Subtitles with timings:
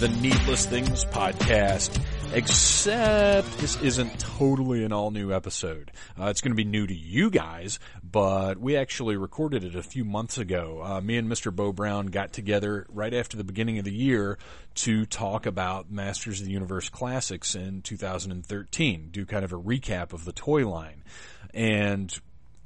[0.00, 2.02] The Needless Things Podcast.
[2.32, 5.92] Except this isn't totally an all new episode.
[6.18, 9.82] Uh, it's going to be new to you guys, but we actually recorded it a
[9.82, 10.80] few months ago.
[10.82, 11.54] Uh, me and Mr.
[11.54, 14.38] Bo Brown got together right after the beginning of the year
[14.76, 20.14] to talk about Masters of the Universe Classics in 2013, do kind of a recap
[20.14, 21.04] of the toy line.
[21.52, 22.18] And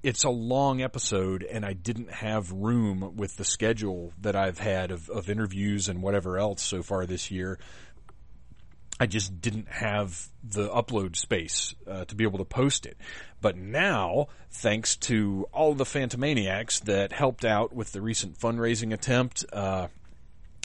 [0.05, 4.91] it's a long episode and I didn't have room with the schedule that I've had
[4.91, 7.59] of, of interviews and whatever else so far this year.
[9.01, 12.99] I just didn't have the upload space uh, to be able to post it.
[13.41, 19.47] But now, thanks to all the Phantomaniacs that helped out with the recent fundraising attempt,
[19.55, 19.89] uh,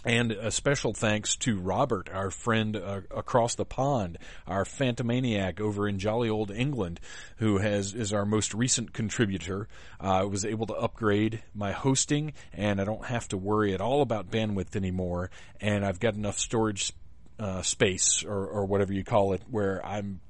[0.06, 5.88] and a special thanks to Robert, our friend uh, across the pond, our Phantomaniac over
[5.88, 7.00] in jolly old England,
[7.38, 9.68] who has is our most recent contributor.
[10.00, 13.82] I uh, was able to upgrade my hosting, and I don't have to worry at
[13.82, 15.32] all about bandwidth anymore.
[15.60, 16.94] And I've got enough storage
[17.38, 20.22] uh, space, or, or whatever you call it, where I'm.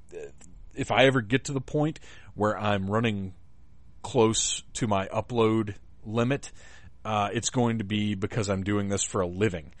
[0.74, 2.00] If I ever get to the point
[2.34, 3.34] where I'm running
[4.02, 5.74] close to my upload
[6.04, 6.50] limit,
[7.04, 9.72] uh, it's going to be because I'm doing this for a living.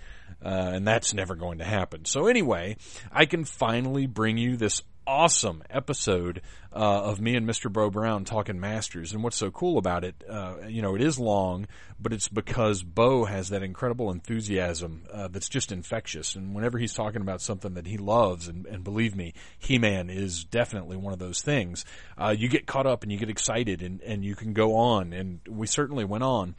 [0.42, 2.04] Uh, and that's never going to happen.
[2.06, 2.76] So anyway,
[3.12, 6.40] I can finally bring you this awesome episode
[6.72, 7.72] uh, of me and Mr.
[7.72, 9.12] Bo Brown talking Masters.
[9.12, 11.66] And what's so cool about it, uh, you know, it is long,
[11.98, 16.36] but it's because Bo has that incredible enthusiasm uh, that's just infectious.
[16.36, 20.44] And whenever he's talking about something that he loves, and, and believe me, He-Man is
[20.44, 21.84] definitely one of those things,
[22.16, 25.12] uh, you get caught up and you get excited and, and you can go on.
[25.12, 26.54] And we certainly went on.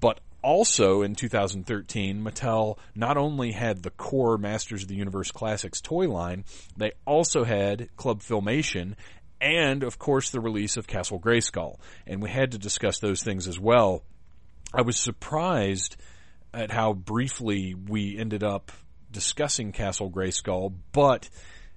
[0.00, 5.80] But also in 2013, Mattel not only had the core Masters of the Universe Classics
[5.80, 6.44] toy line,
[6.76, 8.94] they also had Club Filmation
[9.40, 11.78] and, of course, the release of Castle Grayskull.
[12.06, 14.02] And we had to discuss those things as well.
[14.72, 15.96] I was surprised
[16.52, 18.72] at how briefly we ended up
[19.10, 21.28] discussing Castle Grayskull, but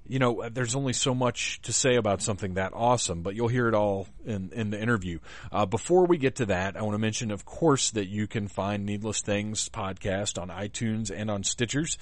[0.07, 3.67] you know, there's only so much to say about something that awesome, but you'll hear
[3.67, 5.19] it all in, in the interview.
[5.51, 8.47] Uh, before we get to that, I want to mention, of course, that you can
[8.47, 11.97] find Needless Things podcast on iTunes and on Stitchers.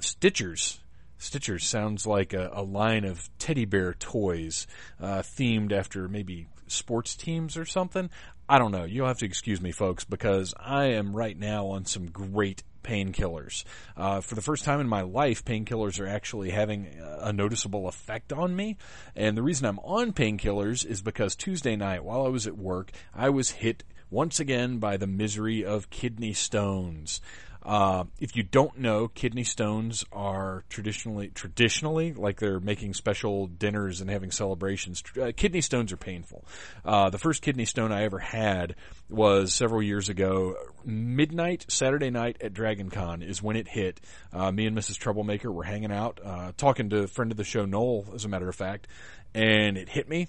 [0.00, 0.78] Stitchers.
[1.18, 4.66] Stitchers sounds like a, a line of teddy bear toys,
[5.00, 8.10] uh, themed after maybe sports teams or something.
[8.48, 8.84] I don't know.
[8.84, 13.64] You'll have to excuse me, folks, because I am right now on some great painkillers.
[13.96, 16.86] Uh, for the first time in my life, painkillers are actually having
[17.18, 18.76] a noticeable effect on me.
[19.16, 22.92] And the reason I'm on painkillers is because Tuesday night, while I was at work,
[23.12, 27.20] I was hit once again by the misery of kidney stones.
[27.64, 34.00] Uh, if you don't know, kidney stones are traditionally traditionally like they're making special dinners
[34.00, 35.02] and having celebrations.
[35.20, 36.44] Uh, kidney stones are painful.
[36.84, 38.74] Uh, the first kidney stone I ever had
[39.08, 40.56] was several years ago.
[40.84, 44.00] Midnight Saturday night at Dragon Con is when it hit.
[44.32, 44.98] Uh, me and Mrs.
[44.98, 48.28] Troublemaker were hanging out, uh, talking to a friend of the show, Noel, as a
[48.28, 48.88] matter of fact,
[49.34, 50.28] and it hit me,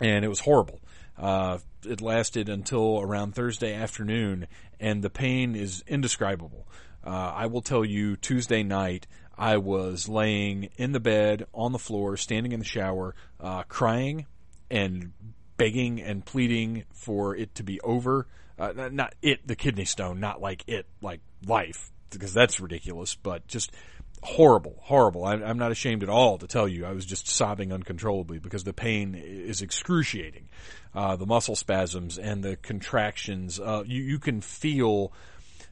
[0.00, 0.80] and it was horrible.
[1.18, 4.46] Uh, it lasted until around Thursday afternoon,
[4.78, 6.66] and the pain is indescribable.
[7.04, 9.06] Uh, I will tell you, Tuesday night,
[9.36, 14.26] I was laying in the bed, on the floor, standing in the shower, uh, crying
[14.70, 15.12] and
[15.56, 18.26] begging and pleading for it to be over.
[18.58, 23.46] Uh, not it, the kidney stone, not like it, like life, because that's ridiculous, but
[23.46, 23.72] just
[24.22, 25.24] horrible, horrible.
[25.24, 26.84] I, am not ashamed at all to tell you.
[26.84, 30.48] I was just sobbing uncontrollably because the pain is excruciating.
[30.94, 33.58] Uh, the muscle spasms and the contractions.
[33.60, 35.12] Uh, you, you can feel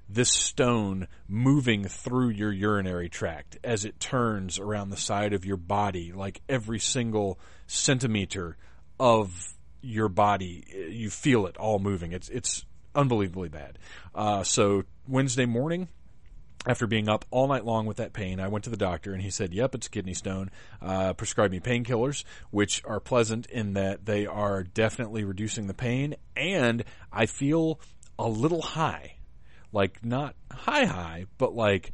[0.08, 5.58] this stone moving through your urinary tract as it turns around the side of your
[5.58, 8.56] body, like every single centimeter
[8.98, 12.12] of your body, you feel it all moving.
[12.12, 13.78] It's it's unbelievably bad.
[14.14, 15.88] Uh, so Wednesday morning,
[16.66, 19.22] after being up all night long with that pain, I went to the doctor and
[19.22, 20.50] he said, "Yep, it's kidney stone."
[20.82, 26.16] Uh, prescribed me painkillers, which are pleasant in that they are definitely reducing the pain,
[26.36, 27.80] and I feel
[28.18, 29.14] a little high.
[29.72, 31.92] like not high high, but like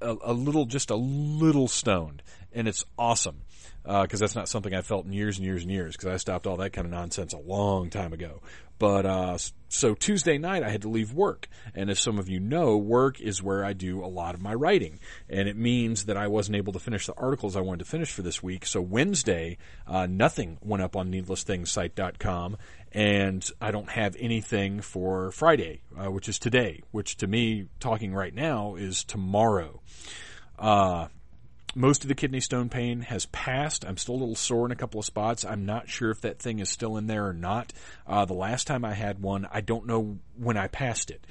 [0.00, 2.22] a, a little, just a little stoned,
[2.54, 3.42] and it's awesome
[3.82, 6.16] because uh, that's not something I felt in years and years and years because I
[6.16, 8.40] stopped all that kind of nonsense a long time ago.
[8.78, 12.40] But uh, so Tuesday night I had to leave work, and as some of you
[12.40, 14.98] know, work is where I do a lot of my writing,
[15.28, 18.10] and it means that I wasn't able to finish the articles I wanted to finish
[18.10, 18.66] for this week.
[18.66, 22.56] So Wednesday, uh, nothing went up on needlessthingssite.com,
[22.92, 28.12] and I don't have anything for Friday, uh, which is today, which to me, talking
[28.12, 29.80] right now, is tomorrow.
[31.76, 33.84] Most of the kidney stone pain has passed.
[33.84, 35.44] I'm still a little sore in a couple of spots.
[35.44, 37.72] I'm not sure if that thing is still in there or not.
[38.06, 41.26] Uh, the last time I had one, I don't know when I passed it.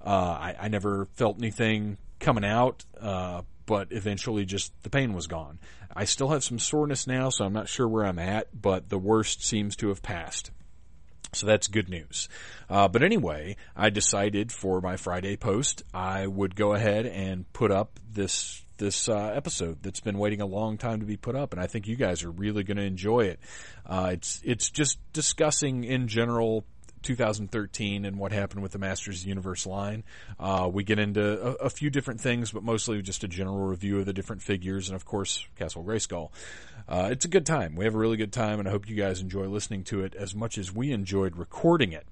[0.00, 5.26] Uh, I, I, never felt anything coming out, uh, but eventually just the pain was
[5.26, 5.58] gone.
[5.94, 8.98] I still have some soreness now, so I'm not sure where I'm at, but the
[8.98, 10.52] worst seems to have passed.
[11.32, 12.28] So that's good news.
[12.70, 17.72] Uh, but anyway, I decided for my Friday post, I would go ahead and put
[17.72, 21.52] up this this uh, episode that's been waiting a long time to be put up,
[21.52, 23.40] and I think you guys are really going to enjoy it.
[23.86, 26.64] Uh, it's it's just discussing in general
[27.02, 30.04] 2013 and what happened with the Masters the Universe line.
[30.38, 34.00] Uh, we get into a, a, few different things, but mostly just a general review
[34.00, 36.30] of the different figures, and of course Castle Grayskull.
[36.88, 37.76] Uh, it's a good time.
[37.76, 40.14] We have a really good time, and I hope you guys enjoy listening to it
[40.14, 42.06] as much as we enjoyed recording it.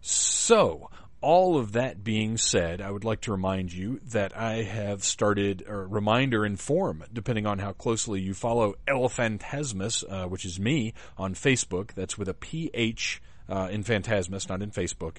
[0.00, 0.90] So,
[1.20, 5.64] all of that being said, I would like to remind you that I have started
[5.66, 10.94] a reminder in form, depending on how closely you follow Elephantasmus, uh, which is me
[11.18, 11.92] on Facebook.
[11.92, 15.16] That's with a PH uh, in Phantasmus, not in Facebook.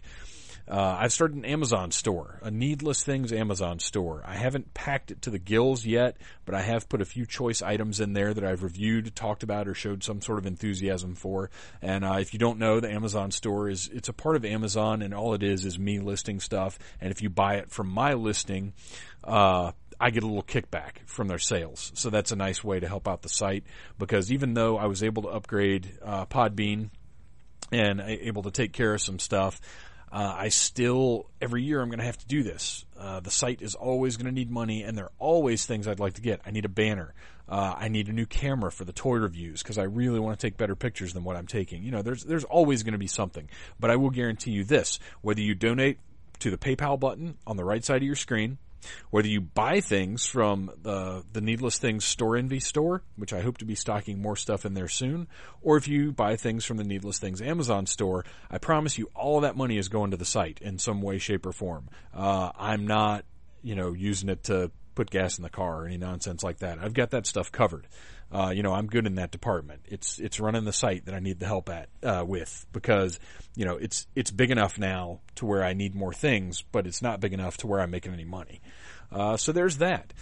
[0.67, 4.23] Uh, I've started an Amazon store, a Needless Things Amazon store.
[4.25, 7.61] I haven't packed it to the gills yet, but I have put a few choice
[7.61, 11.49] items in there that I've reviewed, talked about, or showed some sort of enthusiasm for.
[11.81, 15.01] And uh, if you don't know, the Amazon store is it's a part of Amazon,
[15.01, 16.79] and all it is is me listing stuff.
[16.99, 18.73] And if you buy it from my listing,
[19.23, 19.71] uh,
[20.01, 21.91] I get a little kickback from their sales.
[21.93, 23.63] So that's a nice way to help out the site
[23.99, 26.89] because even though I was able to upgrade uh, Podbean
[27.71, 29.61] and able to take care of some stuff,
[30.11, 32.85] uh, I still every year I'm going to have to do this.
[32.99, 35.99] Uh, the site is always going to need money, and there are always things I'd
[35.99, 36.41] like to get.
[36.45, 37.13] I need a banner.
[37.47, 40.47] Uh, I need a new camera for the toy reviews because I really want to
[40.47, 41.83] take better pictures than what I'm taking.
[41.83, 43.49] You know, there's there's always going to be something.
[43.79, 45.97] But I will guarantee you this: whether you donate
[46.39, 48.57] to the PayPal button on the right side of your screen,
[49.09, 53.65] whether you buy things from the, the Needless Things Storenvy store, which I hope to
[53.65, 55.27] be stocking more stuff in there soon,
[55.61, 59.41] or if you buy things from the Needless Things Amazon store, I promise you all
[59.41, 61.89] that money is going to the site in some way, shape, or form.
[62.13, 63.25] Uh, I'm not,
[63.61, 66.79] you know, using it to put gas in the car or any nonsense like that.
[66.79, 67.87] I've got that stuff covered.
[68.33, 69.81] Uh, you know, I'm good in that department.
[69.87, 73.19] It's it's running the site that I need the help at uh, with because
[73.55, 77.01] you know it's it's big enough now to where I need more things, but it's
[77.01, 78.61] not big enough to where I'm making any money.
[79.11, 80.13] Uh, so there's that.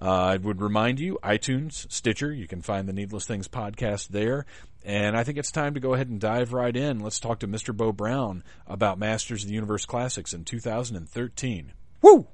[0.00, 4.46] Uh, I would remind you, iTunes, Stitcher, you can find the Needless Things podcast there.
[4.84, 7.00] And I think it's time to go ahead and dive right in.
[7.00, 7.76] Let's talk to Mr.
[7.76, 11.72] Bo Brown about Masters of the Universe Classics in 2013.
[12.00, 12.28] Woo!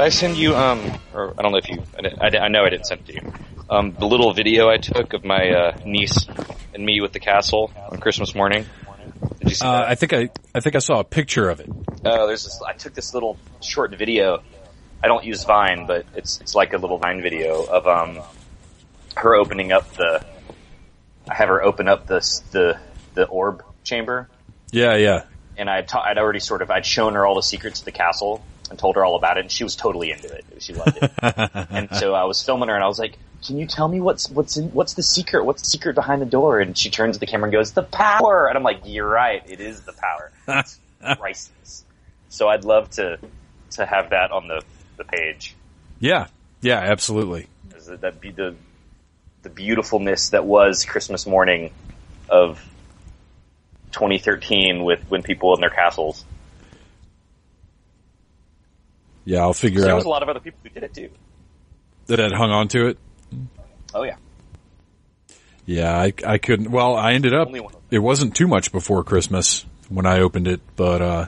[0.00, 1.82] I send you, um, or I don't know if you,
[2.20, 3.32] I, I know I didn't send it to you,
[3.68, 6.26] um, the little video I took of my uh, niece
[6.72, 8.64] and me with the castle on Christmas morning?
[9.40, 9.88] Did you see uh, that?
[9.88, 11.68] I think I, I think I saw a picture of it.
[12.04, 14.42] Oh, there's this, I took this little short video.
[15.04, 18.20] I don't use Vine, but it's, it's like a little Vine video of, um,
[19.16, 20.24] her opening up the,
[21.28, 22.20] I have her open up the,
[22.52, 22.80] the,
[23.14, 24.28] the orb chamber.
[24.72, 25.24] Yeah, yeah.
[25.58, 27.92] And I'd, ta- I'd already sort of, I'd shown her all the secrets of the
[27.92, 30.44] castle and told her all about it, and she was totally into it.
[30.60, 31.12] She loved it.
[31.70, 34.30] and so I was filming her, and I was like, "Can you tell me what's
[34.30, 35.44] what's in, what's the secret?
[35.44, 37.82] What's the secret behind the door?" And she turns to the camera and goes, "The
[37.82, 39.42] power." And I'm like, "You're right.
[39.46, 40.30] It is the power.
[40.48, 40.78] It's
[41.18, 41.84] priceless."
[42.28, 43.18] So I'd love to
[43.72, 44.62] to have that on the
[44.96, 45.54] the page.
[45.98, 46.28] Yeah,
[46.62, 47.48] yeah, absolutely.
[48.00, 48.54] That be the
[49.42, 51.72] the beautifulness that was Christmas morning
[52.28, 52.64] of
[53.92, 56.24] 2013 with when people in their castles.
[59.30, 59.84] Yeah, I'll figure out.
[59.84, 61.08] There was a lot of other people who did it too.
[62.06, 62.98] That had hung on to it.
[63.94, 64.16] Oh yeah.
[65.66, 66.72] Yeah, I I couldn't.
[66.72, 67.48] Well, I ended up.
[67.92, 71.26] It wasn't too much before Christmas when I opened it, but uh.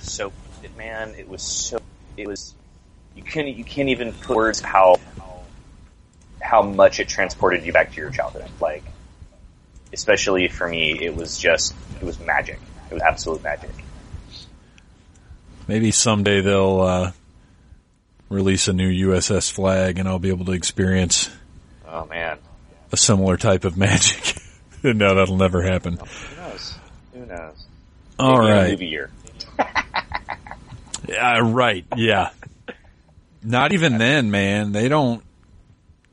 [0.00, 0.30] So,
[0.76, 1.80] man, it was so.
[2.18, 2.54] It was.
[3.16, 3.48] You can't.
[3.48, 4.96] You can't even put words how
[6.38, 8.50] how much it transported you back to your childhood.
[8.60, 8.84] Like,
[9.94, 12.60] especially for me, it was just it was magic.
[12.90, 13.70] It was absolute magic.
[15.66, 17.12] Maybe someday they'll uh,
[18.28, 21.30] release a new USS Flagg, and I'll be able to experience
[21.86, 22.38] Oh man,
[22.92, 24.36] a similar type of magic.
[24.82, 25.96] no, that'll never happen.
[25.98, 26.74] who knows?
[27.14, 27.66] Who knows?
[28.18, 28.70] All Maybe right.
[28.70, 29.10] movie year.
[31.08, 31.86] Yeah, right.
[31.96, 32.30] Yeah.
[33.42, 34.72] Not even then, man.
[34.72, 35.24] They don't.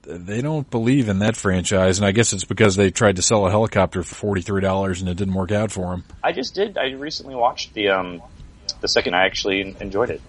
[0.04, 3.46] They don't believe in that franchise, and I guess it's because they tried to sell
[3.48, 6.04] a helicopter for forty three dollars and it didn't work out for them.
[6.24, 6.78] I just did.
[6.78, 8.22] I recently watched the um
[8.82, 9.16] the second.
[9.16, 10.22] I actually enjoyed it.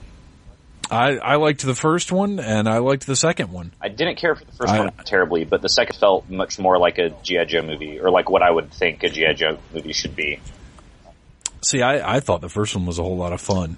[0.91, 3.73] I I liked the first one, and I liked the second one.
[3.81, 6.79] I didn't care for the first I- one terribly, but the second felt much more
[6.79, 9.93] like a GI Joe movie, or like what I would think a GI Joe movie
[9.93, 10.41] should be.
[11.63, 13.77] See, I, I thought the first one was a whole lot of fun,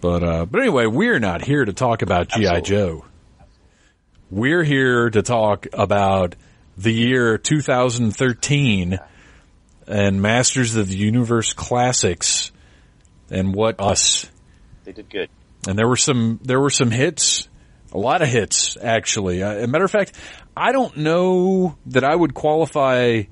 [0.00, 3.04] but uh, but anyway, we're not here to talk about GI Joe.
[4.30, 6.36] We're here to talk about
[6.76, 8.98] the year 2013
[9.86, 12.52] and Masters of the Universe classics
[13.28, 14.30] and what us
[14.84, 15.28] They did good.
[15.68, 17.48] And there were some there were some hits,
[17.92, 19.42] a lot of hits actually.
[19.42, 20.12] Uh, as a matter of fact,
[20.56, 23.22] I don't know that I would qualify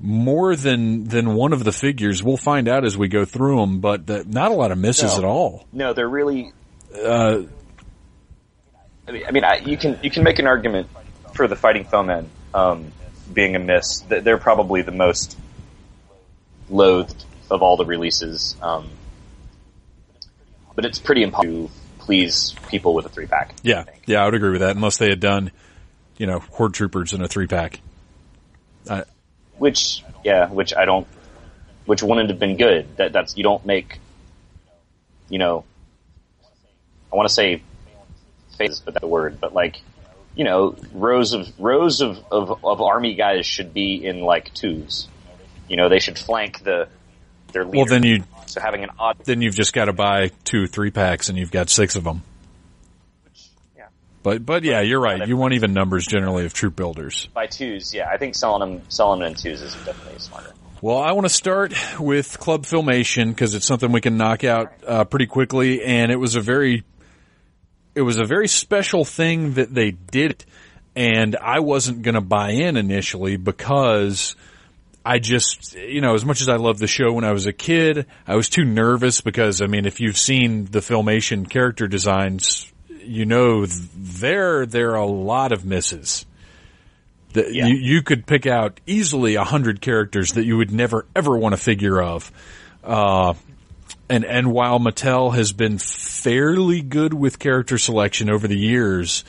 [0.00, 2.22] more than than one of the figures.
[2.22, 5.12] We'll find out as we go through them, but the, not a lot of misses
[5.12, 5.18] No.
[5.18, 5.66] at all.
[5.72, 6.52] No, they're really.
[6.94, 7.42] Uh,
[9.08, 10.88] I mean, I mean, I, you can you can make an argument
[11.34, 12.92] for the Fighting Foemen um,
[13.32, 14.00] being a miss.
[14.08, 15.36] They're probably the most
[16.68, 18.56] loathed of all the releases.
[18.62, 18.88] Um,
[20.74, 23.54] but it's pretty impossible to please people with a three pack.
[23.62, 24.74] yeah, yeah, I would agree with that.
[24.76, 25.52] Unless they had done,
[26.18, 27.80] you know, Horde Troopers in a three pack.
[28.88, 29.04] Uh,
[29.58, 31.06] Which, yeah, which I don't,
[31.86, 32.96] which wouldn't have been good.
[32.96, 34.00] That that's you don't make,
[35.28, 35.64] you know,
[37.12, 37.62] I want to say
[38.58, 39.80] phases, but that's the word, but like,
[40.34, 45.08] you know, rows of rows of, of of army guys should be in like twos.
[45.68, 46.88] You know, they should flank the
[47.52, 47.76] their leader.
[47.76, 50.90] well, then you so having an odd, then you've just got to buy two three
[50.90, 52.22] packs, and you've got six of them.
[53.76, 53.86] yeah,
[54.22, 55.26] But but yeah, you're right.
[55.26, 57.28] You want even numbers generally of troop builders.
[57.34, 60.52] by twos, yeah, I think selling them selling them in twos is definitely smarter.
[60.80, 64.72] Well, I want to start with Club Filmation because it's something we can knock out
[64.84, 66.82] uh, pretty quickly, and it was a very,
[67.94, 70.44] it was a very special thing that they did,
[70.96, 74.34] and I wasn't going to buy in initially because
[75.04, 77.52] I just, you know, as much as I loved the show when I was a
[77.52, 82.70] kid, I was too nervous because, I mean, if you've seen the Filmation character designs,
[83.04, 86.24] you know, there there are a lot of misses.
[87.32, 87.66] The, Yeah.
[87.66, 91.54] you, you could pick out easily a hundred characters that you would never ever want
[91.54, 92.30] a figure of.
[92.84, 93.34] Uh,
[94.08, 99.24] and, and while Mattel has been fairly good with character selection over the years,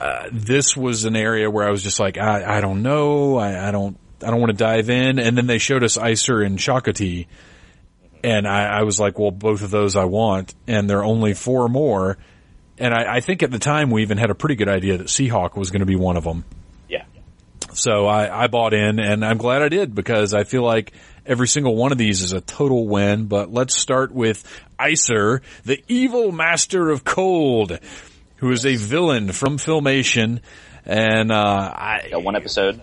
[0.00, 3.36] uh, this was an area where I was just like, I, I don't know.
[3.36, 5.18] I, I don't, I don't want to dive in.
[5.18, 7.26] And then they showed us Icer and Shokoti.
[8.24, 10.54] And I, I was like, well, both of those I want.
[10.66, 12.18] And there are only four more.
[12.78, 15.06] And I, I think at the time we even had a pretty good idea that
[15.06, 16.44] Seahawk was going to be one of them.
[16.88, 17.04] Yeah,
[17.72, 20.92] So I, I bought in and I'm glad I did because I feel like
[21.24, 23.26] every single one of these is a total win.
[23.26, 24.44] But let's start with
[24.78, 27.78] Icer, the evil master of cold,
[28.36, 30.40] who is a villain from Filmation.
[30.84, 32.80] And, uh, I, got one episode.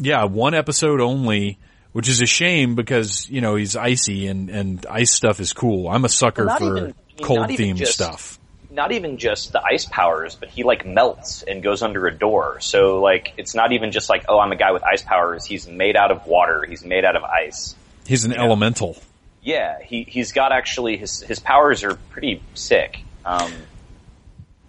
[0.00, 1.58] Yeah, one episode only,
[1.92, 5.88] which is a shame because, you know, he's icy and, and ice stuff is cool.
[5.88, 8.38] I'm a sucker Well, for even- cold themed just- stuff.
[8.70, 12.58] not even just the ice powers, but he like melts and goes under a door.
[12.60, 15.44] So like, it's not even just like, oh, I'm a guy with ice powers.
[15.44, 16.64] He's made out of water.
[16.68, 17.74] He's made out of ice.
[18.06, 18.96] He's an elemental.
[19.42, 23.00] Yeah, he he's got actually his his powers are pretty sick.
[23.24, 23.52] Um,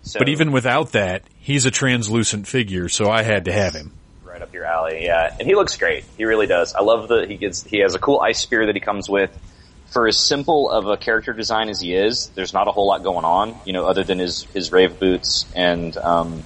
[0.03, 3.91] so But even without that, he's a translucent figure, so I had to have him.
[4.49, 5.35] Up your alley, yeah.
[5.39, 6.03] And he looks great.
[6.17, 6.73] He really does.
[6.73, 9.31] I love the he gets he has a cool ice spear that he comes with.
[9.91, 13.03] For as simple of a character design as he is, there's not a whole lot
[13.03, 16.43] going on, you know, other than his his rave boots and um,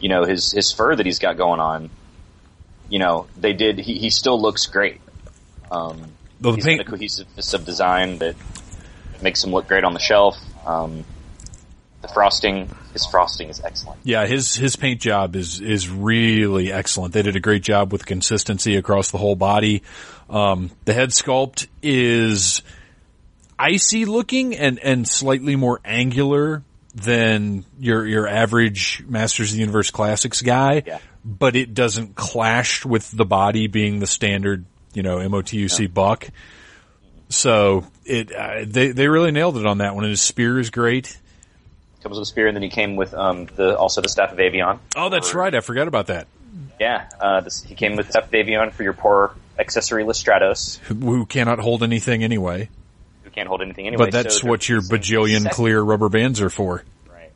[0.00, 1.90] you know his his fur that he's got going on.
[2.88, 3.78] You know, they did.
[3.78, 5.00] He he still looks great.
[5.70, 8.36] Um, Though the he's paint, got a cohesiveness of design that
[9.20, 10.36] makes him look great on the shelf.
[10.64, 11.04] Um,
[12.00, 14.00] the frosting, his frosting is excellent.
[14.04, 17.12] Yeah, his his paint job is is really excellent.
[17.14, 19.82] They did a great job with consistency across the whole body.
[20.30, 22.62] Um, the head sculpt is
[23.58, 26.62] icy looking and and slightly more angular
[26.94, 30.98] than your your average Masters of the Universe Classics guy, Yeah.
[31.24, 34.64] but it doesn't clash with the body being the standard,
[34.94, 36.28] you know, MOTUC buck.
[37.28, 40.04] So it uh, they they really nailed it on that one.
[40.04, 41.18] And his spear is great.
[42.02, 44.38] Comes with a spear, and then he came with um, the also the staff of
[44.38, 44.78] Avion.
[44.94, 45.52] Oh, that's right.
[45.52, 46.28] I forgot about that.
[46.78, 51.26] Yeah, uh, this, he came with staff of Avion for your poor accessoryless Stratos, Who
[51.26, 52.68] cannot hold anything anyway.
[53.24, 54.06] who can't hold anything anyway.
[54.06, 56.84] But that's so what your bajillion second- clear rubber bands are for.
[57.12, 57.32] Right.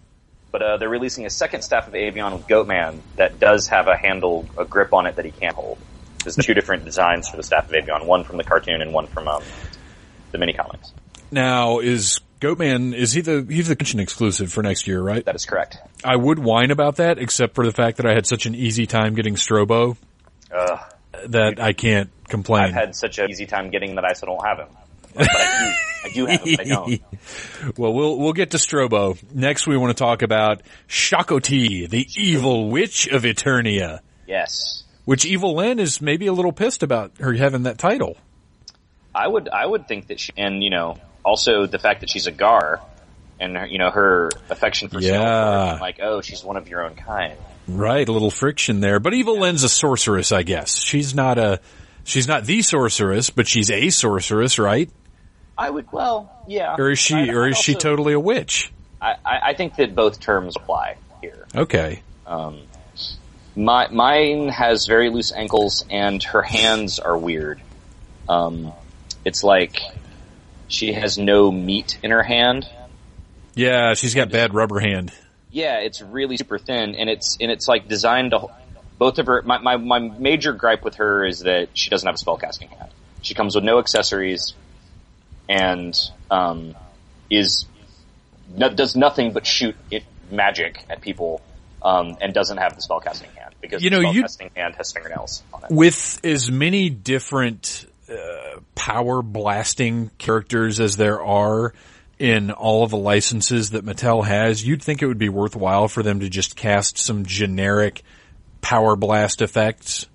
[0.52, 3.96] But uh, they're releasing a second staff of Avion with Goatman that does have a
[3.96, 5.78] handle, a grip on it that he can't hold.
[6.22, 9.08] There's two different designs for the staff of Avion, one from the cartoon and one
[9.08, 9.42] from um,
[10.30, 10.92] the mini comics.
[11.32, 15.24] Now, is Goatman, is he the, he's the convention exclusive for next year, right?
[15.24, 15.78] That is correct.
[16.04, 18.86] I would whine about that, except for the fact that I had such an easy
[18.86, 19.96] time getting Strobo
[20.54, 20.76] Uh,
[21.28, 22.64] that I can't complain.
[22.64, 24.76] I've had such an easy time getting that I still don't have him.
[25.14, 27.02] But I do, I do have him, I don't.
[27.78, 29.16] well, we'll we'll get to Strobo.
[29.32, 34.82] Next, we want to talk about Shokoti, the evil witch of Eternia, Yes.
[35.04, 38.16] which Evil Lyn is maybe a little pissed about her having that title.
[39.14, 42.26] I would, I would think that she, and you know, also the fact that she's
[42.26, 42.80] a Gar,
[43.40, 45.78] and her, you know, her affection for Yeah.
[45.80, 47.36] Like, oh, she's one of your own kind.
[47.68, 48.98] Right, a little friction there.
[49.00, 50.78] But Evil Lyn's a sorceress, I guess.
[50.80, 51.60] She's not a,
[52.04, 54.90] she's not the sorceress, but she's a sorceress, right?
[55.56, 56.74] I would, well, yeah.
[56.78, 58.72] Or is she, I'd- or is she totally a witch?
[59.00, 61.46] I, I I think that both terms apply here.
[61.54, 62.02] Okay.
[62.26, 62.60] Um,
[63.56, 67.60] my mine has very loose ankles, and her hands are weird.
[68.28, 68.72] Um,
[69.24, 69.80] it's like
[70.72, 72.66] she has no meat in her hand.
[73.54, 75.12] Yeah, she's got bad rubber hand.
[75.50, 78.48] Yeah, it's really super thin, and it's and it's like designed to.
[78.98, 82.14] Both of her, my, my my major gripe with her is that she doesn't have
[82.14, 82.90] a spellcasting hand.
[83.20, 84.54] She comes with no accessories,
[85.48, 85.94] and
[86.30, 86.74] um,
[87.28, 87.66] is
[88.56, 91.42] no, does nothing but shoot it magic at people,
[91.82, 94.24] um, and doesn't have the spellcasting hand because You the know, you-
[94.56, 95.70] hand has fingernails on it.
[95.70, 101.72] With as many different uh, power blasting characters as there are
[102.18, 106.02] in all of the licenses that Mattel has, you'd think it would be worthwhile for
[106.02, 108.02] them to just cast some generic
[108.60, 110.06] power blast effects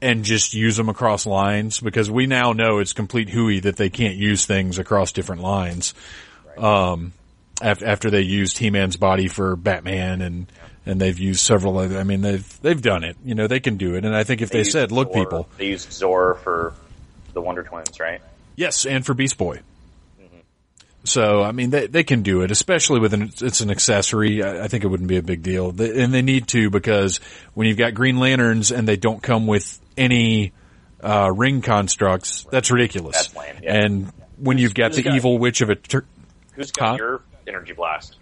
[0.00, 3.90] and just use them across lines because we now know it's complete hooey that they
[3.90, 5.92] can't use things across different lines.
[6.56, 7.12] Um,
[7.60, 10.46] af- after they used He-Man's body for Batman and,
[10.86, 13.16] and they've used several other, I mean, they've, they've done it.
[13.24, 14.04] You know, they can do it.
[14.04, 16.72] And I think if they, used said, look Zor- people, they used Zor for
[17.34, 18.20] the Wonder Twins, right?
[18.54, 19.60] yes, and for Beast Boy.
[21.04, 24.42] So, I mean, they, they can do it, especially with an, it's an accessory.
[24.42, 25.70] I, I think it wouldn't be a big deal.
[25.70, 27.18] They, and they need to because
[27.54, 30.52] when you've got Green Lanterns and they don't come with any,
[31.00, 33.28] uh, ring constructs, that's ridiculous.
[33.28, 33.76] That's lame, yeah.
[33.84, 36.06] And when you've got who's the got- evil witch of a, tur-
[36.54, 36.96] Who's got Huh?
[36.98, 38.16] your energy blast?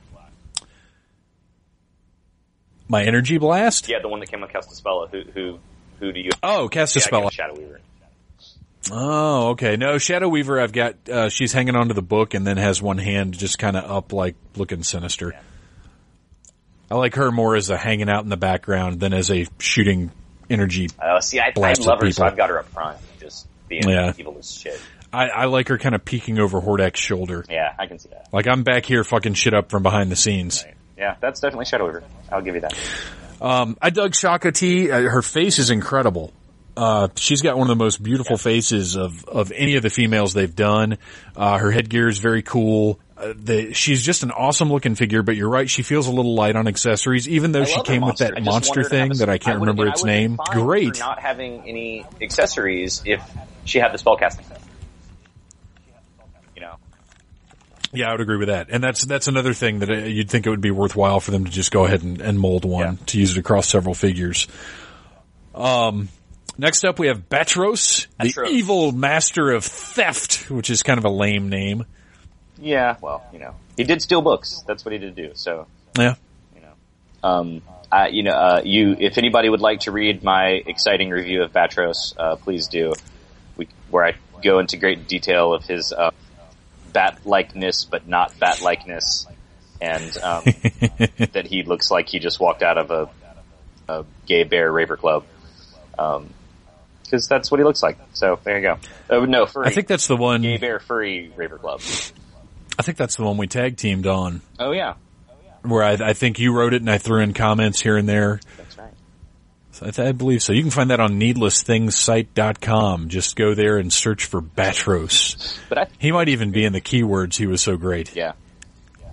[2.89, 3.89] My energy blast?
[3.89, 5.11] Yeah, the one that came with Castaspella.
[5.11, 5.59] Who who
[6.01, 6.31] who do you?
[6.43, 7.23] Oh, cast a Yeah, I spell.
[7.23, 7.81] got Shadow Weaver.
[8.93, 9.77] Oh, okay.
[9.77, 12.99] No, Shadow Weaver, I've got, uh, she's hanging onto the book and then has one
[12.99, 15.35] hand just kind of up like looking sinister.
[16.91, 20.11] I like her more as a hanging out in the background than as a shooting
[20.51, 20.91] energy.
[21.01, 22.25] Uh, see, I, I love her, so.
[22.25, 24.13] I've got her up front, just being Yeah.
[24.19, 24.79] evil as shit.
[25.11, 27.43] I, I like her kind of peeking over Hordak's shoulder.
[27.49, 28.29] Yeah, I can see that.
[28.33, 30.63] Like I'm back here fucking shit up from behind the scenes.
[30.97, 32.05] Yeah, that's definitely Shadow Weaver.
[32.31, 32.75] I'll give you that.
[33.41, 34.91] Um, I dug Shokoti.
[34.91, 36.33] Uh, her face is incredible.
[36.77, 40.33] Uh, she's got one of the most beautiful faces of, of any of the females
[40.35, 40.99] they've done.
[41.37, 42.99] Uh, her headgear is very cool.
[43.17, 46.35] Uh, the, she's just an awesome looking figure, but you're right, she feels a little
[46.35, 48.89] light on accessories, even though I she came with that I monster want her to
[48.89, 50.37] thing that I can't would- remember and its name.
[50.51, 50.99] Great.
[50.99, 53.23] Not having any accessories if
[53.65, 54.45] she had the spellcasting.
[56.57, 56.77] You know,
[57.95, 58.69] Yeah, I would agree with that.
[58.71, 61.45] And that's, that's another thing that uh, you'd think it would be worthwhile for them
[61.45, 63.05] to just go ahead and, and mold one Yeah.
[63.07, 64.49] to use it across several figures.
[65.55, 66.09] Um,
[66.59, 71.11] next up we have Batros, the evil master of theft, which is kind of a
[71.11, 71.85] lame name.
[72.61, 72.97] yeah.
[73.01, 74.63] Well, you know, he did steal books.
[74.67, 75.33] That's what he did do.
[75.35, 75.67] So,
[75.99, 76.15] Yeah.
[76.55, 80.61] you know, um, I, you know, uh, you, if anybody would like to read my
[80.67, 82.95] exciting review of Batros, uh, please do.
[83.57, 86.11] We, where I go into great detail of his, uh,
[86.95, 89.27] bat-likeness, but not bat-likeness,
[89.83, 90.43] and, um,
[91.33, 93.09] that he looks like he just walked out of a,
[93.93, 95.25] a gay bear raver club.
[95.99, 96.31] Um,
[97.11, 97.99] cause that's what he looks like.
[98.15, 98.79] So there you go.
[99.11, 99.67] Oh, no, furry.
[99.67, 100.41] I think that's the one.
[100.41, 101.81] gay bear furry raver club.
[102.79, 104.95] I think that's the one we tag teamed on, Oh yeah.
[105.63, 108.41] where I, I think you wrote it and I threw in comments here and there.
[109.75, 109.95] That's right.
[109.95, 110.53] So I, th- I believe so.
[110.53, 113.09] You can find that on needlessthingssite.com.
[113.09, 115.59] Just go there and search for Batros.
[115.69, 117.37] But I, He might even be in the keywords.
[117.37, 118.15] He was so great.
[118.15, 118.33] Yeah.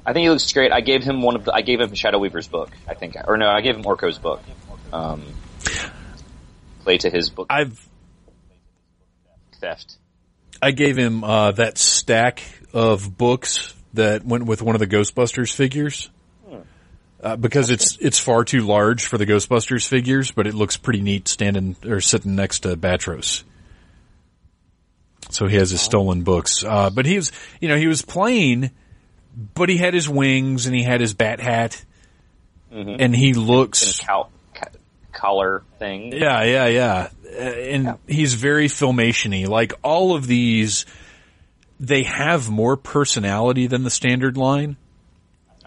[0.05, 0.71] I think he looks great.
[0.71, 3.15] I gave him one of the, I gave him Shadow Weaver's book, I think.
[3.27, 4.41] Or no, I gave him Orko's book.
[4.91, 5.23] Um,
[6.83, 7.87] play to his book I've
[9.59, 9.95] theft.
[10.61, 12.43] I gave him uh, that stack
[12.73, 16.09] of books that went with one of the Ghostbusters figures.
[17.23, 21.01] Uh, because it's it's far too large for the Ghostbusters figures, but it looks pretty
[21.01, 23.43] neat standing or sitting next to Batros.
[25.29, 26.63] So he has his stolen books.
[26.63, 28.71] Uh, but he was, you know, he was plain,
[29.53, 31.83] but he had his wings and he had his bat hat,
[32.71, 34.65] and he looks And cow, ca-
[35.13, 36.11] collar thing.
[36.13, 37.09] yeah, yeah, yeah.
[37.23, 39.45] Uh, And he's very filmation-y.
[39.47, 40.85] Like all of these,
[41.79, 44.75] they have more personality than the standard line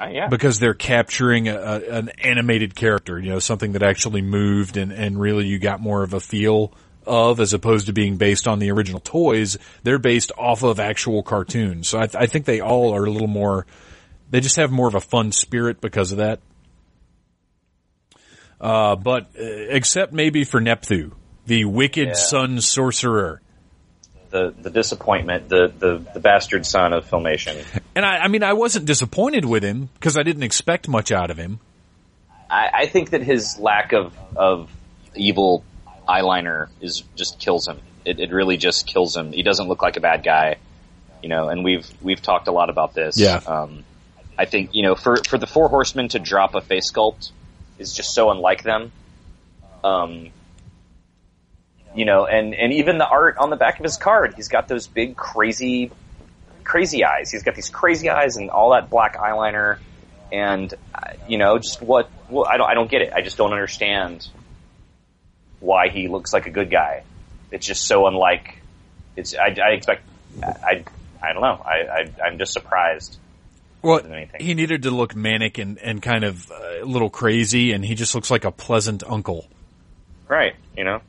[0.05, 0.29] Uh, yeah.
[0.29, 4.93] because they're capturing a, a, an animated character, you know, something that actually moved and,
[4.93, 6.73] and really you got more of a feel
[7.07, 9.59] of as opposed to being based on the original toys.
[9.83, 11.88] They're based off of actual cartoons.
[11.88, 13.67] So I, th- I think they all are a little more,
[14.31, 16.40] they just have more of a fun spirit because of that.
[18.61, 21.12] Uh, but uh, except maybe for Nepthu,
[21.47, 22.14] the wicked Yeah.
[22.14, 23.40] sun sorcerer.
[24.35, 27.64] The the disappointment, the the the bastard son of filmation.
[27.94, 31.31] And I, I mean, I wasn't disappointed with him because I didn't expect much out
[31.31, 31.61] of him.
[32.51, 34.68] I, I think that his lack of of
[35.14, 35.62] evil
[36.09, 37.79] eyeliner is just kills him.
[38.05, 39.33] It, it really just kills him.
[39.33, 40.57] He doesn't look like a bad guy,
[41.23, 41.49] you know.
[41.49, 43.16] And we've we've talked a lot about this.
[43.16, 43.37] Yeah.
[43.37, 43.85] Um,
[44.37, 47.31] I think you know for for the four horsemen to drop a face sculpt
[47.79, 48.90] is just so unlike them.
[49.85, 50.31] Um,
[51.94, 54.68] you know, and and even the art on the back of his card, he's got
[54.68, 55.90] those big crazy
[56.64, 57.30] crazy eyes.
[57.30, 59.78] He's got these crazy eyes and all that black eyeliner,
[60.33, 62.11] and uh, you know, just what?
[62.28, 63.12] Well, I don't, I don't get it.
[63.12, 64.26] I just don't understand
[65.61, 67.04] why he looks like a good guy.
[67.50, 68.61] It's just so unlike.
[69.16, 69.35] It's.
[69.35, 70.02] I, I expect.
[70.42, 70.85] I.
[71.22, 71.62] I don't know.
[71.64, 72.26] I, I.
[72.26, 73.18] I'm just surprised.
[73.83, 74.00] Well,
[74.40, 77.94] he needed to look manic and, and kind of uh, a little crazy, and he
[77.94, 79.46] just looks like a pleasant uncle.
[80.26, 80.54] Right.
[80.74, 81.02] You know,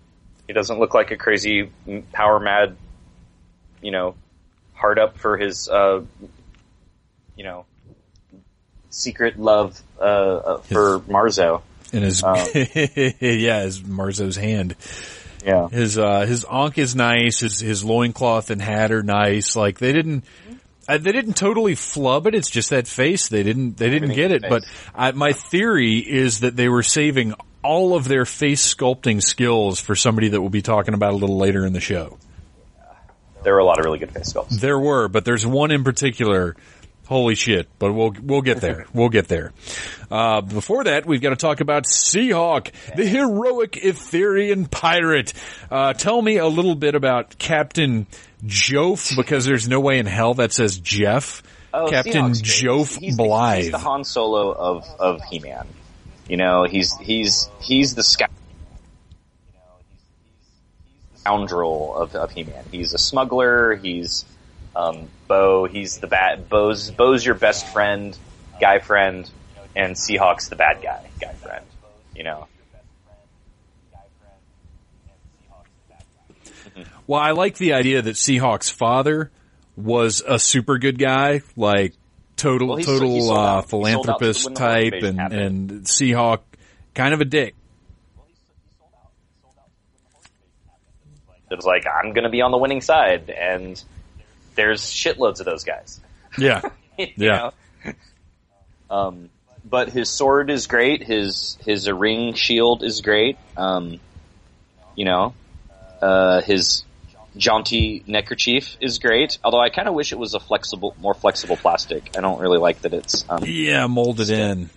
[0.48, 1.72] he doesn't look like a crazy
[2.14, 2.76] power mad.
[3.82, 4.16] You know,
[4.74, 5.70] hard up for his.
[5.70, 6.04] uh
[7.36, 7.66] You know,
[8.90, 11.62] secret love uh, uh for Marzo.
[11.92, 12.36] In his, Um.
[12.56, 14.76] yeah, his Marzo's hand.
[15.46, 15.70] Yeah.
[15.70, 17.40] His, uh, his ankh is nice.
[17.40, 19.56] His, his loincloth and hat are nice.
[19.56, 20.26] Like they didn't,
[20.88, 22.34] uh, they didn't totally flub it.
[22.34, 23.30] It's just that face.
[23.30, 24.44] They didn't, they didn't get it.
[24.48, 24.64] But
[24.96, 29.96] I, my theory is that they were saving all of their face sculpting skills for
[29.96, 32.18] somebody that we'll be talking about a little later in the show.
[33.44, 34.60] There were a lot of really good face sculpts.
[34.60, 36.56] There were, but there's one in particular.
[37.08, 37.68] Holy shit!
[37.78, 38.88] But we'll we'll get there.
[38.94, 39.54] We'll get there.
[40.10, 45.34] Uh, before that, we've got to talk about Seahawk, the heroic Etherian pirate.
[45.70, 48.08] Uh, tell me a little bit about Captain
[48.44, 51.44] Jof, because there's no way in hell that says Jeff.
[51.72, 53.64] Oh, Captain Seahawks, Jof he's the, Blythe.
[53.64, 55.68] he's the Han Solo of of He-Man.
[56.28, 58.32] You know, he's he's he's the scout.
[61.18, 62.66] Scoundrel of, of He-Man.
[62.72, 63.76] He's a smuggler.
[63.76, 64.26] He's
[64.76, 65.66] um, Bo.
[65.66, 66.50] He's the bad.
[66.50, 68.18] Bo's Bo's your best friend,
[68.60, 69.30] guy friend,
[69.76, 71.66] and Seahawk's the bad guy, guy friend.
[72.16, 72.48] You know.
[77.08, 79.32] Well, I like the idea that Seahawk's father
[79.76, 81.94] was a super good guy, like
[82.36, 83.24] total Well, total he uh.
[83.24, 85.72] He out philanthropist type, and happened.
[85.72, 86.40] and Seahawk
[86.94, 87.56] kind of a dick.
[91.52, 93.82] It was like I'm going to be on the winning side, and
[94.56, 96.00] there's shitloads of those guys.
[96.38, 96.62] Yeah,
[97.16, 97.52] Yeah.
[98.90, 99.30] Um,
[99.64, 101.04] but his sword is great.
[101.04, 103.38] His his ring shield is great.
[103.58, 104.00] Um,
[104.96, 105.34] you know,
[106.02, 106.85] uh, his
[107.38, 109.38] jaunty neckerchief is great.
[109.44, 112.18] Although I kind of wish it was a flexible, more flexible plastic.
[112.18, 113.26] I don't really like that it's.
[113.30, 114.70] Um, yeah, molded in.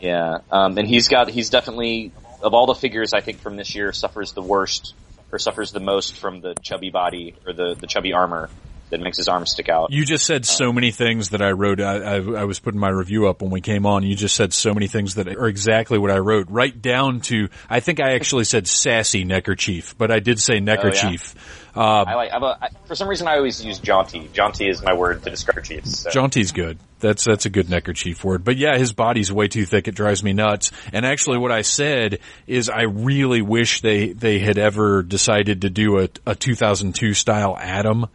[0.00, 2.12] yeah, um, and he's got he's definitely
[2.42, 4.94] of all the figures I think from this year suffers the worst
[5.32, 8.48] or suffers the most from the chubby body or the the chubby armor
[8.90, 9.90] that makes his arms stick out.
[9.90, 11.80] You just said so many things that I wrote.
[11.80, 14.02] I, I, I was putting my review up when we came on.
[14.02, 17.48] You just said so many things that are exactly what I wrote, right down to.
[17.68, 21.34] I think I actually said sassy neckerchief, but I did say neckerchief.
[21.74, 22.30] uh, I like.
[22.32, 24.28] A, I, for some reason, I always use jaunty.
[24.32, 26.00] Jaunty is my word to describe chiefs.
[26.00, 26.10] So.
[26.10, 26.78] Jaunty's good.
[27.00, 28.44] That's that's a good neckerchief word.
[28.44, 29.86] But yeah, his body's way too thick.
[29.86, 30.72] It drives me nuts.
[30.92, 35.70] And actually, what I said is I really wish they they had ever decided to
[35.70, 38.06] do a, a 2002 style Adam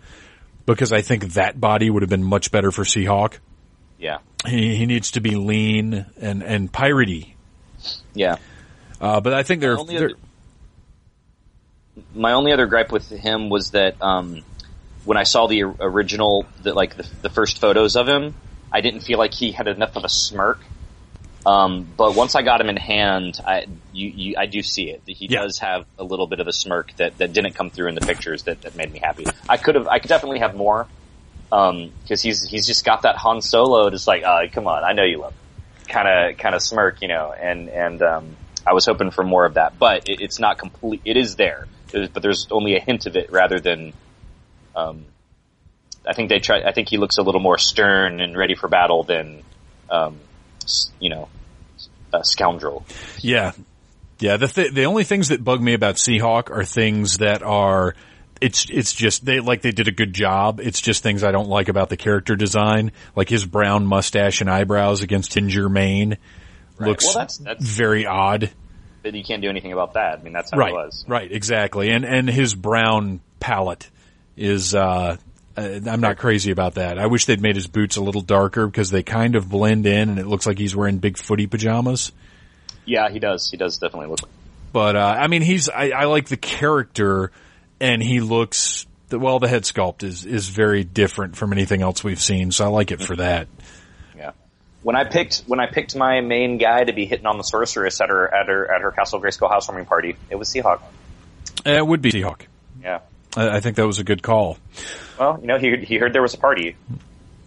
[0.65, 3.39] because I think that body would have been much better for Seahawk.
[3.97, 7.34] Yeah, He, he needs to be lean and and piratey.
[8.13, 8.38] yeah.
[8.99, 10.17] Uh, but I think they're, only they're other-
[12.15, 14.43] My only other gripe with him was that um,
[15.06, 18.34] when I saw the original, the, like the, the first photos of him,
[18.71, 20.60] I didn't feel like he had enough of a smirk.
[21.46, 25.02] Um, but once I got him in hand, I you, you I do see it.
[25.06, 25.42] He Yeah.
[25.42, 28.02] does have a little bit of a smirk that, that didn't come through in the
[28.02, 29.26] pictures that, that made me happy.
[29.50, 30.88] I could have I could definitely have more.
[31.50, 35.04] because he's he's just got that Han Solo, just like, uh, come on, I know
[35.04, 35.34] you love,
[35.88, 39.46] kind of kind of smirk, you know, and and um, I was hoping for more
[39.46, 41.02] of that, but it, it's not complete.
[41.06, 43.94] It is there, but there's only a hint of it rather than.
[44.76, 45.06] Um,
[46.08, 46.62] I think they try.
[46.64, 49.44] I think he looks a little more stern and ready for battle than,
[49.90, 50.18] um,
[50.99, 51.30] you know,
[52.13, 52.86] a scoundrel.
[53.19, 53.54] Yeah,
[54.19, 54.38] yeah.
[54.38, 57.95] The th- the only things that bug me about Seahawk are things that are.
[58.41, 60.60] It's it's just they like they did a good job.
[60.60, 64.49] It's just things I don't like about the character design, like his brown mustache and
[64.49, 66.17] eyebrows against ginger mane.
[66.78, 66.89] Right.
[66.89, 68.52] Looks well, that's, that's, very odd.
[69.02, 70.19] But you can't do anything about that.
[70.19, 71.06] I mean, that's how right, it was.
[71.08, 71.89] Right, exactly.
[71.89, 73.89] And and his brown palette
[74.36, 74.76] is.
[74.76, 75.17] uh
[75.56, 76.98] uh, I'm not crazy about that.
[76.98, 80.10] I wish they'd made his boots a little darker because they kind of blend in,
[80.10, 82.12] and it looks like he's wearing big footy pajamas.
[82.86, 83.50] Yeah, he does.
[83.50, 84.30] He does definitely look.
[84.72, 87.32] But uh, I mean, he's I, I like the character,
[87.80, 89.39] and he looks well.
[89.39, 92.92] The head sculpt is is very different from anything else we've seen, so I like
[92.92, 93.48] it for that.
[94.18, 94.32] Yeah.
[94.82, 98.02] When I picked when I picked my main guy to be hitting on the sorceress
[98.02, 100.82] at her at her at her Castle Grayskull housewarming party, it was Seahawk.
[101.63, 102.42] It would be Seahawk.
[102.82, 103.02] Yeah.
[103.38, 104.58] I, I think that was a good call.
[105.24, 106.76] Well, you know, he he heard there was a party.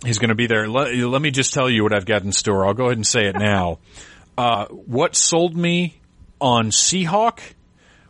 [0.02, 0.66] He's going to be there.
[0.66, 2.64] Let, let, me just tell you what I've got in store.
[2.64, 3.78] I'll go ahead and say it now.
[4.38, 6.00] uh, what sold me
[6.40, 7.40] on Seahawk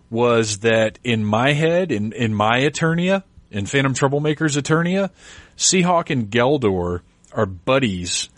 [0.08, 5.10] was that in my head, in, in my Eternia, in Phantom Troublemakers Eternia,
[5.56, 7.00] Seahawk and Gwildor
[7.32, 8.28] are buddies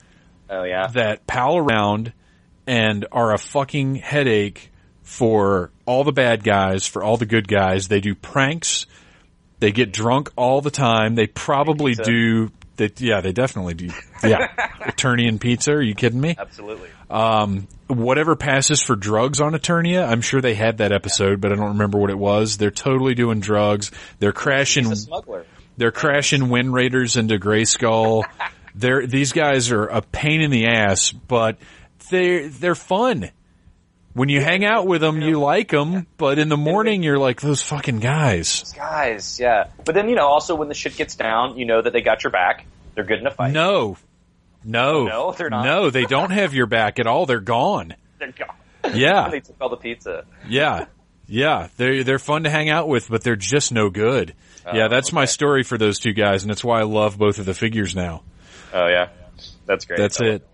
[0.48, 0.86] Oh yeah.
[0.88, 2.12] that pal around
[2.66, 4.70] and are a fucking headache
[5.02, 7.88] for all the bad guys, for all the good guys.
[7.88, 8.86] They do pranks.
[9.60, 11.14] They get drunk all the time.
[11.14, 12.04] They probably Pizza.
[12.04, 12.50] do.
[12.76, 13.90] They, yeah, they definitely do.
[14.22, 14.46] Yeah,
[14.80, 15.72] Eternian pizza.
[15.72, 16.36] Are you kidding me?
[16.38, 16.90] Absolutely.
[17.10, 21.56] Um, whatever passes for drugs on Eternia, I'm sure they had that episode, but I
[21.56, 22.56] don't remember what it was.
[22.56, 23.90] They're totally doing drugs.
[24.20, 24.84] They're crashing.
[24.84, 25.44] He's a smuggler.
[25.76, 28.24] They're crashing Wind Raiders into Grayskull.
[28.74, 31.58] they're these guys are a pain in the ass, but
[32.10, 33.30] they're they're fun.
[34.14, 37.40] When you hang out with them, you like them, but in the morning, you're like
[37.40, 38.72] those fucking guys.
[38.74, 39.68] Guys, yeah.
[39.84, 42.24] But then you know, also when the shit gets down, you know that they got
[42.24, 42.64] your back.
[42.94, 43.52] They're good in a fight.
[43.52, 43.96] No,
[44.64, 45.64] no, oh, No, they're not.
[45.64, 47.26] No, they don't have your back at all.
[47.26, 47.94] They're gone.
[48.18, 48.96] They're gone.
[48.96, 50.24] Yeah, they took all the pizza.
[50.48, 50.86] yeah,
[51.26, 51.68] yeah.
[51.76, 54.34] They're they're fun to hang out with, but they're just no good.
[54.66, 57.16] Oh, yeah, Oh, that's my story for those two guys, and that's why I love
[57.18, 58.22] both of the figures now.
[58.72, 59.10] Oh yeah,
[59.66, 59.98] that's great.
[59.98, 60.46] That's it.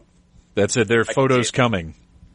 [0.55, 0.87] That's it.
[0.88, 1.95] There are can photos coming.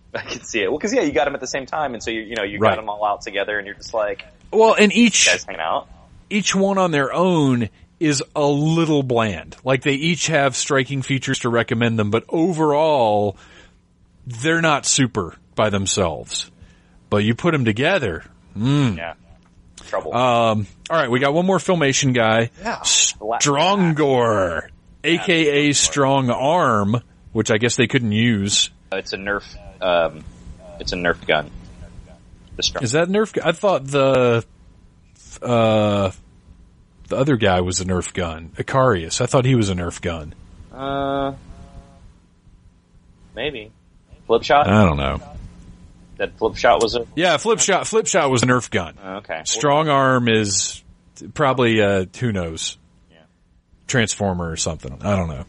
[0.15, 0.69] I can see it.
[0.69, 2.43] Well, because yeah, you got them at the same time, and so you you know
[2.43, 2.71] you Right.
[2.71, 5.87] got them all out together, and you're just like Well, and each guys hanging out.
[6.29, 7.69] each one on their own
[7.99, 9.55] is a little bland.
[9.63, 13.35] Like they each have striking features to recommend them, but overall,
[14.25, 16.49] they're not super by themselves.
[17.09, 18.23] But you put them together.
[18.55, 19.13] Yeah,
[19.87, 20.15] trouble.
[20.15, 22.79] Um, all right, we got one more filmation guy, Yeah.
[22.79, 24.69] Strongor,
[25.03, 28.69] aka Strong Arm, which I guess they couldn't use.
[28.91, 29.43] it's a Nerf.
[29.81, 30.23] Um,
[30.79, 31.49] it's a Nerf gun.
[32.55, 32.83] The strong.
[32.83, 33.33] Is that Nerf?
[33.33, 34.45] gu- I thought the
[35.41, 36.11] uh
[37.07, 39.21] the other guy was a Nerf gun, Icarius.
[39.21, 40.33] I thought he was a Nerf gun.
[40.73, 41.33] Uh,
[43.35, 43.71] maybe.
[44.27, 44.67] Flip shot.
[44.69, 45.21] I don't know.
[46.17, 47.05] that flip shot was a.
[47.15, 47.87] Yeah, flip shot.
[47.87, 48.95] Flip shot was a Nerf gun.
[49.03, 49.41] Okay.
[49.45, 50.83] Strong arm is
[51.33, 52.77] probably uh who knows.
[53.11, 53.17] Yeah.
[53.87, 54.99] Transformer or something.
[55.01, 55.45] I don't know.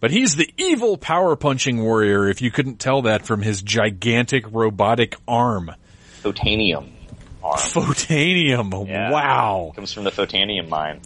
[0.00, 4.44] But he's the evil power punching warrior if you couldn't tell that from his gigantic
[4.50, 5.72] robotic arm.
[6.22, 6.90] Photanium
[7.42, 7.58] arm.
[7.58, 8.88] Photanium.
[8.88, 9.10] Yeah.
[9.10, 9.72] Wow.
[9.74, 11.00] Comes from the Photanium mine.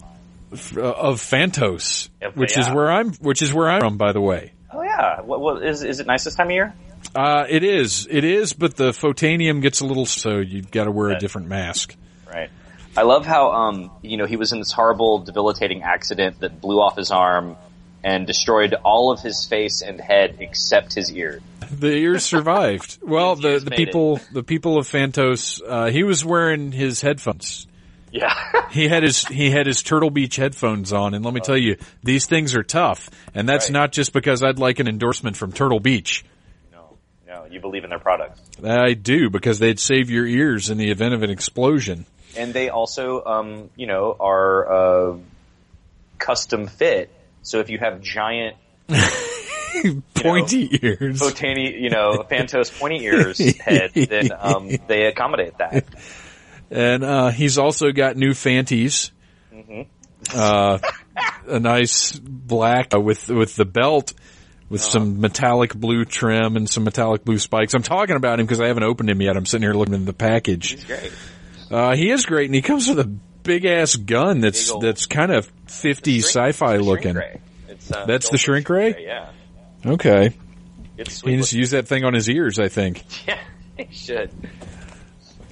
[0.53, 4.21] F- uh, Of Phantos, which is where I'm which is where I'm from by the
[4.21, 4.53] way.
[4.73, 5.21] Oh yeah.
[5.21, 6.75] What, what is is it nice this time of year?
[7.15, 8.07] Uh it is.
[8.11, 11.49] It is, but the Photanium gets a little so you've got to wear a different
[11.49, 11.95] mask.
[12.27, 12.51] Right.
[12.97, 16.81] I love how um you know he was in this horrible debilitating accident that blew
[16.81, 17.57] off his arm
[18.05, 21.41] and destroyed all of his face and head except his ear.
[21.71, 22.99] The ears survived.
[23.03, 23.87] Well, His the the made it.
[23.87, 27.67] people the people of Phantos, uh, he was wearing his headphones.
[28.13, 28.35] Yeah.
[28.71, 31.77] He had his he had his Turtle Beach headphones on, and let me tell you,
[32.05, 33.09] these things are tough.
[33.35, 33.73] And that's Right.
[33.73, 36.23] not just because I'd like an endorsement from Turtle Beach.
[36.71, 38.43] no, no, you believe in their products.
[38.63, 42.05] I do because they'd save your ears in the event of an explosion.
[42.37, 44.73] And they also um you know are
[45.13, 45.17] uh
[46.19, 47.11] custom fit.
[47.43, 48.57] So if you have giant
[50.15, 51.21] Pointy ears.
[51.21, 55.85] Photani, you know, Phantos pointy ears head, then um, they accommodate that.
[56.71, 59.13] And uh, he's also got new Fanties.
[60.35, 60.79] Uh,
[61.47, 64.13] a nice black uh, with with the belt
[64.69, 67.75] with some metallic blue trim and some metallic blue spikes.
[67.75, 69.37] I'm talking about him because I haven't opened him yet.
[69.37, 70.73] I'm sitting here looking in the package.
[70.73, 71.13] He's great.
[71.71, 73.11] Uh, he is great, and he comes with a
[73.49, 77.17] big ass gun that's old- that's kind of 50s String- sci-fi looking.
[77.17, 79.03] Uh, That's the shrink ray?
[79.07, 79.31] Yeah.
[79.87, 80.35] Okay.
[80.99, 83.03] It's He just used that thing on his ears, I think.
[83.27, 83.39] Yeah,
[83.79, 84.31] he should.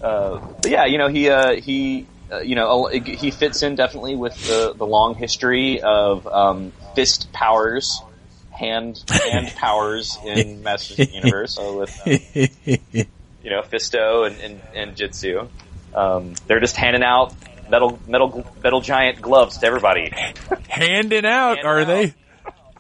[0.03, 4.17] Uh, but yeah, you know, he, uh, he, uh, you know, he fits in definitely
[4.17, 8.03] with the, the long history of, um, fist powers,
[8.51, 11.55] hand, hand powers in Masters of the Universe.
[11.55, 12.11] So with, uh,
[13.43, 15.49] you know, Fisto and, and, and Jitsu.
[15.95, 17.33] Um, they're just handing out
[17.70, 20.12] metal, metal, metal giant gloves to everybody.
[20.68, 21.87] Handing out, Handing are out.
[21.87, 22.14] they?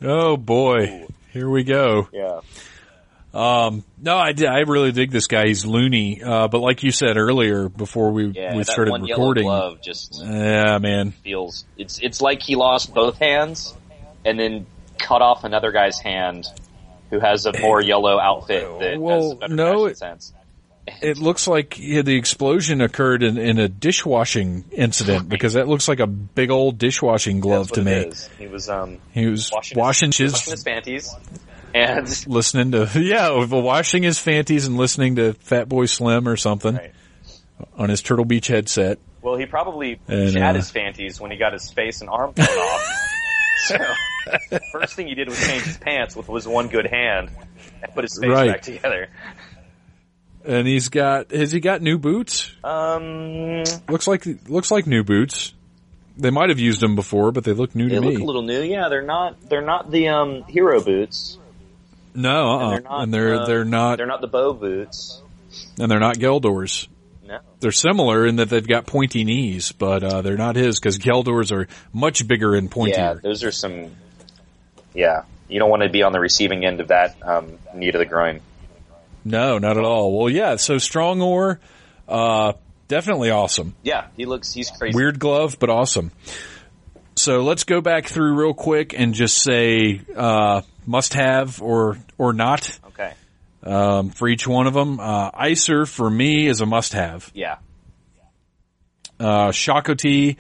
[0.02, 1.06] Oh boy.
[1.32, 2.08] Here we go.
[2.12, 2.40] Yeah.
[3.34, 5.46] Um, no, I did, I really dig this guy.
[5.46, 6.22] He's loony.
[6.22, 10.78] Uh, but like you said earlier, before we, Yeah, we started recording, glove just yeah,
[10.78, 11.10] man.
[11.10, 13.74] feels it's it's like he lost both hands
[14.24, 14.66] and then
[14.98, 16.46] cut off another guy's hand
[17.10, 20.32] who has a more yellow outfit that Well, no, sense.
[21.02, 25.88] It looks like yeah, the explosion occurred in, in a dishwashing incident because that looks
[25.88, 28.12] like a big old dishwashing glove to me.
[28.38, 31.14] He was um He was washing, washing, his, his, washing his panties
[31.74, 36.92] and listening to yeah, washing his fanties and listening to Fatboy Slim or something Right.
[37.76, 38.98] on his Turtle Beach headset.
[39.22, 42.30] well he probably And, shat uh, his panties when he got his face and arm
[42.32, 42.82] blown off.
[43.66, 43.78] So
[44.70, 47.30] first thing he did was change his pants with was one good hand
[47.82, 48.50] and put his face Right.
[48.52, 49.08] back together.
[50.46, 52.50] And he's got has he got new boots?
[52.62, 55.52] Um Looks like looks like new boots.
[56.18, 58.06] They might have used them before, but they look new they to me.
[58.08, 58.62] They look a little new.
[58.62, 61.38] Yeah, they're not they're not the um hero boots.
[62.14, 62.70] no, uh-uh.
[62.70, 65.20] And they're not and they're uh, they're not they're not the bow boots.
[65.78, 66.88] and they're not Gwildor's.
[67.26, 67.40] No.
[67.58, 71.50] They're similar in that they've got pointy knees, but uh, they're not his because Gwildor's
[71.50, 72.96] are much bigger and pointier.
[72.96, 73.90] Yeah, those are some.
[74.94, 77.98] Yeah, you don't want to be on the receiving end of that um, knee to
[77.98, 78.40] the groin.
[79.26, 80.16] No, not at all.
[80.16, 80.56] Well, yeah.
[80.56, 81.58] So Strongor,
[82.08, 82.52] uh,
[82.88, 83.74] definitely awesome.
[83.82, 84.52] Yeah, he looks.
[84.52, 84.94] He's crazy.
[84.96, 86.12] Weird glove, but awesome.
[87.16, 92.32] So let's go back through real quick and just say uh, must have or or
[92.32, 93.12] not Okay.
[93.64, 95.00] um, for each one of them.
[95.00, 97.30] Uh, Icer for me is a must have.
[97.34, 97.56] Yeah.
[99.18, 100.36] Uh, Shokoti.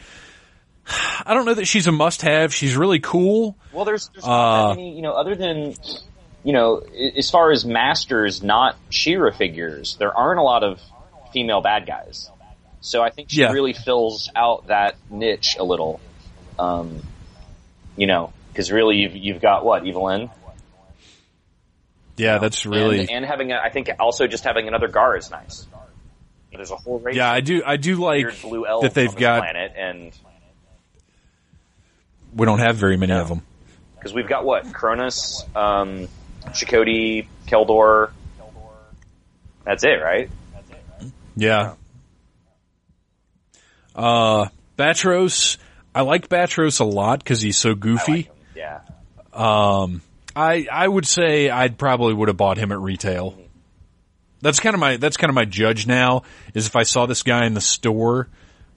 [1.24, 2.54] I don't know that she's a must have.
[2.54, 3.56] She's really cool.
[3.72, 4.94] Well, there's, there's Uh, not that many.
[4.96, 5.74] You know, other than
[6.46, 6.78] you know,
[7.16, 10.80] as far as masters, not She-Ra figures, there aren't a lot of
[11.32, 12.30] female bad guys.
[12.80, 13.50] So I think she Yeah.
[13.50, 15.98] really fills out that niche a little.
[16.56, 17.02] Um,
[17.96, 20.30] you know, because really you've you've got what Evil-Lyn.
[22.16, 23.00] Yeah, that's really.
[23.00, 25.66] and, and having a, I think also just having another Gar is nice.
[26.52, 27.62] There's a whole race yeah, I do.
[27.66, 28.24] I do like
[28.82, 29.42] that they've on got.
[29.42, 30.12] planet, and
[32.34, 33.42] We don't have very many of them.
[33.96, 36.08] because we've got what Kronis, um,
[36.52, 38.10] Shokoti, Keldor.
[39.64, 40.30] That's it, right?
[41.34, 41.74] Yeah.
[43.94, 44.46] Uh,
[44.78, 45.58] Batros.
[45.94, 48.30] I like Batros a lot because he's so goofy.
[48.54, 48.80] Yeah.
[49.32, 50.02] Um,
[50.34, 53.38] I I would say I'd probably would have bought him at retail.
[54.42, 56.22] That's kind of my that's kind of my judge now.
[56.54, 58.28] Is if I saw this guy in the store,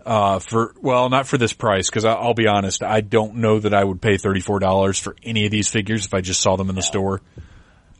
[0.05, 3.73] uh, for well, not for this price because I'll be honest, I don't know that
[3.73, 6.55] I would pay thirty four dollars for any of these figures if I just saw
[6.55, 7.21] them in the store.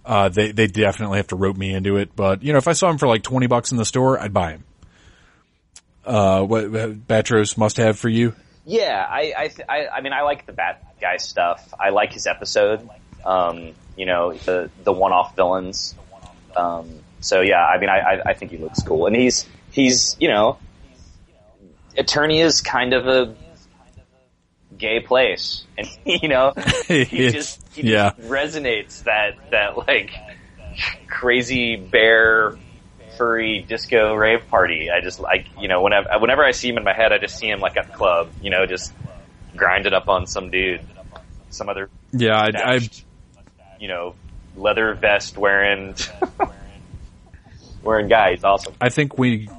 [0.09, 2.15] Uh, they they definitely have to rope me into it.
[2.15, 4.33] But you know, if I saw him for like twenty bucks in the store, I'd
[4.33, 4.63] buy him.
[6.03, 8.33] Uh, what Batros must have for you?
[8.65, 11.75] Yeah, I I, th- I I mean I like the bad guy stuff.
[11.79, 12.89] I like his episode.
[13.23, 15.93] Um, you know the the one off villains.
[16.55, 20.17] Um, so yeah, I mean I, I I think he looks cool, and he's he's
[20.19, 20.57] you know,
[21.95, 23.35] Etheria is kind of a
[24.79, 26.53] gay place, and you know
[26.87, 28.13] he just he yeah.
[28.17, 30.11] just resonates that that like
[31.07, 32.57] crazy bear
[33.17, 34.89] furry disco rave party.
[34.89, 37.37] I just like you know whenever whenever I see him in my head, I just
[37.37, 38.93] see him like at the club, you know, just
[39.55, 40.81] grinded up on some dude,
[41.49, 42.79] some other Yeah, I, I
[43.79, 44.15] you know
[44.55, 45.95] leather vest wearing
[47.83, 48.31] wearing guy.
[48.31, 48.73] He's awesome.
[48.79, 49.49] I think we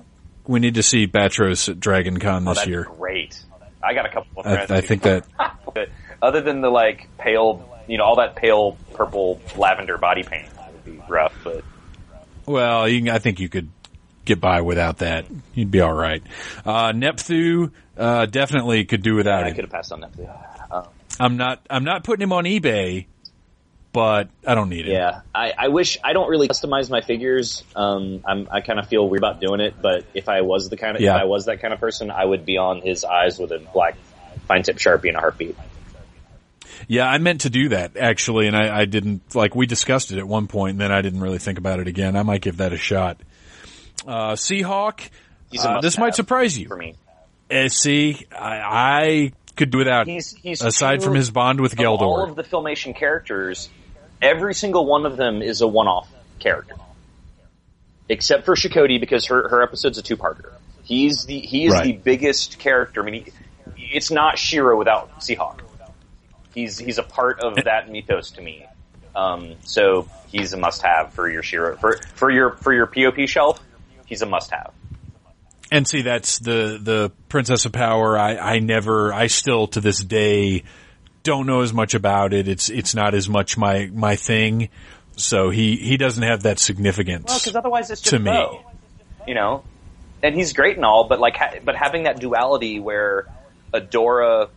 [0.47, 2.89] we need to see Batros at Dragon Con Oh, this that's year.
[2.99, 3.41] great.
[3.83, 4.71] I got a couple of I, friends.
[4.71, 5.25] I who- think that
[6.23, 10.85] other than the like pale, you know, all that pale purple lavender body paint would
[10.85, 11.35] be rough.
[11.45, 11.65] But
[12.47, 13.69] well, you can, I think you could
[14.25, 15.27] get by without that.
[15.55, 16.23] You'd be all right.
[16.65, 19.55] Uh, Nepthu uh, definitely could do without I it.
[19.55, 20.01] could have passed on.
[20.17, 20.29] Too.
[20.71, 20.85] Um,
[21.19, 23.07] I'm not I'm not putting him on eBay,
[23.93, 24.93] but I don't need it.
[24.93, 27.65] Yeah, I, I wish I don't really customize my figures.
[27.75, 30.77] Um, I'm, I kind of feel weird about doing it, but if I was the
[30.77, 31.17] kind of Yeah.
[31.17, 33.59] if I was that kind of person, I would be on his eyes with a
[33.59, 33.97] black
[34.47, 35.57] fine tip sharpie and a heartbeat.
[36.89, 39.35] Yeah, I meant to do that actually, and I, I didn't.
[39.35, 41.89] Like we discussed it at one point, and then I didn't really think about it
[41.89, 42.17] again.
[42.17, 43.21] I might give that a shot.
[44.07, 45.09] Uh, Seahawk.
[45.59, 46.69] Uh, this might surprise you.
[46.69, 46.95] for me.
[47.51, 50.07] Uh, see, I, I could do without.
[50.07, 53.69] He's, he's aside true from his bond with of All of the filmation characters,
[54.23, 56.09] every single one of them is a one-off
[56.39, 56.75] character,
[58.09, 60.53] except for Shokoti because her her episode's a two-parter.
[60.83, 61.85] He's the he is Right.
[61.85, 63.03] the biggest character.
[63.03, 63.33] I mean, he,
[63.93, 65.61] it's not She-Ra without Seahawk.
[66.55, 68.67] He's he's a part of that mythos to me.
[69.15, 73.61] Um, so he's a must-have for your She-Ra for for your for your POP shelf.
[74.07, 74.73] He's a must-have.
[75.73, 78.19] And see, that's the the Princess of Power.
[78.19, 80.65] I I never, I still to this day
[81.23, 82.49] don't know as much about it.
[82.49, 84.69] It's it's not as much my my thing.
[85.17, 87.27] So he he doesn't have that significance.
[87.29, 88.31] Well, because otherwise it's just To me.
[88.31, 88.65] Bow,
[89.27, 89.65] you know.
[90.23, 93.27] And he's great and all, but like, ha- but having that duality where
[93.73, 94.51] Adora,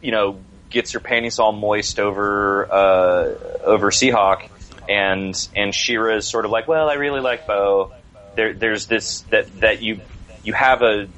[0.00, 0.38] you know,
[0.70, 4.48] gets her panties all moist over uh, over Seahawk,
[4.88, 7.92] and and She-Ra is sort of like, well, I really like Bow.
[8.36, 10.00] There, there's this that that you
[10.44, 11.08] you have a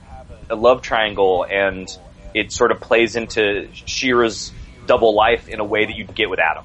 [0.48, 1.86] a love triangle, and
[2.35, 4.53] it sort of plays into She-Ra's
[4.87, 6.64] double life in a way that you get with Adam.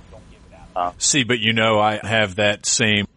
[0.99, 3.07] See, but you know, I have that same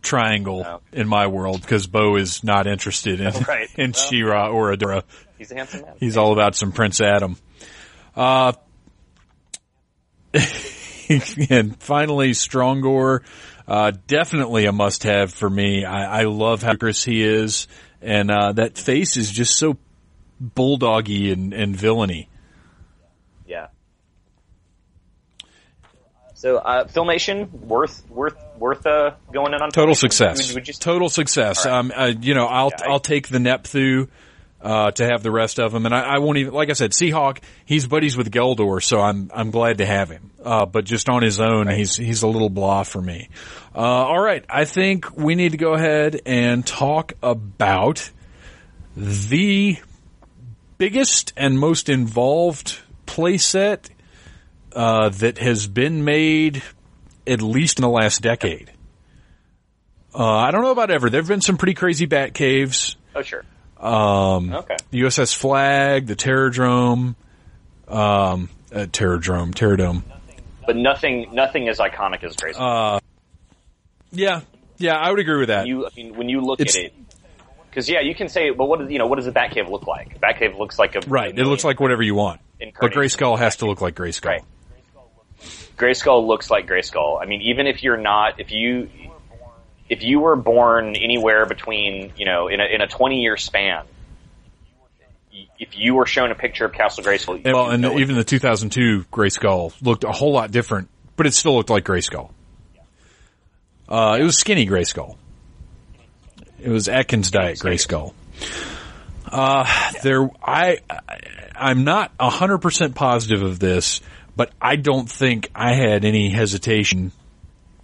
[0.00, 0.80] triangle Oh.
[0.92, 3.68] in my world because Bow is not interested in Right.
[3.76, 4.02] in Well.
[4.02, 5.02] Shira or Adora.
[5.38, 5.94] He's a handsome man.
[6.00, 7.36] He's all about some Prince Adam.
[8.16, 8.52] Uh,
[11.50, 13.20] and finally, Strongor,
[13.68, 15.84] uh, definitely a must-have for me.
[15.84, 17.68] I, I love how Chris he is,
[18.00, 19.76] and uh, that face is just so
[20.42, 22.28] bulldoggy and, and villainy.
[23.46, 23.68] Yeah.
[26.34, 30.48] So, uh, filmation worth worth worth uh, going in on Total success.
[30.48, 31.64] Would, would you, Total success.
[31.64, 31.72] Right.
[31.74, 34.08] Um, uh, you know, I'll Yeah, I- I'll take the Nepthu
[34.60, 36.52] uh, to have the rest of them, and I, I won't even.
[36.54, 37.38] Like I said, Seahawk.
[37.64, 40.30] He's buddies with Gwildor, so I'm I'm glad to have him.
[40.42, 43.28] Uh, but just on his own, he's he's a little blah for me.
[43.74, 48.10] Uh, all right, I think we need to go ahead and talk about
[48.96, 49.78] the
[50.78, 53.88] biggest and most involved playset
[54.74, 56.62] uh, that has been made
[57.26, 58.70] at least in the last decade.
[60.14, 61.08] Uh, I don't know about ever.
[61.08, 62.96] There have been some pretty crazy bat caves.
[63.14, 63.44] oh, sure.
[63.78, 64.76] Um, Okay.
[64.90, 67.14] the USS Flagg, the Terrordrome,
[67.88, 70.02] um, uh, Terrordrome, Terradome.
[70.66, 72.56] But nothing nothing as iconic as Grace.
[72.56, 73.00] Uh,
[74.12, 74.42] yeah,
[74.78, 75.66] yeah, I would agree with that.
[75.66, 77.01] you, I mean, when you look It's- at it,
[77.72, 79.06] because yeah, you can say, but what does you know?
[79.06, 80.16] What does the Batcave look like?
[80.16, 82.42] A batcave looks like a right, it looks like whatever you want.
[82.58, 82.92] But.
[82.92, 84.26] Grayskull has to look like Grayskull.
[84.26, 84.44] Right.
[85.78, 87.20] Grayskull looks like Grayskull.
[87.20, 88.90] I mean, even if you're not, if you
[89.88, 93.86] if you were born anywhere between, you know, in a in a 20 year span,
[95.58, 99.06] if you were shown a picture of Castle Grayskull, And, well, and even the 2002
[99.10, 102.32] Grayskull looked a whole lot different, but it still looked like Grayskull.
[103.88, 105.16] Uh, it was skinny Grayskull.
[106.62, 107.58] It was Atkins diet.
[107.58, 108.14] Grayskull.
[109.30, 109.66] Uh,
[110.02, 111.18] there, I, I-
[111.54, 114.00] I'm not hundred percent positive of this,
[114.36, 117.12] but I don't think I had any hesitation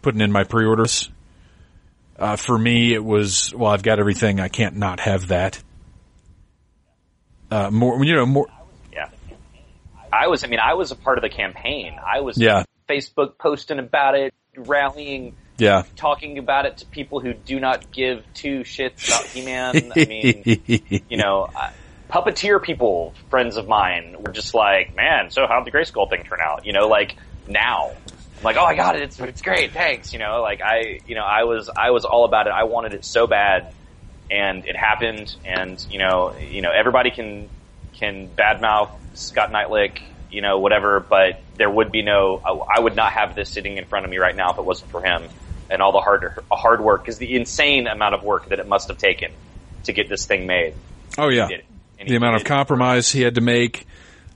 [0.02, 1.10] putting in my pre-orders.
[2.18, 4.40] Uh, for me, it was, well, I've got everything.
[4.40, 5.62] I can't not have that.
[7.50, 8.46] Uh, more, you know, more,
[8.92, 9.08] Yeah.
[10.12, 11.94] I was, I mean, I was a part of the campaign.
[12.04, 12.64] I was Yeah.
[12.88, 15.82] Facebook posting about it, rallying, yeah.
[15.96, 19.92] talking about it to people who do not give two shits about He-Man.
[19.94, 21.72] I mean, you know, I-
[22.10, 26.40] puppeteer people, friends of mine, were just like, man, so how'd the Grayskull thing turn
[26.42, 26.64] out?
[26.64, 27.90] You know, like, now.
[28.38, 29.02] I'm like, oh, I got it.
[29.02, 29.72] It's, it's great.
[29.72, 30.12] Thanks.
[30.12, 32.50] You know, like I, you know, I was, I was all about it.
[32.50, 33.72] I wanted it so bad
[34.30, 37.48] and it happened and, you know, you know, everybody can,
[37.94, 40.00] can badmouth Scott Knightlick,
[40.30, 43.76] you know, whatever, but there would be no, I, I would not have this sitting
[43.76, 45.24] in front of me right now if it wasn't for him
[45.70, 48.88] and all the hard, hard work, because the insane amount of work that it must
[48.88, 49.32] have taken
[49.84, 50.74] to get this thing made.
[51.16, 51.48] Oh yeah.
[52.04, 53.86] The amount of compromise he had to make.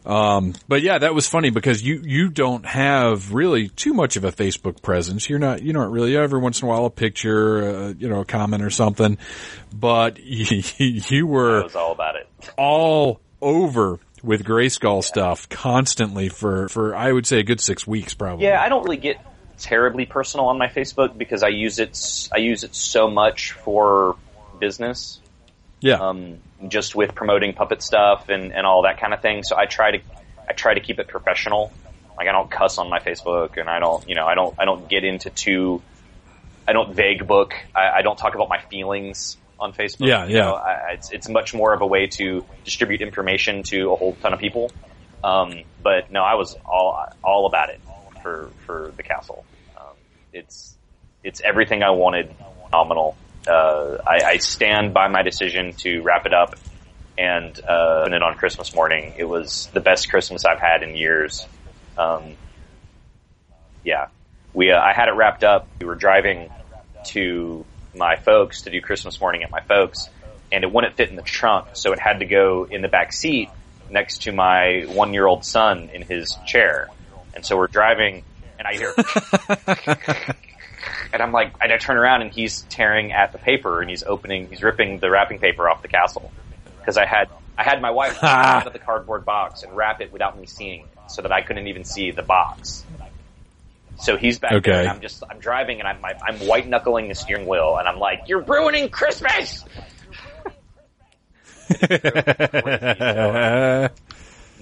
[0.05, 4.25] Um, but yeah, that was funny because you, you don't have really too much of
[4.25, 5.29] a Facebook presence.
[5.31, 8.21] You're not, you don't really every once in a while a picture, uh, you know,
[8.21, 9.17] a comment or something,
[9.73, 12.29] but you, you I were was all about it.
[12.57, 18.15] all over with Grayskull stuff constantly for, for I would say a good six weeks
[18.15, 18.47] probably.
[18.47, 19.19] Yeah, I don't really get
[19.63, 22.29] terribly personal on my Facebook because I use it.
[22.35, 24.17] I use it so much for
[24.59, 25.21] business,
[25.81, 25.95] Yeah.
[25.95, 26.39] um,
[26.69, 29.43] just with promoting puppet stuff and, and all that kind of thing.
[29.43, 30.01] So I try to
[30.49, 31.73] I try to keep it professional.
[32.17, 34.65] Like I don't cuss on my Facebook, and I don't you know I don't I
[34.65, 35.83] don't get into too.
[36.69, 37.55] I don't vague book.
[37.75, 40.07] I, I don't talk about my feelings on Facebook.
[40.07, 40.43] Yeah, you yeah.
[40.43, 44.15] know, I, it's it's much more of a way to distribute information to a whole
[44.21, 44.71] ton of people.
[45.25, 47.81] Um, but no, I was all all about it
[48.23, 49.45] for for the castle.
[49.77, 49.95] Um,
[50.33, 50.77] it's
[51.25, 52.35] it's everything I wanted.
[52.67, 53.17] Phenomenal.
[53.47, 56.55] Uh, I, I stand by my decision to wrap it up
[57.19, 59.15] and uh, opened it on Christmas morning.
[59.17, 61.47] It was the best Christmas I've had in years.
[61.97, 62.37] Um,
[63.85, 64.09] yeah,
[64.55, 65.67] we uh, I had it wrapped up.
[65.81, 66.51] We were driving
[67.07, 67.65] to
[67.95, 70.09] my folks to do Christmas morning at my folks,
[70.51, 73.13] and it wouldn't fit in the trunk, so it had to go in the back
[73.13, 73.51] seat
[73.91, 76.89] next to my one year old son in his chair.
[77.35, 78.25] And so we're driving,
[78.59, 78.95] and I hear,
[81.13, 84.03] and I'm like, and I turn around, and he's tearing at the paper, and he's
[84.03, 86.31] opening, he's ripping the wrapping paper off the castle
[86.81, 90.01] because I had I had my wife take out of the cardboard box and wrap
[90.01, 92.85] it without me seeing it, so that I couldn't even see the box.
[94.01, 94.71] So he's back Okay.
[94.71, 97.89] there, and I'm just I'm driving, and I'm I'm white knuckling the steering wheel, and
[97.89, 99.65] I'm like, "You're ruining Christmas!"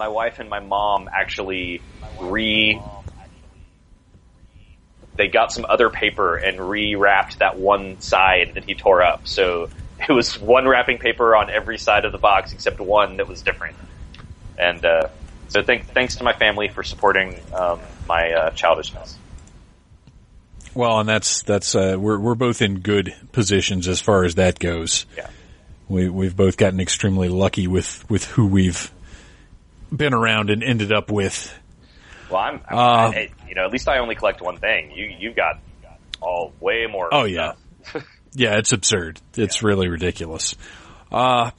[0.01, 1.81] my wife and my mom actually
[2.19, 2.81] re
[5.17, 9.29] they got some other paper and rewrapped that one side that he tore up.
[9.29, 9.69] So
[10.09, 13.43] it was one wrapping paper on every side of the box except one that was
[13.43, 13.77] different.
[14.59, 15.09] And uh,
[15.49, 19.19] so thank, thanks to my family for supporting um, my uh, childishness.
[20.75, 24.59] Well, and that's that's uh, we're we're both in good positions as far as that
[24.59, 25.05] goes.
[25.17, 25.29] Yeah.
[25.89, 28.91] We we've both gotten extremely lucky with with who we've
[29.95, 31.53] been around and ended up with.
[32.31, 34.93] Well, I'm, I'm Uh, I- you know, at least I only collect one thing.
[34.93, 35.59] You you've got
[36.21, 37.09] all way more.
[37.13, 37.53] Oh yeah,
[38.35, 39.21] yeah, it's absurd.
[39.37, 40.55] It's really ridiculous.
[41.11, 41.51] Uh,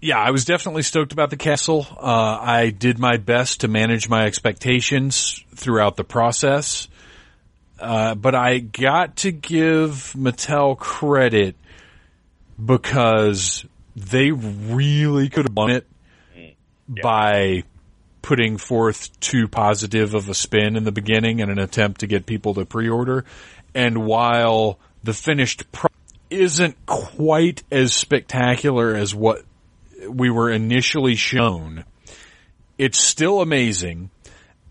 [0.00, 1.86] yeah, I was definitely stoked about the castle.
[1.90, 6.86] Uh, I did my best to manage my expectations throughout the process.
[7.78, 11.56] Uh, but I got to give Mattel credit
[12.64, 13.64] because
[13.96, 15.86] they really could have won it
[17.02, 17.62] by
[18.22, 22.26] putting forth too positive of a spin in the beginning in an attempt to get
[22.26, 23.24] people to pre-order.
[23.74, 25.94] And while the finished product
[26.28, 29.42] isn't quite as spectacular as what
[30.08, 31.84] we were initially shown,
[32.78, 34.10] it's still amazing.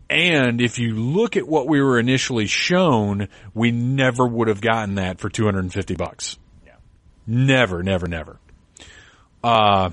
[0.09, 4.95] And if you look at what we were initially shown, we never would have gotten
[4.95, 6.38] that for 250 bucks.
[6.65, 6.74] Yeah.
[7.28, 8.39] Never, never, never.
[9.43, 9.91] Uh,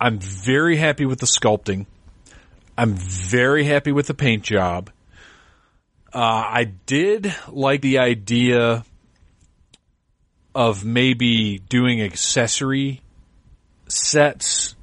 [0.00, 1.86] I'm very happy with the sculpting.
[2.76, 4.90] I'm very happy with the paint job.
[6.14, 8.84] Uh, I did like the idea
[10.54, 13.02] of maybe doing accessory
[13.88, 14.74] sets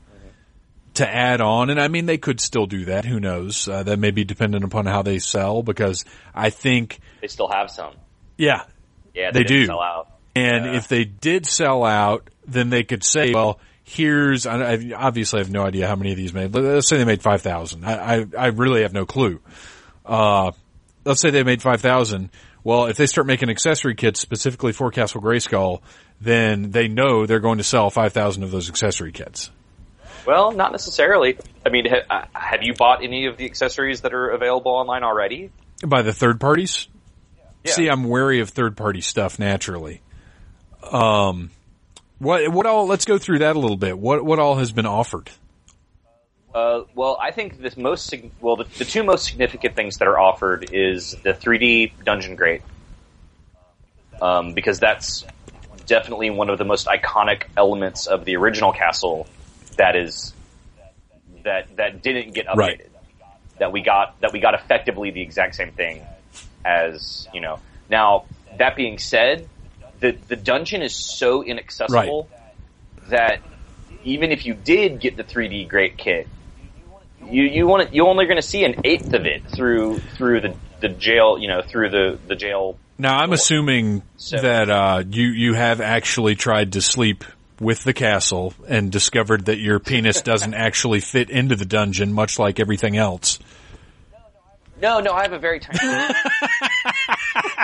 [0.95, 1.70] to add on.
[1.70, 3.05] And I mean, they could still do that.
[3.05, 3.68] Who knows?
[3.68, 7.70] Uh, that may be dependent upon how they sell because I think, They still have
[7.72, 7.93] some.
[8.38, 8.63] yeah.
[9.13, 9.66] Yeah, They they, do.
[9.66, 10.09] Sell out.
[10.36, 10.76] And Yeah.
[10.78, 15.51] if they did sell out, then they could say, well, here's, I, obviously I have
[15.51, 16.53] no idea how many of these made.
[16.53, 17.86] Let- Let's say they made 5,000.
[17.86, 19.39] I, I, I really have no clue.
[20.05, 20.51] Uh,
[21.05, 22.29] let's say they made 5,000.
[22.63, 25.81] Well, if they start making accessory kits specifically for Castle Grayskull,
[26.19, 29.51] then they know they're going to sell 5,000 of those accessory kits.
[30.25, 31.38] Well, not necessarily.
[31.63, 35.03] I mean, ha- uh, have you bought any of the accessories that are available online
[35.03, 35.51] already?
[35.86, 36.88] By the third parties?
[37.63, 37.73] Yeah.
[37.73, 40.01] See, I'm wary of third party stuff naturally.
[40.91, 41.51] Um,
[42.20, 43.97] what, what all, let's go through that a little bit.
[43.97, 45.30] What, what all has been offered?
[46.53, 50.07] Uh, well, I think the most sig- well, the, the two most significant things that
[50.07, 52.61] are offered is the 3D Dungeon Grate,
[54.22, 55.26] um, because that's
[55.86, 59.28] definitely one of the most iconic elements of the original castle
[59.78, 60.34] that is
[61.43, 62.57] that that didn't get updated.
[62.57, 62.88] Right.
[63.59, 66.01] That we got that we got effectively the exact same thing
[66.63, 67.59] as you know.
[67.89, 68.26] Now
[68.57, 69.49] that being said,
[70.11, 72.29] the the dungeon is so inaccessible
[73.09, 73.41] that
[74.03, 76.27] even if you did get the 3D Grate Kit,
[77.23, 80.55] you you want you only going to see an eighth of it through through the
[80.81, 82.77] the jail you know through the the jail.
[82.97, 87.25] Now, I'm assuming So- that uh, you you have actually tried to sleep
[87.59, 92.37] with the castle and discovered that your penis doesn't actually fit into the dungeon, much
[92.39, 93.39] like everything else.
[94.81, 95.79] No, no, I have a very tiny.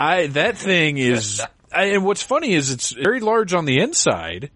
[0.00, 4.50] I that thing is, I, and what's funny is it's very large on the inside.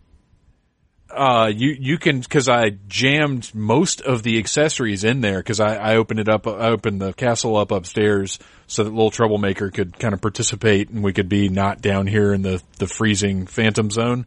[1.11, 5.77] Uh, you you can because I jammed most of the accessories in there because I,
[5.77, 6.49] I opened it up.
[6.49, 11.05] I opened the castle up upstairs so that little troublemaker could kind of participate and
[11.05, 14.27] we could be not down here in the the freezing phantom zone.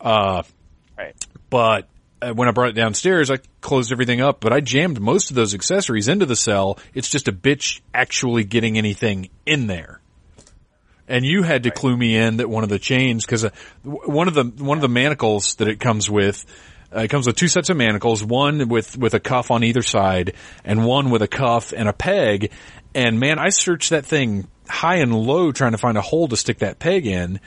[0.00, 0.42] Uh,
[0.98, 1.26] right.
[1.48, 1.88] but
[2.20, 5.36] uh, when I brought it downstairs, I closed everything up, but I jammed most of
[5.36, 6.78] those accessories into the cell.
[6.92, 10.00] It's just a bitch actually getting anything in there.
[11.08, 13.50] And you had to clue me in that one of the chains, cause uh,
[13.82, 16.44] one of the, one of the manacles that it comes with,
[16.94, 19.82] uh, it comes with two sets of manacles, one with, with a cuff on either
[19.82, 20.34] side
[20.64, 22.50] and one with a cuff and a peg.
[22.94, 26.36] And man, I searched that thing high and low trying to find a hole to
[26.36, 27.40] stick that peg in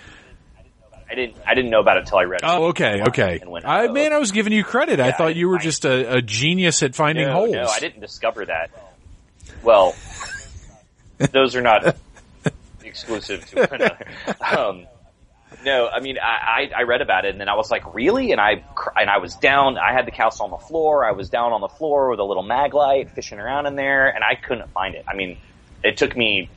[1.10, 2.41] I didn't I didn't know about it till I read.
[2.41, 2.45] it.
[2.47, 3.41] Oh, okay, okay.
[3.45, 4.99] Went, I oh, man, I was giving you credit.
[4.99, 7.53] I thought I- you were just a, a genius at finding no, holes.
[7.53, 8.70] No, I didn't discover that.
[9.64, 9.95] Well,
[11.18, 11.95] those are not
[12.90, 14.06] exclusive to one another.
[14.58, 14.88] Um,
[15.66, 18.32] no, I mean, I, I, I read about it and then I was like, really?
[18.32, 18.64] And I,
[18.96, 21.62] and I was down, I had the castle on the floor, I was down on
[21.62, 24.94] the floor with a little mag light fishing around in there and I couldn't find
[24.96, 25.06] it.
[25.08, 25.38] I mean,
[25.84, 26.50] it took me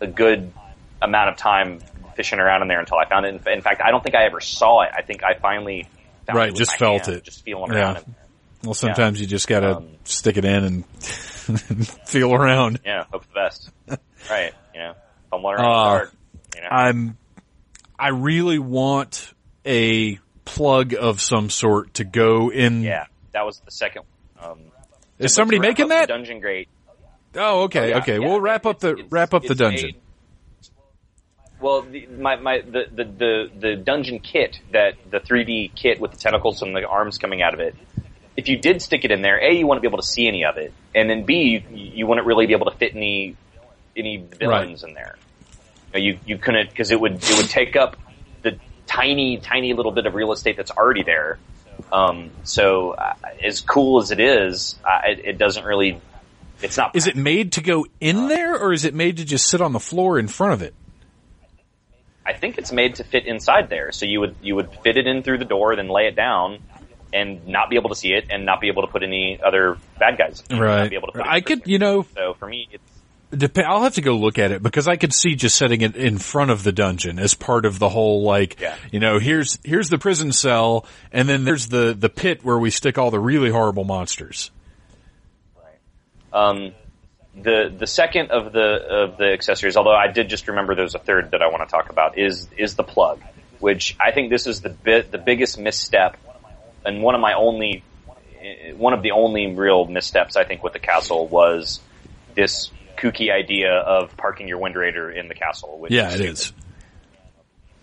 [0.00, 0.52] a good
[1.00, 1.80] amount of time
[2.14, 3.28] fishing around in there until I found it.
[3.46, 4.90] In, in fact, I don't think I ever saw it.
[4.94, 5.88] I think I finally
[6.26, 7.24] found Right, it just felt hand, it.
[7.24, 7.78] Just feeling Yeah.
[7.78, 8.04] around there.
[8.64, 10.84] well, sometimes you just gotta Um, stick it in and
[12.06, 12.80] feel around.
[12.84, 13.70] Yeah, hope for the best.
[14.30, 14.52] right.
[14.74, 14.94] You know,
[15.32, 16.10] if I'm learning Uh, hard.
[16.54, 17.18] You know, I'm,
[17.98, 19.32] I really want
[19.64, 22.82] a plug of some sort to go in.
[22.82, 24.02] yeah, that was the second.
[24.40, 24.58] Um,
[25.18, 26.08] Is somebody making that?
[26.08, 26.68] Dungeon Grate?
[27.34, 28.18] Oh, okay, Oh, yeah, okay.
[28.20, 29.86] yeah, we'll wrap up the wrap up the dungeon.
[29.92, 29.96] made-
[31.60, 36.10] well, the, my, my, the, the, the, the dungeon kit, that, the 3D kit with
[36.10, 37.76] the tentacles and the arms coming out of it,
[38.36, 40.44] if you did stick it in there, A, you wouldn't be able to see any
[40.44, 43.36] of it, and then B, you, you wouldn't really be able to fit any,
[43.96, 45.16] any villains in there.
[45.94, 47.96] You, you, couldn't, cause it would, it would take up
[48.42, 51.38] the tiny, tiny little bit of real estate that's already there.
[51.90, 56.00] Um, so, uh, as cool as it is, uh, it, it doesn't really,
[56.62, 59.48] it's not Is it made to go in there, or is it made to just
[59.48, 60.74] sit on the floor in front of it?
[62.24, 63.92] I think it's made to fit inside there.
[63.92, 66.60] So you would you would fit it in through the door, then lay it down,
[67.12, 69.76] and not be able to see it, and not be able to put any other
[69.98, 70.42] bad guys.
[70.48, 70.58] in.
[70.58, 70.88] Right.
[70.88, 72.91] be able to I could, you know, So for me, it's
[73.36, 75.96] Dep- I'll have to go look at it because I could see just setting it
[75.96, 78.76] in front of the dungeon as part of the whole like, Yeah.
[78.90, 82.70] you know, here's here's the prison cell, and then there's the the pit where we
[82.70, 84.50] stick all the really horrible monsters.
[86.32, 86.72] um,
[87.34, 89.76] the the second of the of the accessories.
[89.76, 92.48] Although I did just remember there's a third that I want to talk about is
[92.56, 93.20] is the plug,
[93.60, 96.16] which I think this is the bit the biggest misstep,
[96.84, 97.82] and one of my only
[98.42, 101.80] eh, one of the only real missteps I think with the castle was
[102.34, 102.70] this
[103.02, 105.78] kooky idea of parking your wind raider in the castle.
[105.78, 106.30] Which Yeah, it stupid.
[106.32, 106.52] is.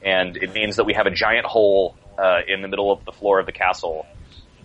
[0.01, 3.11] and it means that we have a giant hole uh, in the middle of the
[3.11, 4.05] floor of the castle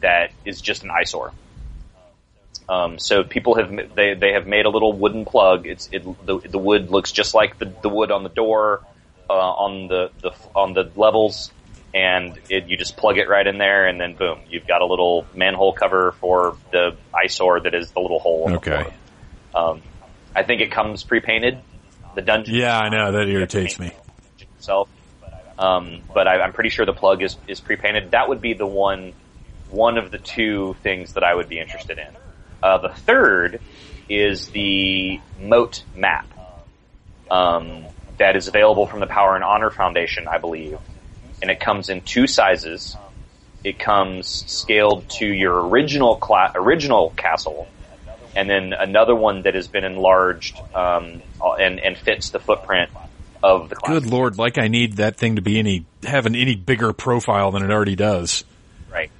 [0.00, 1.32] that is just an eyesore.
[2.68, 5.66] Um, so people have they they have made a little wooden plug.
[5.66, 8.80] It's it the, the wood looks just like the, the wood on the door,
[9.28, 11.52] uh, on the, the on the levels,
[11.92, 14.86] and it, you just plug it right in there, and then boom, you've got a
[14.86, 18.48] little manhole cover for the eyesore that is the little hole.
[18.48, 18.70] In Okay.
[18.70, 18.84] The
[19.52, 19.70] floor.
[19.72, 19.82] Um,
[20.34, 21.58] I think it comes pre-painted.
[22.14, 22.54] The dungeon.
[22.54, 23.92] Yeah, I know that irritates me.
[24.56, 24.88] itself.
[25.58, 28.12] Um, but I, I'm pretty sure the plug is, is pre-painted.
[28.12, 29.12] That would be the one,
[29.70, 32.08] one of the two things that I would be interested in.
[32.62, 33.60] Uh, the third
[34.08, 36.26] is the moat map,
[37.30, 37.84] um,
[38.18, 40.78] that is available from the Power and Honor Foundation, I believe,
[41.42, 42.96] and it comes in two sizes.
[43.64, 47.66] It comes scaled to your original cla- original castle,
[48.36, 52.90] and then another one that has been enlarged um, and and fits the footprint
[53.42, 54.04] of the classic.
[54.04, 57.50] Good lord, like I need that thing to be any have an any bigger profile
[57.50, 58.44] than it already does.
[58.90, 59.10] Right.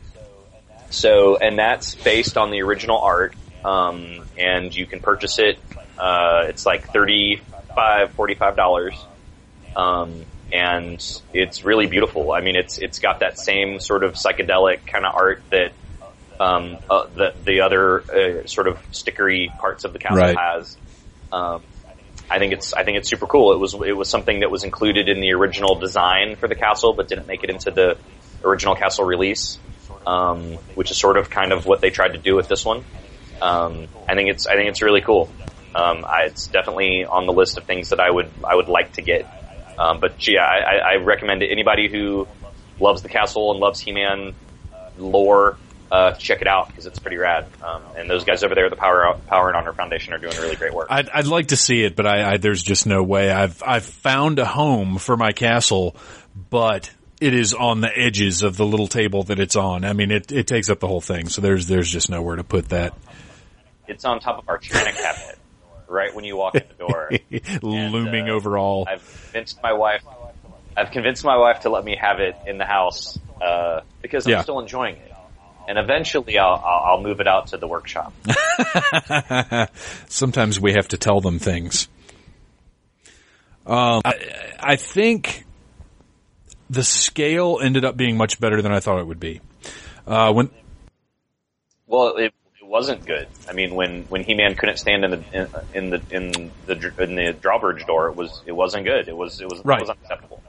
[0.90, 3.34] So, and that's based on the original art,
[3.64, 5.58] um, and you can purchase it.
[5.98, 8.94] Uh, it's like thirty-five, forty-five dollars,
[9.76, 12.32] um, and it's really beautiful.
[12.32, 15.72] I mean, it's it's got that same sort of psychedelic kind of art that
[16.40, 20.36] um, uh, the the other uh, sort of stickery parts of the castle Right.
[20.38, 20.76] has.
[21.32, 21.62] Um,
[22.30, 23.52] I think it's I think it's super cool.
[23.52, 26.92] It was it was something that was included in the original design for the castle,
[26.94, 27.96] but didn't make it into the
[28.44, 29.58] original castle release,
[30.06, 32.84] um, which is sort of kind of what they tried to do with this one.
[33.42, 35.28] Um, I think it's I think it's really cool.
[35.74, 38.92] Um, I, it's definitely on the list of things that I would I would like
[38.94, 39.26] to get.
[39.78, 41.50] Um, but yeah, I, I- I recommend it.
[41.50, 42.26] Anybody who
[42.80, 44.34] loves the castle and loves He-Man
[44.98, 45.56] lore,
[45.94, 47.46] uh, check it out because it's pretty rad.
[47.62, 50.56] Um, and those guys over there the Power Power and Honor Foundation are doing really
[50.56, 50.88] great work.
[50.90, 53.30] I'd, I'd like to see it, but I, I there's just no way.
[53.30, 55.94] I've I've found a home for my castle,
[56.50, 56.90] but
[57.20, 59.84] it is on the edges of the little table that it's on.
[59.84, 61.28] I mean, it it takes up the whole thing.
[61.28, 62.94] So there's there's just nowhere to put that.
[63.86, 65.38] It's on top of our china cabinet,
[65.86, 67.10] right when you walk in the door.
[67.62, 68.86] Looming uh, over all.
[68.88, 70.02] I've convinced my wife.
[70.76, 74.32] I've convinced my wife to let me have it in the house uh, because I'm
[74.32, 74.42] Yeah.
[74.42, 75.12] still enjoying it,
[75.68, 78.12] and eventually I'll, I'll move it out to the workshop.
[80.08, 81.88] Sometimes we have to tell them things.
[83.66, 84.14] Um, I,
[84.60, 85.44] I think
[86.68, 89.40] the scale ended up being much better than I thought it would be.
[90.06, 90.50] Uh, when
[91.86, 93.26] Well, it, it wasn't good.
[93.48, 96.32] I mean, when when He Man couldn't stand in the in, in the in
[96.66, 99.08] the in the drawbridge door, it was it wasn't good.
[99.08, 99.78] It was it was Right.
[99.78, 100.42] it was unacceptable.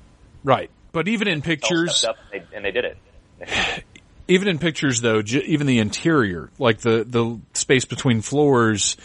[0.43, 0.70] Right.
[0.91, 3.84] But even in pictures, and, they, and they did it.
[4.28, 8.97] even in pictures though, j- even the interior, like the the space between floors,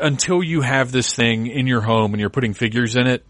[0.00, 3.24] until you have this thing in your home and you're putting figures in it,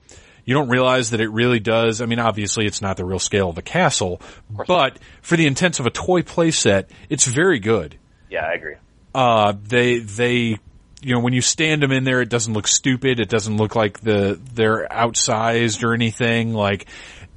[0.44, 2.00] you don't realize that it really does.
[2.00, 4.20] I mean, obviously it's not the real scale of a castle,
[4.66, 7.98] but for the intents of a toy playset, it's very good.
[8.30, 8.76] Yeah, I agree.
[9.14, 10.58] Uh, they, they,
[11.02, 13.18] you know, when you stand them in there, it doesn't look stupid.
[13.18, 16.54] It doesn't look like the, they're outsized or anything.
[16.54, 16.86] Like,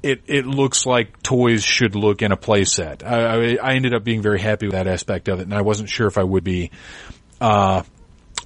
[0.02, 3.04] it, it looks like toys should look in a playset.
[3.04, 5.62] I, I, I ended up being very happy with that aspect of it, and I
[5.62, 6.70] wasn't sure if I would be.
[7.40, 7.82] Uh,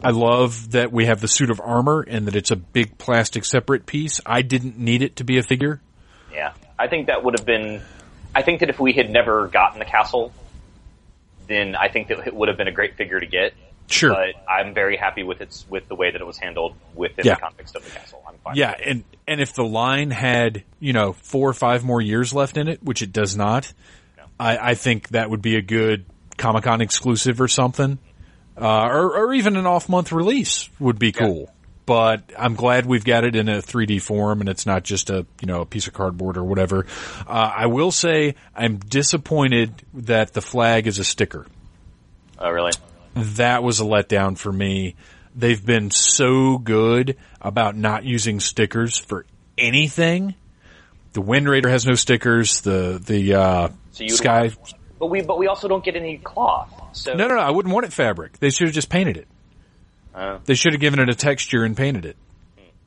[0.02, 3.44] I love that we have the suit of armor and that it's a big plastic
[3.44, 4.20] separate piece.
[4.26, 5.80] I didn't need it to be a figure.
[6.32, 7.80] Yeah, I think that would have been.
[8.34, 10.32] I think that if we had never gotten the castle,
[11.46, 13.55] then I think that it would have been a great figure to get.
[13.86, 14.11] Sure.
[14.11, 17.34] But I'm very happy with its with the way that it was handled within Yeah.
[17.34, 18.24] the context of the castle.
[18.55, 22.57] Yeah, and and if the line had you know four or five more years left
[22.57, 23.72] in it, which it does not,
[24.38, 26.05] I, I think that would be a good
[26.36, 27.99] Comic Con exclusive or something,
[28.61, 31.51] uh, or or even an off month release would be cool.
[31.86, 35.26] But I'm glad we've got it in a 3D form and it's not just a
[35.40, 36.86] you know a piece of cardboard or whatever.
[37.26, 41.47] Uh, I will say I'm disappointed that the flag is a sticker
[42.38, 42.72] Oh, really?
[43.14, 44.97] that was a letdown for me.
[45.35, 49.26] They've been so good about not using stickers for
[49.59, 50.35] anything.
[51.12, 52.61] The Wind Raider has no stickers.
[52.61, 54.51] The the uh, So Sky.
[54.99, 56.72] But we but we also don't get any cloth.
[56.93, 57.41] So No, no, no.
[57.41, 58.39] I wouldn't want it fabric.
[58.39, 59.28] They should have just painted it.
[60.14, 62.16] Uh, They should have given it a texture and painted it.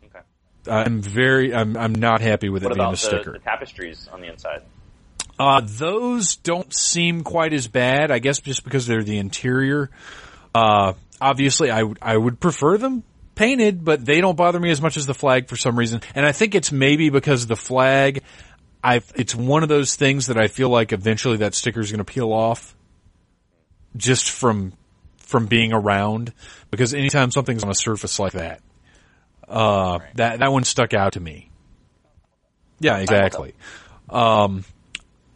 [0.06, 0.20] okay.
[0.70, 1.54] I'm very.
[1.54, 1.76] I'm.
[1.76, 3.32] I'm not happy with it What being about a the, sticker.
[3.34, 4.62] the tapestries on the inside?
[5.40, 9.90] Uh, those don't seem quite as bad, I guess just because they're the interior.
[10.56, 13.04] Uh, obviously I would, I would prefer them
[13.36, 16.02] painted, but they don't bother me as much as the flag for some reason.
[16.16, 18.24] And I think it's maybe because the flag,
[18.84, 22.00] I, it's one of those things that I feel like eventually that sticker is going
[22.00, 22.76] to peel off
[23.96, 24.74] just from,
[25.18, 26.34] from being around
[26.72, 28.62] because anytime something's on a surface like that,
[29.48, 31.50] uh, that, that one stuck out to me.
[32.80, 33.54] Yeah, exactly.
[34.10, 34.66] Um,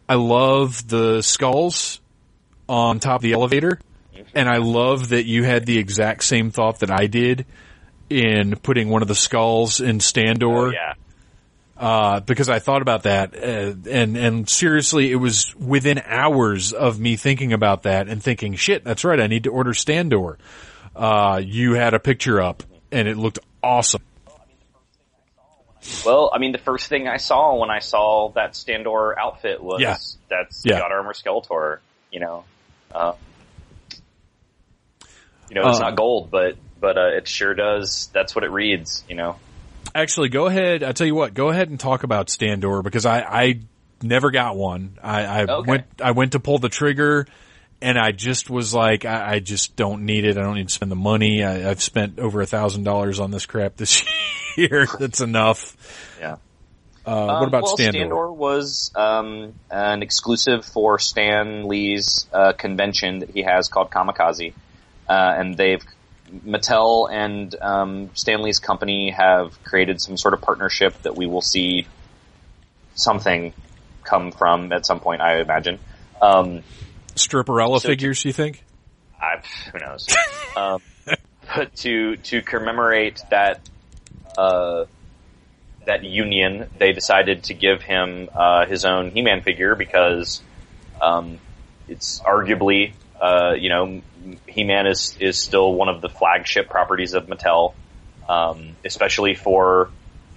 [0.08, 2.00] I love the skulls
[2.68, 3.80] on top of the elevator,
[4.34, 7.46] and I love that you had the exact same thought that I did
[8.10, 10.68] in putting one of the skulls in Standor.
[10.68, 10.94] Oh, yeah.
[11.76, 17.00] Uh, because I thought about that, uh, and and seriously, it was within hours of
[17.00, 20.36] me thinking about that and thinking, shit, that's right, I need to order Standor.
[20.94, 22.62] Uh, you had a picture up,
[22.92, 24.02] and it looked awesome.
[26.06, 29.80] Well, I mean, the first thing I saw when I saw that Standor outfit was
[29.80, 29.96] Yeah.
[30.28, 30.78] that's Yeah.
[30.78, 31.78] Gold Armor Skeletor.
[32.12, 32.44] You know,
[32.94, 33.14] uh,
[35.48, 38.10] you know, it's Uh, not gold, but but uh, it sure does.
[38.12, 39.04] That's what it reads.
[39.08, 39.36] You know.
[39.94, 40.82] Actually, go ahead.
[40.82, 43.60] I tell you what, go ahead and talk about Standor because I, I
[44.02, 44.96] never got one.
[45.02, 45.68] I, I Okay.
[45.70, 47.26] went, I went to pull the trigger
[47.82, 50.38] and I just was like, I, I just don't need it.
[50.38, 51.44] I don't need to spend the money.
[51.44, 54.02] I, I've spent over a thousand dollars on this crap this
[54.56, 54.86] year.
[54.98, 55.76] That's enough.
[56.18, 56.36] Yeah.
[57.04, 58.08] Uh, what Um, about well, Standor?
[58.08, 64.54] Standor was um, an exclusive for Stan Lee's uh, convention that he has called Comikaze,
[65.08, 65.82] uh, and they've
[66.46, 71.42] Mattel and um, Stan Lee's company have created some sort of partnership that we will
[71.42, 71.86] see
[72.94, 73.52] something
[74.04, 75.20] come from at some point.
[75.20, 75.78] I imagine.
[76.20, 76.62] Um,
[77.14, 78.64] Stripperella So- figures, you think?
[79.20, 79.42] I,
[79.72, 80.08] who knows?
[80.56, 80.82] um,
[81.54, 83.60] but to to commemorate that
[84.36, 84.86] uh,
[85.86, 90.42] that union, they decided to give him uh, his own He-Man figure because
[91.00, 91.38] um,
[91.88, 92.92] it's arguably,
[93.22, 94.02] uh, you know,
[94.46, 97.74] He-Man is is still one of the flagship properties of Mattel,
[98.28, 99.90] um, especially for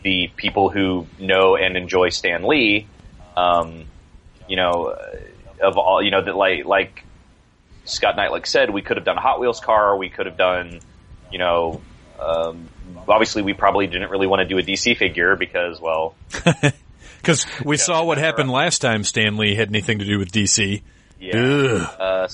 [0.03, 2.87] the people who know and enjoy Stan Lee.
[3.35, 3.85] Um,
[4.47, 7.03] you know, uh, of all, you know, that like like
[7.85, 9.97] Scott Knight said, we could have done a Hot Wheels car.
[9.97, 10.79] We could have done,
[11.31, 11.81] you know,
[12.19, 12.69] um,
[13.07, 16.15] obviously we probably didn't really want to do a DC figure because, well,
[17.25, 20.83] Because we saw what happened last time Stan Lee had anything to do with DC.
[21.19, 21.89] yeah.
[21.99, 22.27] Uh,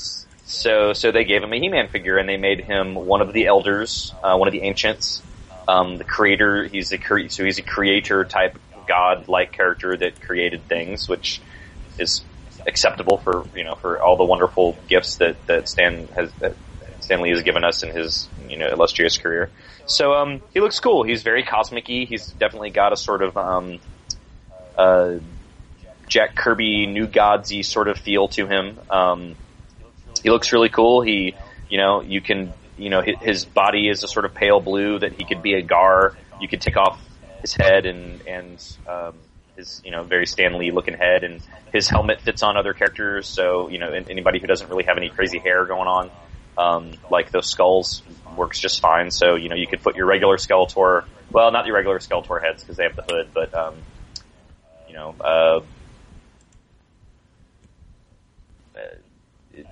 [0.51, 3.47] so, so they gave him a He-Man figure and they made him one of the
[3.47, 5.21] elders, uh, one of the ancients,
[5.67, 6.65] um, the creator.
[6.65, 11.41] He's a cre- so he's a creator type god-like character that created things, which
[11.97, 12.21] is
[12.67, 16.55] acceptable for you know for all the wonderful gifts that that Stan has that
[16.99, 19.49] Stan Lee has given us in his you know illustrious career.
[19.85, 21.03] So um, he looks cool.
[21.03, 22.05] He's very cosmic-y.
[22.07, 23.79] He's definitely got a sort of um,
[24.77, 25.15] uh,
[26.07, 28.79] Jack Kirby New Godsy sort of feel to him.
[28.89, 29.35] Um,
[30.21, 31.01] he looks really cool.
[31.01, 31.35] He,
[31.69, 34.99] you know, you can, you know, his, his body is a sort of pale blue
[34.99, 36.15] that he could be a Gar.
[36.39, 36.99] You could take off
[37.41, 39.15] his head and and um,
[39.55, 41.41] his you know very Stan Lee looking head, and
[41.73, 43.27] his helmet fits on other characters.
[43.27, 46.11] So you know anybody who doesn't really have any crazy hair going on,
[46.57, 48.03] um, like those skulls,
[48.37, 49.11] works just fine.
[49.11, 52.63] So you know you could put your regular Skeletor, well not your regular Skeletor heads
[52.63, 53.75] because they have the hood, but um,
[54.87, 55.15] you know.
[55.19, 55.61] Uh,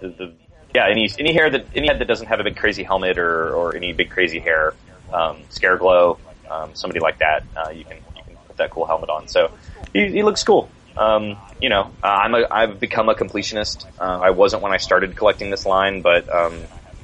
[0.02, 0.34] the, the
[0.74, 3.54] yeah, any any hair that any head that doesn't have a big crazy helmet or,
[3.54, 4.74] or any big crazy hair,
[5.12, 6.20] um, Scareglow,
[6.50, 9.28] um, somebody like that, uh, you can you can put that cool helmet on.
[9.28, 9.52] So
[9.94, 10.70] he, he looks cool.
[10.98, 13.86] Um, you know, uh, I'm a I've become a completionist.
[14.00, 16.62] Uh, I wasn't when I started collecting this line, but um,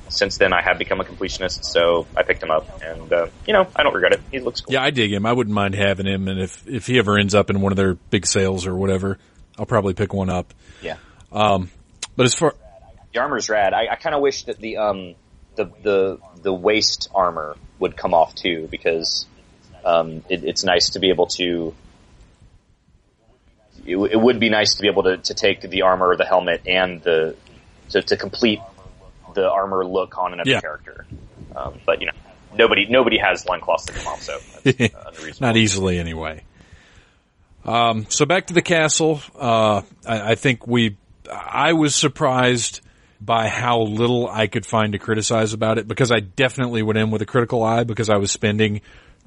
[0.10, 1.66] since then I have become a completionist.
[1.66, 4.22] So I picked him up, and uh, you know I don't regret it.
[4.32, 4.74] He looks cool.
[4.74, 5.26] Yeah, I dig him.
[5.26, 7.78] I wouldn't mind having him, and if if he ever ends up in one of
[7.78, 9.18] their big sales or whatever,
[9.58, 10.54] I'll probably pick one up.
[10.82, 10.98] Yeah.
[11.32, 11.72] Um,
[12.16, 12.56] but as far
[13.16, 13.74] the armor's rad.
[13.74, 15.16] I, I kind of wish that the um
[15.56, 19.26] the the the waist armor would come off too because
[19.84, 21.74] um it, it's nice to be able to.
[23.86, 26.62] It, it would be nice to be able to, to take the armor, the helmet,
[26.68, 27.36] and the
[27.90, 28.60] to, to complete
[29.34, 30.62] the armor look on another Yeah.
[30.62, 31.06] character.
[31.56, 32.14] Um, but you know,
[32.58, 36.44] nobody nobody has loincloths that come off, so that's uh, not easily anyway.
[37.64, 39.22] Um, so back to the castle.
[39.34, 40.98] Uh, I, I think we,
[41.32, 42.82] I was surprised
[43.22, 47.12] by how little I could find to criticize about it because I definitely went in
[47.12, 48.82] with a critical eye because I was spending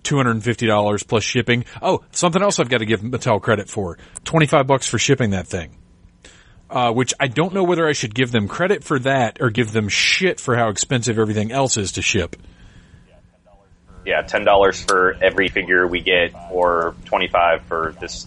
[0.05, 1.65] $250 plus shipping.
[1.83, 3.99] Oh, something else I've got to give Mattel credit for.
[4.25, 5.77] 25 bucks for shipping that thing.
[6.71, 9.73] Uh, which I don't know whether I should give them credit for that or give
[9.73, 12.37] them shit for how expensive everything else is to ship.
[14.05, 18.27] yeah, ten dollars for every figure we get, or twenty five for this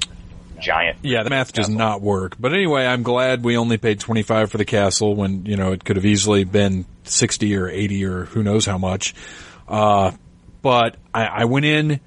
[0.61, 0.99] giant.
[1.01, 2.35] Yeah, the math does not work.
[2.39, 5.83] But anyway, I'm glad we only paid 25 for the castle when, you know, it
[5.83, 9.13] could have easily been 60 or 80 or who knows how much.
[9.67, 10.11] Uh,
[10.61, 11.99] but I, I went in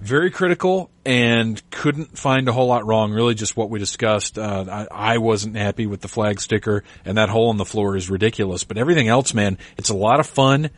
[0.00, 3.12] very critical and couldn't find a whole lot wrong.
[3.12, 4.38] Really just what we discussed.
[4.38, 7.96] Uh, I, I wasn't happy with the flag sticker and that hole in the floor
[7.96, 8.64] is ridiculous.
[8.64, 10.70] But everything else, man, it's a lot of fun.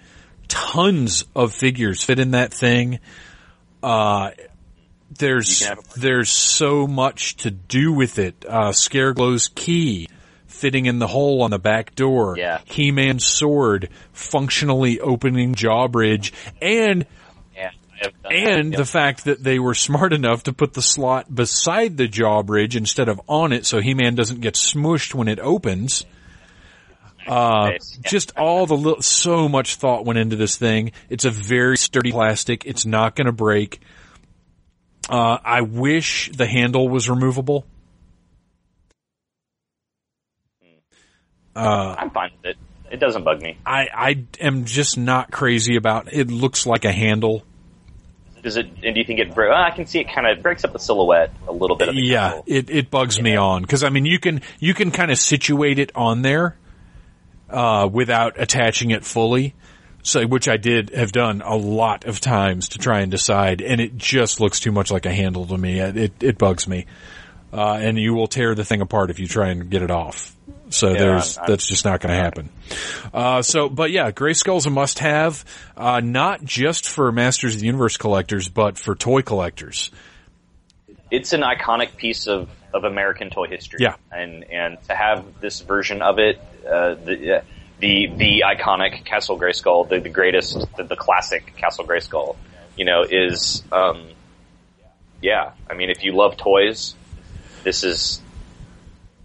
[0.49, 3.01] Tons of figures fit in that thing.
[3.83, 4.31] Uh,
[5.11, 8.45] there's You can have a- there's so much to do with it.
[8.49, 10.09] Uh, Scareglow's key
[10.47, 12.37] fitting in the hole on the back door.
[12.39, 12.61] Yeah.
[12.65, 16.33] He-Man's sword functionally opening Jawbridge,
[16.63, 17.05] and
[17.55, 18.77] Yeah, I have done and that.
[18.79, 23.09] the fact that they were smart enough to put the slot beside the Jawbridge instead
[23.11, 26.05] of on it, so He-Man doesn't get smushed when it opens.
[27.27, 27.73] Uh,
[28.05, 30.93] just all the little, so much thought went into this thing.
[31.11, 32.65] It's a very sturdy plastic.
[32.67, 33.81] It's not going to break.
[35.09, 37.65] Uh, I wish the handle was removable.
[41.99, 42.57] I'm fine with it.
[42.91, 43.59] It doesn't bug me.
[43.65, 46.31] I, I am just not crazy about it.
[46.31, 47.45] Looks like a handle.
[48.43, 48.67] Does it?
[48.67, 49.35] And do you think it?
[49.35, 51.93] Well, I can see it kind of breaks up the silhouette a little bit.
[51.95, 52.45] Yeah, castle.
[52.47, 55.81] it, it bugs me on because I mean you can you can kind of situate
[55.81, 56.57] it on there
[57.51, 59.55] uh, without attaching it fully.
[60.07, 63.81] So, which I did have done a lot of times to try and decide, and
[63.81, 65.81] it just looks too much like a handle to me.
[65.81, 66.87] It it, it bugs me,
[67.53, 70.33] uh, and you will tear the thing apart if you try and get it off.
[70.71, 72.51] So Yeah, there's I- that's just not going to happen.
[73.13, 75.45] Uh, so, but yeah, Grayskull's a must-have,
[75.77, 79.91] uh, not just for Masters of the Universe collectors, but for toy collectors.
[81.11, 83.79] it's an iconic piece of, of American toy history.
[83.81, 83.97] Yeah.
[84.13, 87.41] and and to have this version of it, uh, the uh,
[87.79, 92.37] the the iconic Castle Grayskull, the, the greatest, the, the classic Castle Grayskull,
[92.77, 94.09] you know, is um,
[95.21, 95.53] yeah.
[95.69, 96.95] I mean, if you love toys,
[97.65, 98.21] this is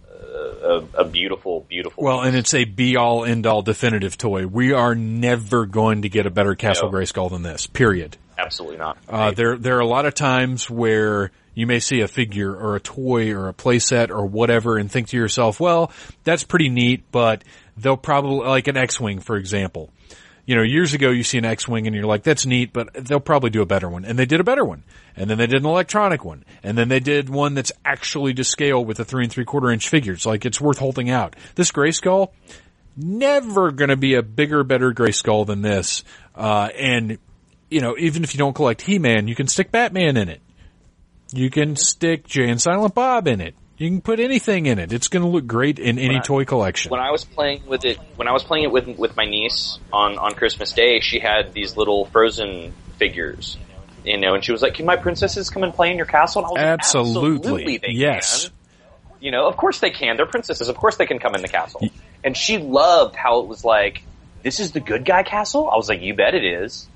[0.08, 2.02] a, a, a beautiful, beautiful.
[2.04, 4.46] Well, and it's a be all end all definitive toy.
[4.46, 6.98] We are never going to get a better Castle No.
[6.98, 7.66] Grayskull than this.
[7.66, 8.16] Period.
[8.38, 8.98] absolutely not.
[9.08, 12.76] Uh, there, there are a lot of times where you may see a figure or
[12.76, 15.92] a toy or a playset or whatever and think to yourself, well,
[16.24, 17.44] that's pretty neat, but
[17.76, 19.90] they'll probably, like an X-Wing, for example.
[20.44, 23.20] You know, years ago you see an X-Wing and you're like, that's neat, but they'll
[23.20, 24.04] probably do a better one.
[24.04, 24.82] And they did a better one.
[25.16, 26.44] And then they did an electronic one.
[26.64, 29.70] And then they did one that's actually to scale with a three and three quarter
[29.70, 30.26] inch figures.
[30.26, 31.36] Like it's worth holding out.
[31.54, 32.32] This Grayskull,
[32.96, 36.02] never gonna be a bigger, better Grayskull than this.
[36.34, 37.18] Uh, and
[37.70, 40.40] you know, even if you don't collect He-Man, you can stick Batman in it.
[41.32, 43.54] You can stick Jay and Silent Bob in it.
[43.82, 44.92] You can put anything in it.
[44.92, 46.90] It's going to look great in any I- toy collection.
[46.90, 49.80] when I was playing with it, when I was playing it with with my niece
[49.92, 53.56] on on Christmas Day, she had these little Frozen figures,
[54.04, 56.42] you know, and she was like, "Can my princesses come and play in your castle?"
[56.42, 57.36] And I was like, Absolutely.
[57.38, 58.44] "Absolutely, they Yes.
[58.44, 58.52] can."
[59.20, 60.16] You know, of course they can.
[60.16, 60.68] They're princesses.
[60.68, 61.80] Of course they can come in the castle.
[62.22, 64.04] And she loved how it was like,
[64.44, 66.86] "This is the good guy castle." I was like, "You bet it is."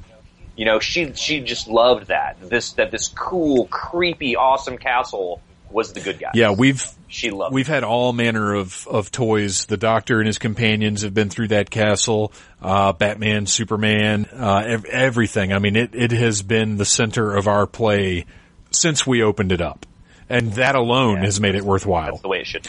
[0.55, 5.41] You know, she she just loved that this that this cool, creepy, awesome castle
[5.71, 6.31] was the good guy.
[6.35, 7.55] Yeah, we've she loved.
[7.55, 9.67] we've had all manner of of toys.
[9.67, 12.33] The Doctor and his companions have been through that castle.
[12.63, 15.53] Uh, Batman, Superman, uh, ev- everything.
[15.53, 18.27] I mean, it it has been the center of our play
[18.71, 19.87] since we opened it up,
[20.29, 22.13] and that alone has made it worthwhile.
[22.13, 22.67] That's the way it should.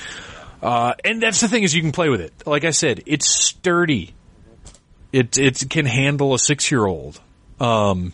[0.61, 2.33] Uh, and that's the thing is you can play with it.
[2.45, 4.13] Like I said, it's sturdy.
[5.13, 7.19] It it can handle a six year old.
[7.59, 8.13] Um,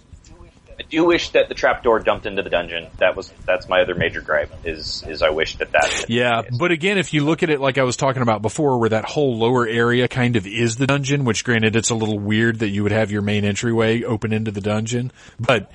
[0.93, 2.87] do wish that the trapdoor dumped into the dungeon.
[2.99, 4.51] That was that's my other major gripe.
[4.63, 6.05] Is is I wish that that.
[6.09, 8.89] yeah, but again, if you look at it like I was talking about before, where
[8.89, 12.59] that whole lower area kind of is the dungeon, which granted it's a little weird
[12.59, 15.71] that you would have your main entryway open into the dungeon, but?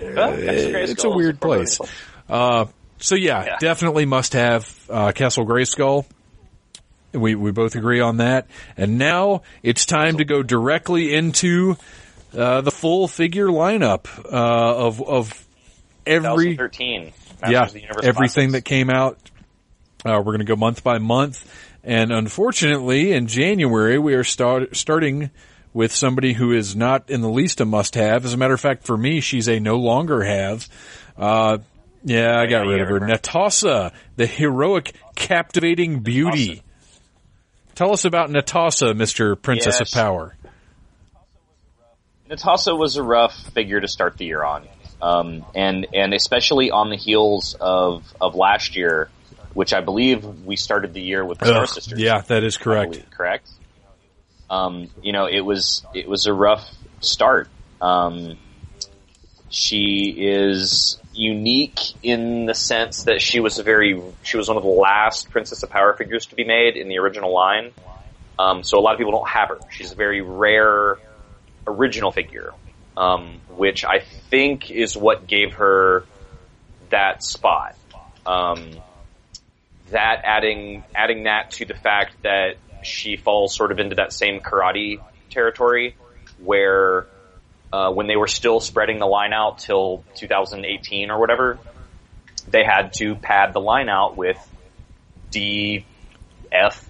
[0.00, 0.38] That's
[0.92, 1.80] it's a weird place.
[2.28, 2.66] Uh,
[2.98, 3.56] so yeah, Yeah.
[3.60, 6.04] definitely must have uh, Castle Grayskull.
[7.12, 8.46] We we both agree on that.
[8.76, 11.76] And now it's time to go directly into
[12.34, 15.46] uh, the full figure lineup uh, of of
[16.06, 17.12] every 2013.
[17.42, 19.18] Masters yeah of the Universe everything that came out.
[20.04, 21.44] Uh, we're going to go month by month,
[21.82, 25.30] and unfortunately, in January we are start, starting
[25.74, 28.24] with somebody who is not in the least a must-have.
[28.24, 30.68] As a matter of fact, for me, she's a no longer have.
[31.18, 31.58] Uh,
[32.04, 32.94] yeah, I got Yeah, rid of her.
[32.94, 33.14] remember.
[33.16, 36.62] Netossa, the heroic, captivating beauty.
[37.74, 39.92] Tell us about Netossa, Mister Princess Yes.
[39.92, 40.35] of Power.
[42.28, 44.66] Netossa was a rough figure to start the year on,
[45.00, 49.08] um, and and especially on the heels of of last year,
[49.54, 52.00] which I believe we started the year with the Star Ugh, Sisters.
[52.00, 52.92] yeah, that is correct.
[52.92, 53.50] believe, correct.
[54.50, 56.68] Um, you know, it was it was a rough
[57.00, 57.48] start.
[57.80, 58.36] Um,
[59.48, 64.62] she is unique in the sense that she was a very she was one of
[64.62, 67.72] the last Princess of Power figures to be made in the original line.
[68.38, 69.58] Um, so a lot of people don't have her.
[69.70, 70.98] She's a very rare
[71.66, 72.52] original figure,
[72.96, 74.00] um, which I
[74.30, 76.04] think is what gave her
[76.90, 77.76] that spot.
[78.24, 78.70] Um,
[79.90, 84.40] that adding adding that to the fact that she falls sort of into that same
[84.40, 85.00] karate
[85.30, 85.96] territory
[86.42, 87.06] where
[87.72, 91.58] uh, when they were still spreading the line out till 2018 or whatever,
[92.48, 94.38] they had to pad the line out with
[95.30, 95.84] D,
[96.50, 96.88] F,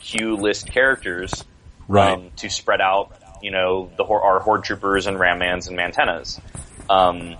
[0.00, 1.44] Q list characters
[1.88, 2.12] Right.
[2.12, 6.40] um, to spread out, you know, the our horde troopers and rammans and mantennas.
[6.88, 7.36] Um,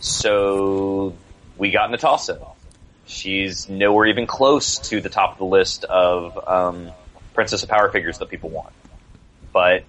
[0.00, 1.14] so
[1.56, 2.54] we got Netossa.
[3.06, 6.90] She's nowhere even close to the top of the list of um,
[7.34, 8.72] Princess of Power figures that people want.
[9.52, 9.84] But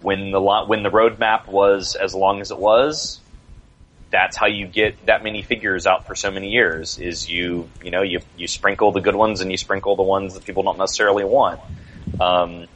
[0.00, 3.20] when the lo- when the roadmap was as long as it was,
[4.10, 6.98] that's how you get that many figures out for so many years.
[6.98, 10.34] Is you you know you you sprinkle the good ones and you sprinkle the ones
[10.34, 11.60] that people don't necessarily want.
[12.20, 12.66] Um,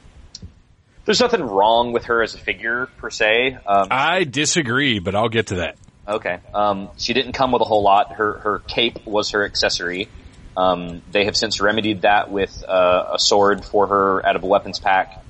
[1.07, 3.57] there's nothing wrong with her as a figure per se.
[3.67, 5.79] Um, I disagree, but I'll get to that.
[6.07, 6.39] Okay.
[6.53, 8.13] Um, she didn't come with a whole lot.
[8.13, 10.09] Her her cape was her accessory.
[10.57, 14.47] Um, they have since remedied that with uh, a sword for her out of a
[14.47, 15.23] weapons pack.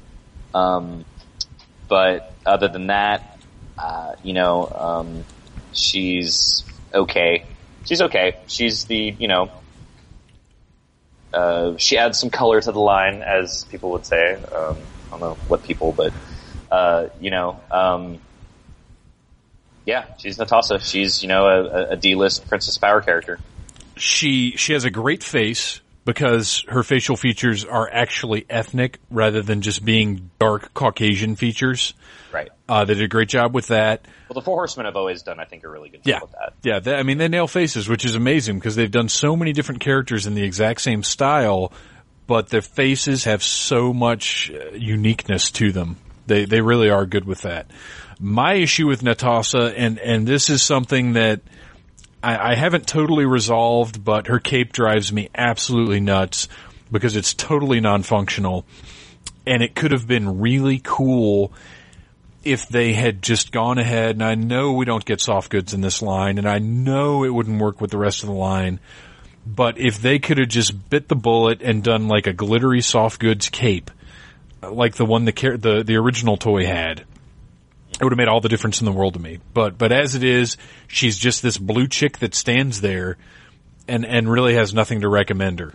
[0.54, 1.04] Um,
[1.88, 3.38] but other than that,
[3.78, 5.24] uh, you know, um,
[5.72, 6.64] she's
[6.94, 7.44] okay.
[7.84, 8.36] She's okay.
[8.46, 9.50] She's the you know.
[11.34, 14.34] Uh, she adds some color to the line, as people would say.
[14.34, 14.78] Um,
[15.18, 16.12] don't know what people, but
[16.70, 18.18] uh, you know, um,
[19.84, 20.80] yeah, she's Netossa.
[20.80, 23.38] She's you know a, a D-list Princess Power character.
[23.96, 29.60] she she has a great face because her facial features are actually ethnic rather than
[29.60, 31.94] just being dark Caucasian features.
[32.32, 32.48] Right.
[32.68, 34.04] Uh, they did a great job with that.
[34.28, 36.32] Well, the Four Horsemen have always done, I think, a really good job Yeah, with
[36.32, 36.52] that.
[36.62, 36.78] yeah.
[36.80, 39.80] They, I mean, they nail faces, which is amazing because they've done so many different
[39.80, 41.72] characters in the exact same style,
[42.26, 45.96] but their faces have so much uh, uniqueness to them.
[46.26, 47.70] They they really are good with that.
[48.18, 51.40] My issue with Netossa, and and this is something that
[52.22, 56.48] I, I haven't totally resolved, but her cape drives me absolutely nuts
[56.90, 58.64] because it's totally non-functional,
[59.46, 61.52] and it could have been really cool
[62.46, 65.80] if they had just gone ahead, and I know we don't get soft goods in
[65.80, 68.78] this line, and I know it wouldn't work with the rest of the line,
[69.46, 73.20] but if they could have just bit the bullet and done like a glittery soft
[73.20, 73.90] goods cape,
[74.62, 78.48] like the one the the the original toy had, it would have made all the
[78.48, 79.38] difference in the world to me.
[79.54, 80.56] But but as it is,
[80.88, 83.18] she's just this blue chick that stands there,
[83.86, 85.72] and and really has nothing to recommend her.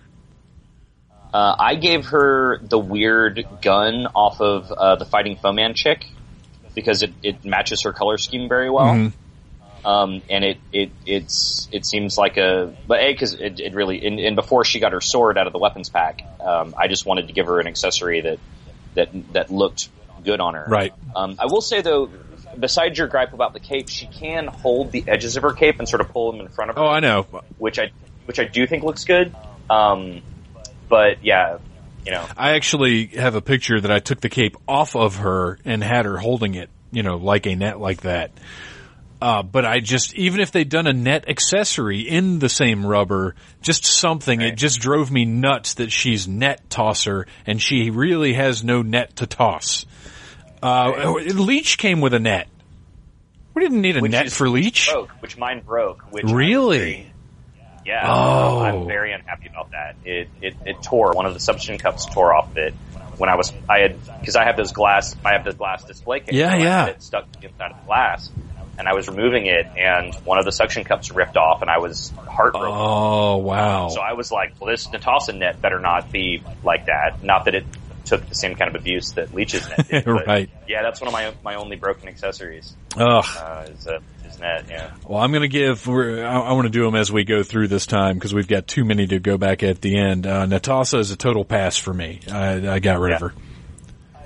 [1.33, 6.05] Uh, I gave her the weird gun off of uh, the Fighting Foeman chick
[6.75, 9.11] because it, it matches her color scheme very well.
[9.83, 14.05] Um, and it, it, it's, it seems like a, but A, cause it, it really,
[14.05, 17.05] and, and before she got her sword out of the weapons pack, um, I just
[17.05, 18.39] wanted to give her an accessory that,
[18.93, 19.89] that, that looked
[20.23, 20.65] good on her.
[20.67, 20.93] Right.
[21.15, 22.09] Um, I will say though,
[22.59, 25.87] besides your gripe about the cape, she can hold the edges of her cape and
[25.87, 26.83] sort of pull them in front of her.
[26.83, 27.23] Oh, I know.
[27.57, 27.91] which I
[28.25, 29.35] which I do think looks good.
[29.69, 30.21] Um,
[30.89, 31.57] but yeah,
[32.05, 35.59] you know, I actually have a picture that I took the cape off of her
[35.65, 38.31] and had her holding it, you know, like a net like that.
[39.21, 43.35] Uh, but I just, even if they'd done a net accessory in the same rubber,
[43.61, 48.63] just something, it just drove me nuts that she's net tosser and she really has
[48.63, 49.85] no net to toss.
[50.63, 52.47] Uh, Leech came with a net.
[53.53, 54.89] We didn't need a Which net is for Leech.
[54.91, 56.01] broke, which mine broke.
[56.11, 56.79] Which Really?
[56.79, 57.07] very-
[57.85, 58.05] yeah.
[58.07, 58.59] Oh.
[58.59, 59.95] I'm very unhappy about that.
[60.05, 61.13] It, it it tore.
[61.13, 62.73] One of the suction cups tore off of it
[63.17, 66.19] when I was I had because I have this glass I have this glass display
[66.19, 66.33] case.
[66.35, 66.85] Yeah, yeah.
[66.87, 68.29] It stuck inside of the glass.
[68.77, 71.77] And I was removing it, and one of the suction cups ripped off, and I
[71.77, 72.71] was heartbroken.
[72.73, 73.89] Oh, wow.
[73.89, 77.23] So I was like, well, this Netossa net better not be like that.
[77.23, 77.65] Not that it
[78.05, 80.07] took the same kind of abuse that Leech's net did.
[80.07, 80.49] Right.
[80.67, 82.75] Yeah, that's one of my my only broken accessories.
[82.97, 83.25] Ugh.
[83.37, 84.91] Uh, is, uh, is net, yeah.
[85.07, 85.85] Well, I'm going to give.
[85.87, 88.47] We're, I, I want to do them as we go through this time because we've
[88.47, 90.25] got too many to go back at the end.
[90.25, 92.19] Uh, Netossa is a total pass for me.
[92.31, 93.33] I, I got rid of her.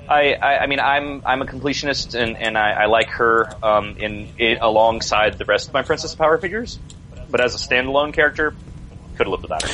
[0.09, 3.97] I, I, I mean, I'm I'm a completionist, and, and I, I like her um,
[3.97, 6.79] in, in alongside the rest of my Princess of Power figures.
[7.29, 8.55] But as a standalone character,
[9.17, 9.67] could have lived without her.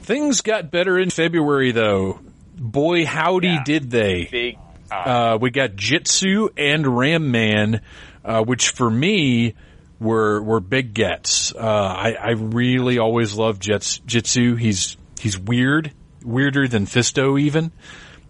[0.00, 2.20] Things got better in February, though.
[2.56, 3.64] Boy, howdy, Yeah.
[3.64, 4.24] did they!
[4.30, 4.58] Big.
[4.90, 7.80] Uh, Uh, we got Jitsu and Ram Man,
[8.24, 9.54] uh, which for me
[10.00, 11.52] were were big gets.
[11.54, 14.56] Uh, I, I really always loved Jits, Jitsu.
[14.56, 15.92] He's he's weird,
[16.24, 17.72] weirder than Fisto even.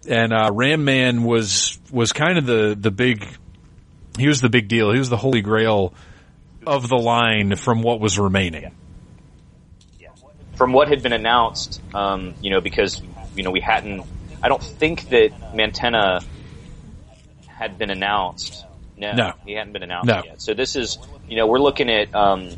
[0.07, 3.25] And uh, Ram Man was was kind of the the big.
[4.17, 4.91] He was the big deal.
[4.91, 5.93] He was the holy grail
[6.65, 8.71] of the line from what was remaining.
[10.55, 13.01] from what had been announced, um, you know, because
[13.35, 14.03] you know we hadn't.
[14.41, 16.23] I don't think that Mantenna
[17.47, 18.65] had been announced.
[18.97, 19.33] No, No.
[19.45, 20.23] he hadn't been announced No.
[20.25, 20.41] yet.
[20.41, 20.97] So this is,
[21.29, 22.49] you know, we're looking at um,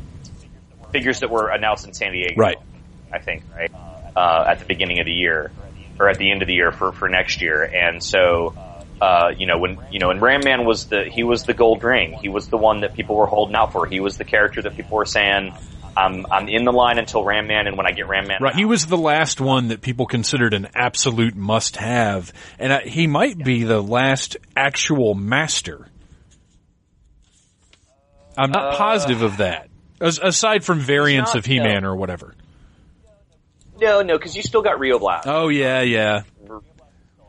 [0.92, 2.56] figures that were announced in San Diego, Right.
[3.12, 3.70] I think, right
[4.16, 5.50] uh, at the beginning of the year
[6.00, 8.54] or at the end of the year for for next year, and so.
[9.02, 11.82] Uh, you know when you know and Ram Man was the he was the gold
[11.82, 14.60] ring he was the one that people were holding out for he was the character
[14.60, 15.54] that people were saying
[15.96, 18.54] I'm I'm in the line until Ram Man and when I get Ram Man Right,
[18.54, 23.42] he was the last one that people considered an absolute must-have, and uh, he might
[23.42, 25.88] be the last actual master.
[28.36, 29.68] I'm not positive of that.
[30.00, 32.34] As, aside from variants not, of He-Man or whatever.
[33.80, 35.26] No, no, because you still got Rio Blast.
[35.26, 36.22] Oh yeah, yeah.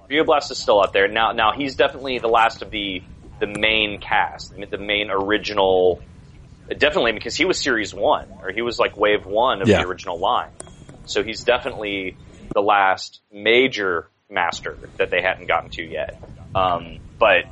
[0.09, 1.31] Rio Blast is still out there now.
[1.31, 3.01] Now he's definitely the last of the
[3.39, 6.01] the main cast, I mean the main original.
[6.69, 9.81] Definitely because he was Series One, or he was like Wave One of Yeah.
[9.81, 10.51] the original line.
[11.05, 12.15] So he's definitely
[12.53, 16.21] the last major master that they hadn't gotten to yet.
[16.55, 17.45] Um, but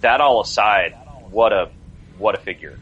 [0.00, 0.96] that all aside,
[1.30, 1.70] what a
[2.18, 2.78] what a figure,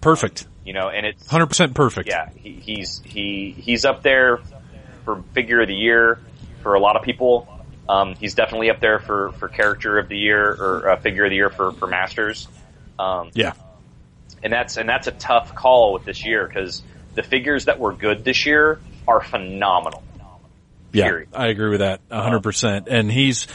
[0.00, 0.46] Perfect.
[0.64, 0.88] you know.
[0.88, 2.08] And it's 100% perfect.
[2.08, 4.38] yeah, he, he's he he's up there
[5.04, 6.18] for figure of the year
[6.62, 7.48] for a lot of people.
[7.88, 11.30] Um, he's definitely up there for, for character of the year or uh, figure of
[11.30, 12.48] the year for for masters.
[12.98, 13.52] Um, Yeah.
[14.42, 16.82] and that's and that's a tough call with this year because
[17.14, 20.02] the figures that were good this year are phenomenal.
[20.92, 21.28] Yeah, Period.
[21.34, 22.86] I agree with that 100%.
[22.88, 23.48] And he's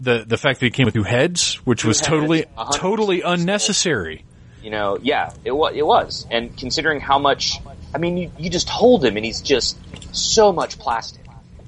[0.00, 2.74] the the fact that he came with two heads, which was heads, totally 100%.
[2.76, 4.24] totally unnecessary.
[4.62, 7.58] You know, yeah, it was it was, and considering how much,
[7.94, 9.78] I mean, you, you just hold him and he's just
[10.14, 11.22] so much plastic.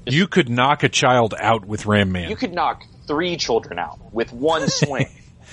[0.07, 2.28] You could knock a child out with Ram Man.
[2.31, 5.09] You could knock three children out with one swing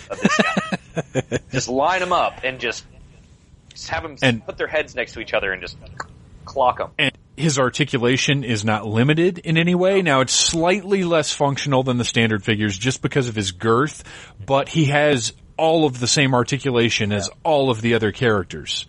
[0.10, 1.40] of this guy.
[1.52, 2.84] just line them up and just,
[3.70, 5.78] just have them And- put their heads next to each other and just
[6.46, 6.90] clock them.
[7.00, 10.04] and his articulation is not limited in any way.
[10.04, 14.04] Now it's slightly less functional than the standard figures just because of his girth,
[14.46, 18.86] but he has all of the same articulation as all of the other characters.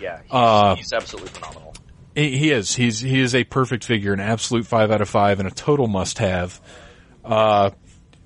[0.00, 1.74] Yeah, he's, Uh, he's absolutely phenomenal.
[2.14, 2.74] He he is.
[2.74, 5.86] He's he is a perfect figure, an absolute five out of five, and a total
[5.86, 6.60] must-have.
[7.24, 7.70] Uh,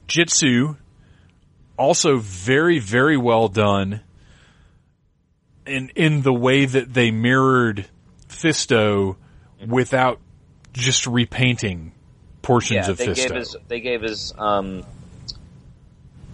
[0.09, 0.77] Jitsu,
[1.79, 4.01] also very very well done.
[5.67, 7.87] In in the way that they mirrored
[8.29, 9.17] Fisto
[9.67, 10.21] without
[10.73, 11.93] just repainting
[12.43, 13.29] portions Yeah, of they Fisto.
[13.29, 14.85] gave his they gave his um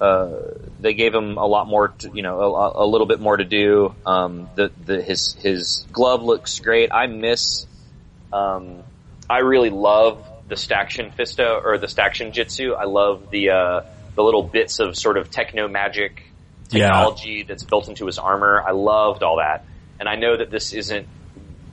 [0.00, 0.38] uh
[0.80, 3.44] they gave him a lot more to, you know a, a little bit more to
[3.44, 3.94] do.
[4.06, 6.90] Um the the his his glove looks great.
[6.92, 7.66] I miss
[8.32, 8.82] um
[9.30, 12.72] i really love the staction fisto or the staction jitsu.
[12.74, 13.80] I love the uh
[14.14, 16.22] the little bits of sort of techno magic
[16.70, 16.86] Yeah.
[16.88, 18.62] technology that's built into his armor.
[18.66, 19.64] I loved all that.
[19.98, 21.08] And i know that this isn't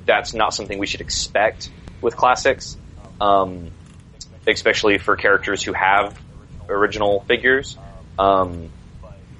[0.05, 1.69] that's not something we should expect
[2.01, 2.77] with classics
[3.21, 3.71] um
[4.47, 6.19] especially for characters who have
[6.69, 7.77] original figures.
[8.17, 8.69] Um,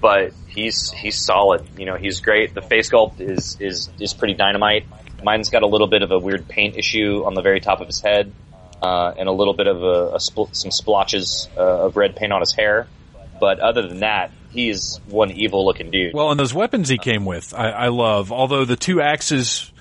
[0.01, 1.65] but he's he's solid.
[1.77, 2.53] You know, he's great.
[2.53, 4.85] The face sculpt is is is pretty dynamite.
[5.23, 7.87] Mine's got a little bit of a weird paint issue on the very top of
[7.87, 8.31] his head,
[8.81, 12.31] uh, and a little bit of a, a spl- some splotches uh, of red paint
[12.31, 12.87] on his hair.
[13.39, 16.13] But other than that, he's one evil looking dude.
[16.13, 18.31] Well, and those weapons he came with, I, I love.
[18.31, 19.71] Although the two axes,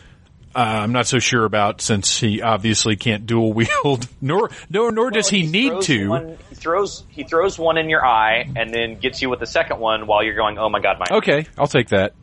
[0.54, 5.10] uh, I'm not so sure about since he obviously can't dual wield, nor nor nor
[5.10, 6.08] does Well, he, need to.
[6.08, 9.46] One, he throws he throws one in your eye and then gets you with the
[9.46, 12.14] second one while you're going, oh my god, my Okay, I'll take that.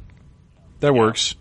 [0.79, 1.35] That works.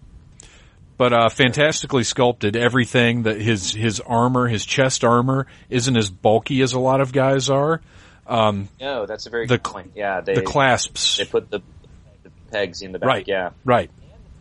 [0.97, 2.57] But uh, fantastically sculpted.
[2.57, 7.13] Everything that his his armor, his chest armor, isn't as bulky as a lot of
[7.13, 7.81] guys are.
[8.27, 9.93] Um, No, that's a very The good point.
[9.95, 11.61] Yeah, they the clasps, they put the,
[12.23, 13.07] the pegs in the back.
[13.07, 13.25] right?
[13.27, 13.91] Yeah, right.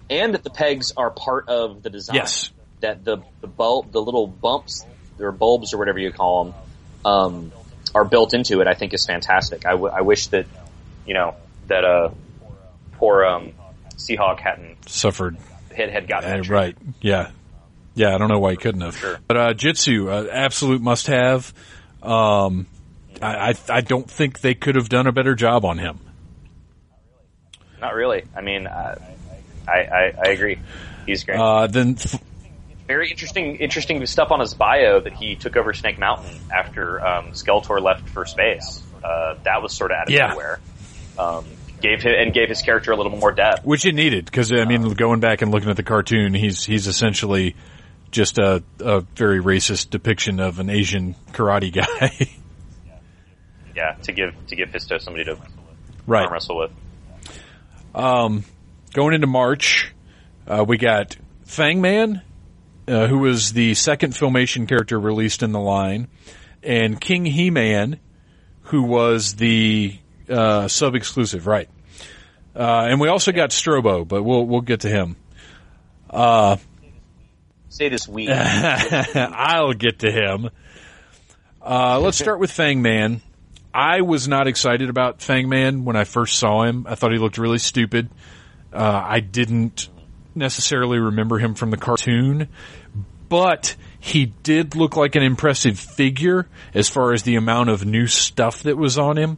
[0.09, 2.15] And that the pegs are part of the design.
[2.17, 2.51] Yes.
[2.81, 4.85] That the the bulb, the little bumps
[5.19, 6.53] or bulbs or whatever you call them,
[7.05, 7.51] um,
[7.93, 8.67] are built into it.
[8.67, 9.65] I think is fantastic.
[9.65, 10.45] I, w- I wish that
[11.05, 11.35] you know
[11.67, 12.09] that uh
[12.93, 13.51] poor um
[13.97, 15.35] Seahawk hadn't Suffered.
[15.75, 16.77] had had gotten Uh, right.
[17.01, 17.31] Yeah.
[17.95, 18.15] Yeah.
[18.15, 18.95] I don't know why he couldn't have.
[18.97, 19.19] Sure.
[19.27, 21.53] But uh, Jitsu, uh, absolute must have.
[22.01, 22.65] Um,
[23.21, 25.99] I, I I don't think they could have done a better job on him.
[27.81, 28.23] Not really.
[28.35, 28.95] I mean, uh,
[29.69, 30.59] I, I I agree.
[31.05, 31.39] He's great.
[31.39, 32.21] Uh, then f-
[32.87, 37.31] Very interesting, interesting stuff on his bio that he took over Snake Mountain after um,
[37.31, 38.81] Skeletor left for space.
[39.03, 40.27] Uh, that was sort of out of Yeah.
[40.31, 40.59] nowhere.
[41.17, 41.45] Um,
[41.81, 43.63] gave him and gave his character a little more depth.
[43.65, 46.87] which it needed because I mean, going back and looking at the cartoon, he's he's
[46.87, 47.55] essentially
[48.11, 52.27] just a, a very racist depiction of an Asian karate guy.
[53.75, 55.37] Yeah, to give to give Fisto somebody to
[56.09, 56.71] arm wrestle with.
[57.95, 58.43] Um,
[58.93, 59.93] going into March,
[60.47, 62.21] uh, we got Fangman,
[62.87, 66.07] uh, who was the second filmation character released in the line,
[66.63, 67.99] and King He-Man,
[68.63, 69.97] who was the
[70.29, 71.69] uh, sub-exclusive, right?
[72.55, 75.15] Uh, and we also got Strobo, but we'll we'll get to him.
[77.69, 78.29] Say this week.
[79.15, 80.49] I'll get to him.
[81.61, 83.21] Uh, let's start with Fangman.
[83.73, 86.87] I was not excited about Fangman when I first saw him.
[86.89, 88.09] I thought he looked really stupid.
[88.71, 89.89] Uh, I didn't
[90.35, 92.49] necessarily remember him from the cartoon,
[93.27, 98.07] but he did look like an impressive figure as far as the amount of new
[98.07, 99.37] stuff that was on him.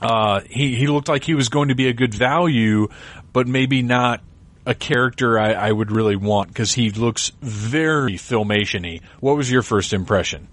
[0.00, 2.88] Uh, he, he looked like he was going to be a good value,
[3.32, 4.20] but maybe not
[4.66, 9.00] a character I, I would really want because he looks very filmation-y.
[9.20, 10.48] What was your first impression?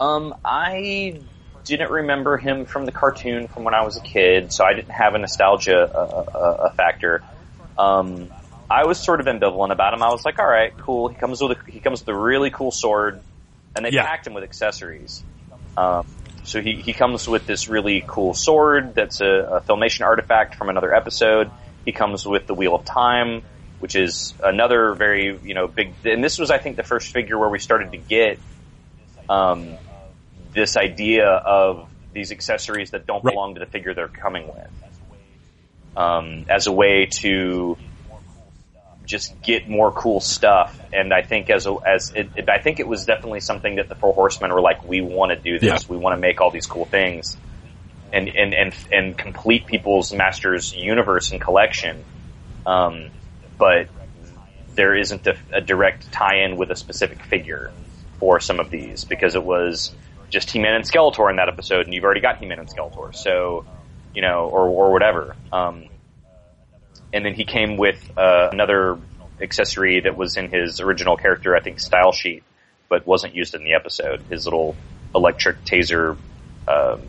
[0.00, 1.20] Um, I
[1.70, 4.90] didn't remember him from the cartoon from when I was a kid, so I didn't
[4.92, 7.22] have a nostalgia uh, uh, uh, factor.
[7.78, 8.30] Um,
[8.70, 10.02] I was sort of ambivalent about him.
[10.02, 11.08] I was like, all right, cool.
[11.08, 13.20] He comes with a, he comes with a really cool sword,
[13.74, 14.04] and they Yeah.
[14.04, 15.24] packed him with accessories.
[15.76, 16.04] Um,
[16.44, 20.68] so he, he comes with this really cool sword that's a, a filmation artifact from
[20.68, 21.50] another episode.
[21.84, 23.42] He comes with the Wheel of Time,
[23.78, 25.94] which is another very you know big.
[26.04, 28.38] And this was, I think, the first figure where we started to get
[29.28, 29.78] um,
[30.52, 33.34] this idea of these accessories that don't Right.
[33.34, 34.70] belong to the figure they're coming with,
[35.96, 37.76] um, as a way to
[39.06, 40.78] just get more cool stuff.
[40.92, 43.88] And I think as a, as it, it, I think it was definitely something that
[43.88, 45.82] the Four Horsemen were like, we want to do this.
[45.82, 45.88] Yeah.
[45.88, 47.36] We want to make all these cool things.
[48.12, 52.04] And, and, and, and complete people's masters universe and collection.
[52.66, 53.10] Um,
[53.56, 53.88] but
[54.74, 57.72] there isn't a, a direct tie-in with a specific figure
[58.18, 59.92] for some of these because it was
[60.30, 63.64] just He-Man and Skeletor in that episode, and you've already got He-Man and Skeletor, so
[64.14, 65.36] you know, or or whatever.
[65.52, 65.86] Um,
[67.12, 68.98] and then he came with uh, another
[69.40, 72.44] accessory that was in his original character, I think, style sheet,
[72.88, 74.22] but wasn't used in the episode.
[74.30, 74.76] His little
[75.14, 76.16] electric taser
[76.68, 77.00] um,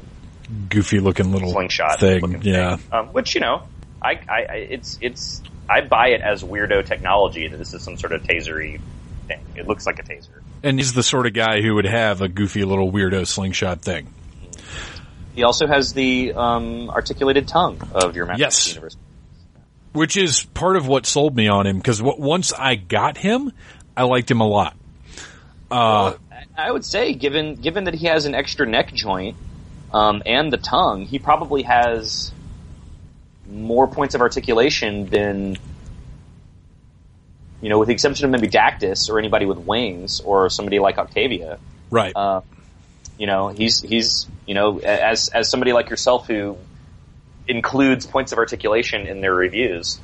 [0.69, 2.41] Goofy looking little slingshot thing.
[2.41, 2.75] yeah.
[2.75, 2.85] thing.
[2.91, 3.63] Um, which you know,
[4.01, 8.13] I, I, it's, it's, I buy it as weirdo technology that this is some sort
[8.13, 8.81] of tasery
[9.27, 9.39] thing.
[9.55, 10.40] It looks like a taser.
[10.63, 14.13] And he's the sort of guy who would have a goofy little weirdo slingshot thing.
[15.33, 18.67] He also has the um, articulated tongue of your Master Yes.
[18.69, 18.97] Universe.
[19.93, 23.51] Which is part of what sold me on him because once I got him,
[23.95, 24.77] I liked him a lot.
[25.69, 26.13] Uh,
[26.57, 29.35] I would say, given given that he has an extra neck joint
[29.93, 32.31] um, and the tongue, he probably has
[33.49, 35.57] more points of articulation than
[37.61, 40.97] you know, with the exception of maybe Dactus or anybody with wings or somebody like
[40.97, 41.59] Octavia.
[41.89, 42.13] right.
[42.15, 42.41] Uh,
[43.17, 46.57] you know, he's he's you know, as as somebody like yourself who
[47.47, 49.99] includes points of articulation in their reviews.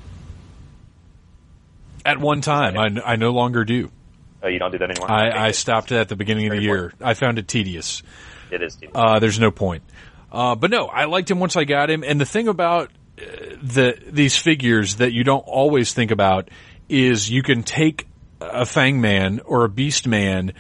[2.06, 3.92] At one time, I, I no longer do.
[4.42, 5.12] Oh, you don't do that anymore.
[5.12, 6.94] I, I stopped at the beginning of the year.
[7.02, 8.04] I found it tedious.
[8.52, 8.76] It is.
[8.76, 8.92] dude.
[8.94, 9.84] Uh, there's no point.
[10.32, 12.04] Uh, but no, I liked him once I got him.
[12.04, 13.24] And the thing about uh,
[13.62, 16.50] the these figures that you don't always think about
[16.90, 18.08] is you can take
[18.40, 20.54] a Fang Man or a Beast Man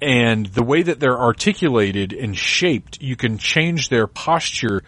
[0.00, 4.82] and the way that they're articulated and shaped, you can change their posture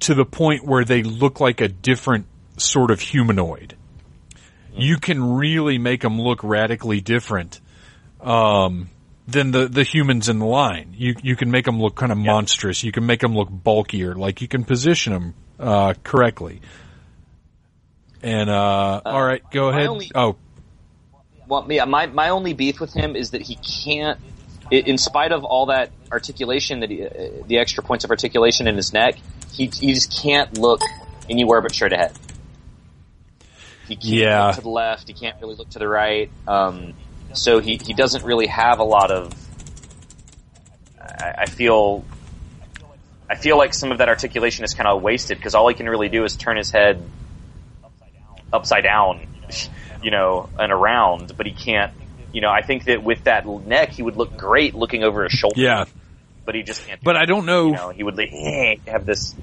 [0.00, 2.26] to the point where they look like a different
[2.56, 3.76] sort of humanoid.
[4.74, 7.60] You can really make them look radically different
[8.20, 8.88] um,
[9.28, 10.94] than the, the humans in the line.
[10.96, 12.82] You you can make them look kind of monstrous.
[12.82, 14.14] You can make them look bulkier.
[14.14, 16.62] Like you can position them uh, correctly.
[18.22, 19.86] And uh, all right, go ahead.
[19.88, 20.36] only- oh,
[21.48, 24.18] Well, yeah, my my only beef with him is that he can't,
[24.70, 27.10] in spite of all that articulation, that he, uh,
[27.46, 29.16] the extra points of articulation in his neck,
[29.52, 30.80] he he just can't look
[31.28, 32.12] anywhere but straight ahead.
[33.88, 34.46] He can't Yeah.
[34.46, 35.08] look to the left.
[35.08, 36.30] He can't really look to the right.
[36.46, 36.94] Um,
[37.32, 39.32] so he he doesn't really have a lot of.
[41.00, 42.04] I, I feel.
[43.28, 45.88] I feel like some of that articulation is kind of wasted because all he can
[45.88, 47.02] really do is turn his head
[48.52, 49.26] upside down,
[50.02, 51.92] you know, and around, but he can't.
[52.32, 55.32] You know, I think that with that neck, he would look great looking over his
[55.32, 55.60] shoulder.
[55.60, 55.84] yeah.
[56.46, 57.02] but he just can't.
[57.02, 57.16] But.
[57.16, 57.66] I don't know.
[57.66, 58.30] you know, he would like,
[58.88, 59.34] have this.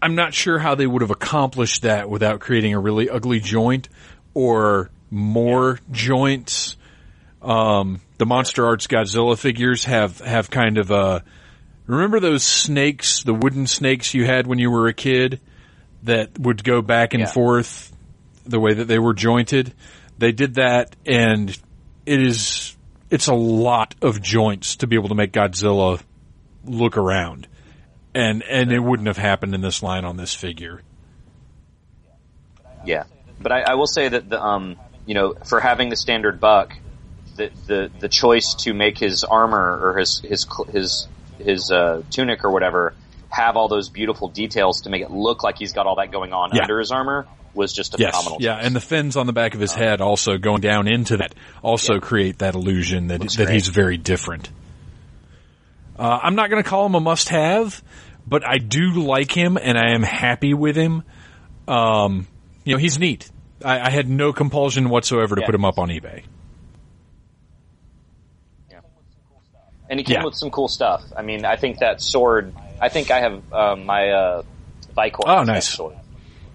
[0.00, 3.88] I'm not sure how they would have accomplished that without creating a really ugly joint
[4.32, 6.76] or more joints.
[7.42, 11.22] Um, the Monster Arts Godzilla figures have, have kind of a,
[11.86, 15.40] remember those snakes, the wooden snakes you had when you were a kid
[16.04, 17.26] that would go back and Yeah.
[17.32, 17.92] forth
[18.48, 19.74] the way that they were jointed?
[20.18, 21.50] They did that and
[22.06, 22.76] it is,
[23.10, 26.00] it's a lot of joints to be able to make Godzilla
[26.64, 27.46] look around
[28.14, 30.82] and and it wouldn't have happened in this line on this figure.
[32.84, 33.04] Yeah,
[33.40, 34.76] but I, I will say that the um,
[35.06, 36.74] you know, for having the standard buck,
[37.36, 41.08] the the the choice to make his armor or his his his
[41.38, 42.94] his uh, tunic or whatever
[43.30, 46.32] have all those beautiful details to make it look like he's got all that going
[46.32, 46.62] on Yeah.
[46.62, 47.26] under his armor
[47.58, 48.38] was just a Yes, phenomenal.
[48.40, 48.66] yeah, choice.
[48.66, 51.94] and the fins on the back of his head also going down into that also
[51.94, 52.00] Yeah.
[52.00, 53.54] create that illusion that Looks that great.
[53.54, 54.48] he's very different.
[55.98, 57.82] Uh, I'm not going to call him a must-have,
[58.26, 61.02] but I do like him and I am happy with him.
[61.66, 62.26] Um,
[62.64, 63.28] you know, he's neat.
[63.64, 65.46] I, I had no compulsion whatsoever to Yeah.
[65.46, 66.22] put him up on eBay.
[69.90, 70.24] and he came Yeah.
[70.24, 71.02] with some cool stuff.
[71.16, 72.52] I mean, I think that sword.
[72.80, 74.42] I think I have um, my uh,
[74.94, 75.66] Vikor Oh, nice.
[75.68, 75.96] sword,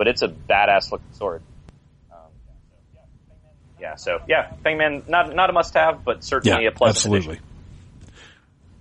[0.04, 1.42] but it's a badass looking sword.
[2.12, 2.18] Um,
[3.80, 7.36] yeah, so yeah, Fangman not not a must have, but certainly Yeah, a pleasant absolutely.
[7.36, 7.44] addition.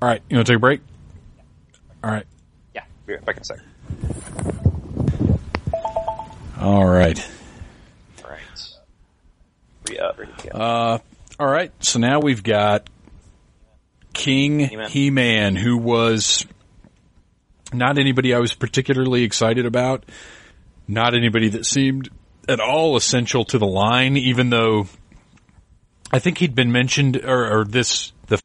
[0.03, 0.81] All right, you want to take a break?
[2.03, 2.27] All right.
[2.75, 3.65] Yeah, be right back in a second.
[6.61, 7.31] All right.
[8.25, 8.41] All right,
[9.89, 10.57] re up, ready to.
[10.57, 10.99] Uh,
[11.39, 11.71] all right.
[11.85, 12.91] So now we've got
[14.13, 14.91] King He-Man.
[14.91, 16.45] He-Man, who was
[17.73, 20.05] not anybody I was particularly excited about.
[20.89, 22.09] Not anybody that seemed
[22.49, 24.89] at all essential to the line, even though
[26.13, 28.41] I think he'd been mentioned, or, or this, the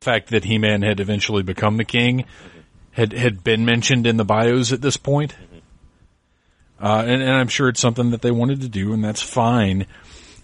[0.00, 2.26] fact that He-Man had eventually become the king
[2.92, 5.34] had, had been mentioned in the bios at this point.
[6.80, 9.86] Uh, and, and I'm sure it's something that they wanted to do, and that's fine.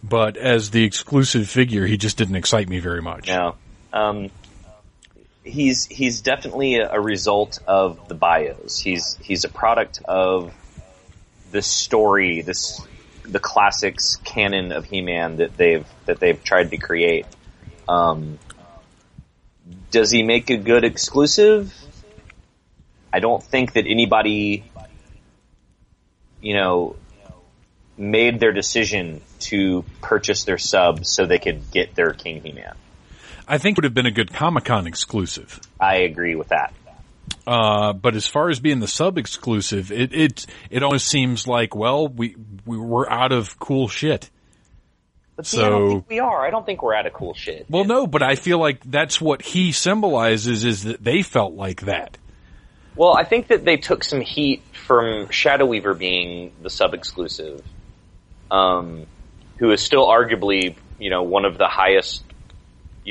[0.02, 3.28] But as the exclusive figure, he just didn't excite me very much.
[3.28, 3.56] No,
[3.92, 4.30] um,
[5.50, 8.78] he's he's definitely a, result of the bios.
[8.78, 10.54] He's he's a product of
[11.50, 12.80] the story, this
[13.24, 17.26] the classics canon of He-Man that they've that they've tried to create.
[17.88, 18.38] Um,
[19.90, 21.72] does he make a good exclusive?
[23.12, 24.64] I don't think that anybody,
[26.40, 26.96] you know,
[27.98, 32.74] made their decision to purchase their sub so they could get their King He-Man.
[33.50, 35.60] I think it would have been a good Comic Con exclusive.
[35.80, 36.72] I agree with that.
[37.46, 41.74] Uh, but as far as being the sub exclusive, it, it, it almost seems like,
[41.74, 44.30] well, we, we were out of cool shit.
[45.36, 46.46] But see, I don't So- think we are.
[46.46, 47.66] I don't think we're out of cool shit.
[47.68, 51.82] Well, no, but I feel like that's what he symbolizes is that they felt like
[51.82, 52.16] that.
[52.96, 57.64] Well, I think that they took some heat from Shadow Weaver being the sub exclusive,
[58.50, 59.06] um,
[59.58, 62.22] who is still arguably, you know, one of the highest,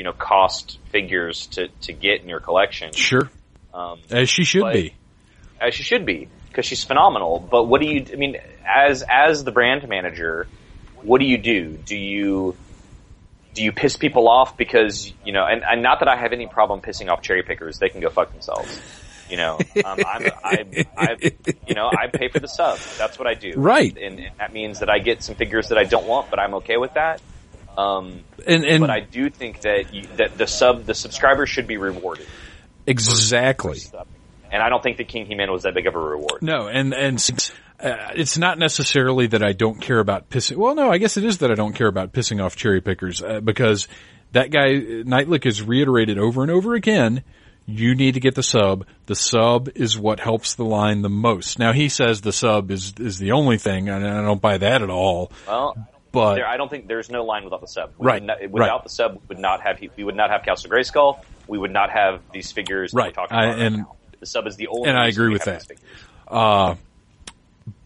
[0.00, 2.90] you know, cost figures to, to get in your collection.
[2.94, 3.28] Sure.
[3.74, 4.94] Um, As she should be.
[5.60, 7.38] as she should be because she's phenomenal.
[7.38, 8.06] But what do you?
[8.10, 8.36] I mean,
[8.66, 10.46] as as the brand manager,
[11.02, 11.76] what do you do?
[11.84, 12.56] Do you
[13.52, 15.44] do you piss people off because you know?
[15.44, 18.08] And, and not that I have any problem pissing off cherry pickers; they can go
[18.08, 18.80] fuck themselves.
[19.28, 21.16] You know, um, I'm, I, I,
[21.68, 22.78] you know, I pay for the sub.
[22.96, 23.52] That's what I do.
[23.54, 23.94] Right.
[23.98, 26.54] and, and that means that I get some figures that I don't want, but I'm
[26.54, 27.20] okay with that.
[27.76, 31.66] Um, And, and but I do think that you, that the sub, the subscriber should
[31.66, 32.26] be rewarded.
[32.86, 33.80] Exactly.
[34.50, 36.42] And I don't think that King He-Man was that big of a reward.
[36.42, 40.56] No, and and uh, it's not necessarily that I don't care about pissing.
[40.56, 43.22] Well, no, I guess it is that I don't care about pissing off cherry pickers
[43.22, 43.86] uh, because
[44.32, 44.68] that guy
[45.04, 47.22] Neitlich has reiterated over and over again.
[47.66, 48.86] You need to get the sub.
[49.06, 51.60] The sub is what helps the line the most.
[51.60, 54.82] Now he says the sub is is the only thing, and I don't buy that
[54.82, 55.30] at all.
[55.46, 55.76] Well,
[56.12, 57.92] But there, I don't think there's no line without the sub.
[57.98, 58.82] We Right, not- without right.
[58.82, 61.20] the sub, we would not have we would not have Castle Grayskull.
[61.46, 62.92] We would not have these figures.
[62.92, 63.96] that Right, talking I- about right and- now.
[64.18, 64.88] the sub is the only.
[64.88, 65.64] and I agree with that.
[66.26, 66.74] Uh,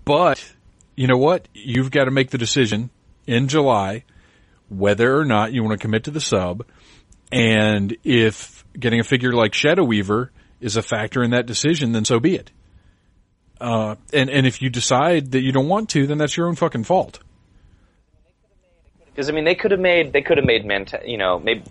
[0.05, 0.53] but
[0.97, 1.49] you know what?
[1.55, 2.91] You've got to make the decision
[3.27, 4.05] in July
[4.69, 6.65] whether or not you want to commit to the sub.
[7.33, 10.31] And if getting a figure like Shadow Weaver
[10.61, 12.51] is a factor in that decision, then so be it.
[13.61, 16.55] Uh, and, and if you decide that you don't want to, then that's your own
[16.55, 17.19] fucking fault.
[19.15, 21.63] Because I mean, they could have made they could have made Mant- you know maybe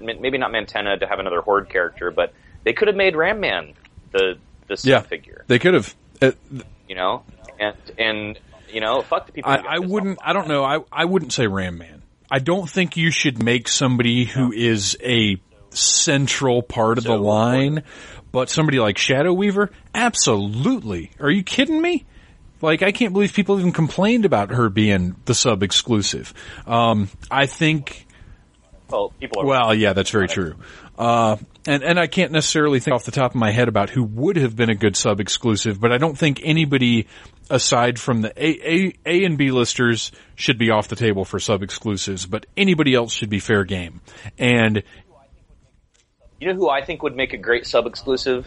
[0.00, 2.32] maybe not Mantenna to have another Horde character, but
[2.64, 3.74] they could have made Ram Man
[4.10, 5.00] the the Yeah.
[5.00, 5.44] figure.
[5.46, 5.94] They could have.
[6.20, 6.32] Uh,
[6.88, 7.22] You know,
[7.60, 8.38] and and
[8.72, 9.50] you know, fuck the people.
[9.50, 10.18] I, I wouldn't.
[10.24, 10.64] I don't know.
[10.64, 12.02] I I wouldn't say Ram Man.
[12.30, 15.36] I don't think you should make somebody who is a
[15.70, 17.84] central part of the So line,
[18.32, 21.10] but somebody like Shadow Weaver, absolutely.
[21.20, 22.04] Are you kidding me?
[22.60, 26.34] Like I can't believe people even complained about her being the sub exclusive.
[26.66, 28.06] Um, I think
[28.90, 29.46] Well, people are.
[29.46, 30.56] well, yeah, that's very true.
[30.98, 31.36] Uh,
[31.66, 34.36] and, and I can't necessarily think off the top of my head about who would
[34.36, 37.06] have been a good sub exclusive, but I don't think anybody
[37.50, 41.38] aside from the A, A, A and B listers should be off the table for
[41.38, 44.00] sub exclusives, but anybody else should be fair game.
[44.38, 44.82] And
[46.40, 48.46] you know who I think would make a great sub exclusive?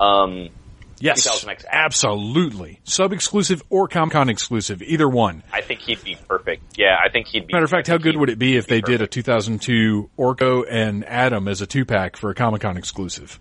[0.00, 0.48] Um,
[0.98, 1.64] yes, 200X.
[1.70, 2.80] absolutely.
[2.84, 5.42] Sub exclusive or ComCon exclusive, either one.
[5.52, 6.78] I think he'd be perfect.
[6.78, 7.52] Yeah, I think he'd be.
[7.52, 11.04] Matter of fact, how good he'd it be if they did a 2002 Orko and
[11.04, 13.38] Adam as a two pack for a Comic Con exclusive?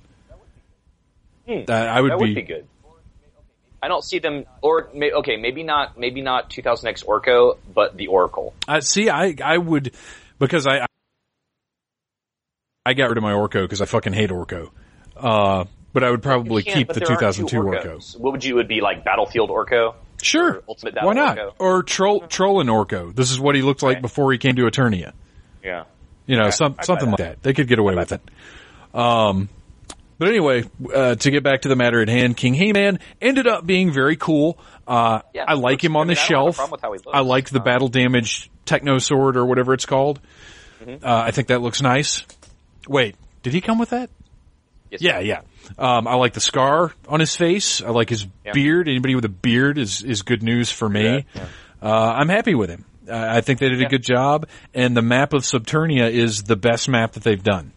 [1.48, 1.66] Hmm.
[1.66, 2.68] That I would that be, would be good.
[3.82, 8.08] I don't see them, or may, okay, maybe not, maybe not 200X Orko, but the
[8.08, 8.56] Oracle.
[8.68, 9.10] I see.
[9.10, 9.92] I I would
[10.40, 10.88] because I
[12.84, 14.70] I got rid of my Orko because I fucking hate Orko.
[15.16, 15.66] Uh,
[15.96, 17.58] but I would probably keep the there aren't two 2002
[17.90, 18.20] Orko.
[18.20, 19.96] What would you would be like Battlefield Orko?
[20.22, 20.56] Sure.
[20.58, 21.56] Or Ultimate Battle Why not?
[21.58, 23.16] Or troll trolling Orko.
[23.16, 24.02] This is what he looked like Right.
[24.04, 25.14] before he came to Eternia.
[25.64, 25.86] Yeah.
[26.28, 27.30] You know, Okay, some, something like that.
[27.38, 27.44] that.
[27.44, 28.22] They could get away with it.
[28.94, 29.50] Um,
[30.18, 30.64] but anyway,
[30.94, 34.16] uh, to get back to the matter at hand, King He-Man ended up being very
[34.16, 34.58] cool.
[34.88, 36.56] Uh, Yeah, I like him on the I don't have a shelf.
[36.58, 37.10] problem with how he looks.
[37.14, 40.20] I like the Um, battle damaged techno sword or whatever it's called.
[40.84, 41.06] Mm-hmm.
[41.06, 42.26] Uh, I think that looks nice.
[42.88, 44.10] Wait, did he come with that?
[44.92, 45.42] Yes, Yeah, yeah.
[45.78, 47.82] Um, I like the scar on his face.
[47.82, 48.52] I like his Yeah.
[48.54, 48.88] beard.
[48.88, 51.26] Anybody with a beard is, is good news for me.
[51.36, 51.46] Yeah,
[51.82, 52.86] Uh, I'm happy with him.
[53.08, 56.56] Uh, I think they did a good job, and the map of Subternia is the
[56.56, 57.72] best map that they've done.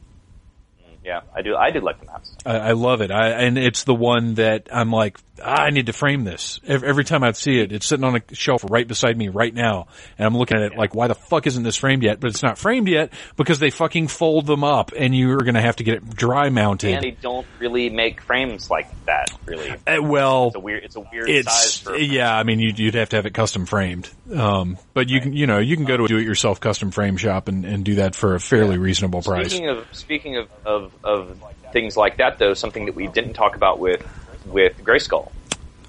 [1.05, 1.55] Yeah, I do.
[1.57, 2.35] I did like the maps.
[2.45, 3.11] I, I love it.
[3.11, 6.61] I, and it's the one that I'm like, I need to frame this.
[6.67, 9.87] Every, time I see it, it's sitting on a shelf right beside me right now.
[10.19, 12.21] And I'm looking at it like, why the fuck isn't this framed yet?
[12.21, 15.61] But it's not framed yet because they fucking fold them up and you're going to
[15.61, 16.95] have to get it dry mounted.
[16.95, 19.31] And they don't really make frames like that.
[19.47, 20.85] Really, it's Uh, well, a weird.
[20.85, 21.97] It's a weird size it's for.
[21.97, 22.37] yeah.
[22.37, 24.11] I mean, you'd, you'd have to have it custom framed.
[24.35, 27.49] Um, but you can, you know, you can go to a do-it-yourself custom frame shop
[27.49, 29.51] and, and do that for a fairly reasonable price.
[29.51, 31.43] Speaking of speaking of, of of
[31.73, 34.07] things like that, though, something that we didn't talk about with
[34.51, 35.31] with Grayskull.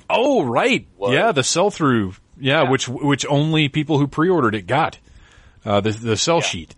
[0.09, 0.87] Oh, right.
[0.97, 2.13] Was- Yeah, the sell through.
[2.39, 2.69] Yeah, Yeah.
[2.69, 4.97] which which only people who pre-ordered it got.
[5.65, 6.41] Uh, the the sell Yeah.
[6.43, 6.75] sheet.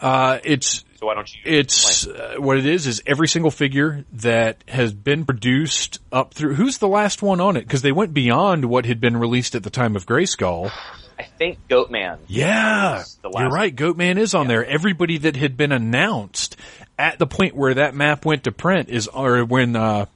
[0.00, 1.40] Uh, it's So why don't you?
[1.44, 6.54] it's uh, what it is is every single figure that has been produced up through.
[6.54, 7.60] Who's the last one on it?
[7.60, 10.70] Because they went beyond what had been released at the time of Grayskull.
[11.18, 12.18] I think Goatman.
[12.26, 13.74] Yeah, you're right.
[13.74, 14.64] Goatman is on there.
[14.64, 16.56] Everybody that had been announced
[16.98, 20.06] at the point where that map went to print is, or when uh,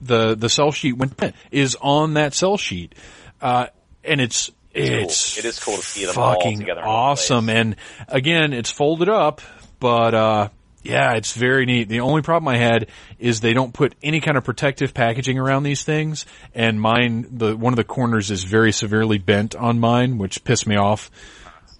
[0.00, 1.20] the the cell sheet went
[1.50, 2.94] is on that cell sheet,
[3.40, 3.66] uh,
[4.04, 5.44] and it's it's cool.
[5.44, 7.48] It is cool to see them all fucking together awesome.
[7.48, 7.76] And
[8.08, 9.40] again, it's folded up,
[9.80, 10.48] but uh,
[10.82, 11.88] yeah, it's very neat.
[11.88, 15.62] The only problem I had is they don't put any kind of protective packaging around
[15.62, 20.18] these things, and mine the one of the corners is very severely bent on mine,
[20.18, 21.10] which pissed me off.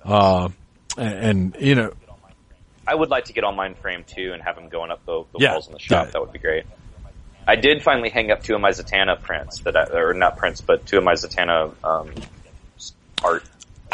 [0.04, 0.48] Uh,
[0.96, 1.92] and, and you know,
[2.86, 5.24] I would like to get on mine framed too and have them going up the,
[5.32, 6.12] the Yeah, walls in the shop.
[6.12, 6.64] That would be great.
[7.46, 10.60] I did finally hang up two of my Zatanna prints that I, or not prints,
[10.60, 12.10] but two of my Zatanna um,
[13.22, 13.44] art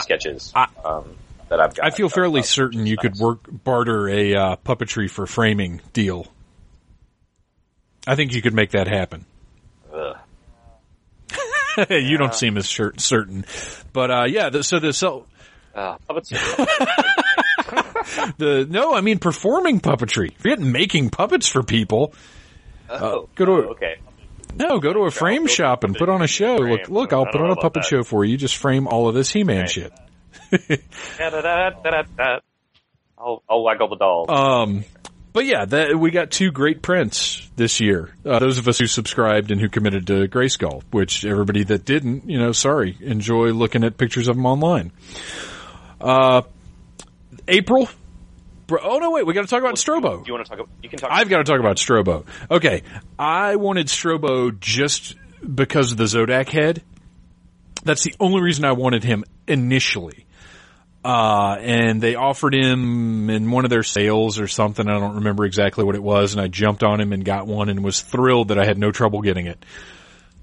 [0.00, 1.16] sketches I- um,
[1.48, 1.86] that I've got.
[1.86, 6.26] I feel fairly Uh, certain you could work barter a uh, puppetry for framing deal.
[8.06, 9.26] I think you could make that happen.
[9.92, 10.16] Ugh.
[11.90, 13.44] you don't seem as cer- certain,
[13.92, 14.48] but uh, yeah.
[14.50, 15.26] The, so the so
[15.74, 15.96] Uh,
[18.38, 20.36] the no, I mean performing puppetry.
[20.38, 22.14] Forget making puppets for people.
[23.00, 23.96] Oh, go to- okay.
[24.54, 26.56] No, go to a frame shop and put on a show.
[26.56, 28.36] Look, look, I'll put on a puppet show for you.
[28.36, 29.92] Just frame all of this He-Man shit.
[33.18, 34.30] I'll, I'll waggle the doll.
[34.30, 34.84] Um,
[35.32, 38.14] but yeah, that, we got two great prints this year.
[38.26, 42.28] Uh, those of us who subscribed and who committed to Grayskull, which everybody that didn't,
[42.28, 44.92] you know, sorry, enjoy looking at pictures of them online.
[46.00, 46.42] Uh,
[47.48, 47.88] April.
[48.66, 50.24] Bro, oh no, wait, we got to talk about Strobo.
[50.24, 50.60] Do you want to talk?
[50.60, 51.10] About, you can talk.
[51.12, 52.24] I've got to talk about Strobo.
[52.50, 52.82] Okay,
[53.18, 56.82] I wanted Strobo just because of the Zodak head.
[57.84, 60.26] That's the only reason I wanted him initially.
[61.04, 64.88] Uh, and they offered him in one of their sales or something.
[64.88, 66.32] I don't remember exactly what it was.
[66.32, 68.92] And I jumped on him and got one and was thrilled that I had no
[68.92, 69.64] trouble getting it.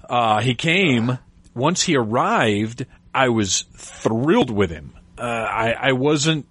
[0.09, 1.17] Uh, he came.
[1.55, 4.93] Once he arrived, I was thrilled with him.
[5.17, 6.45] Uh, I, I wasn't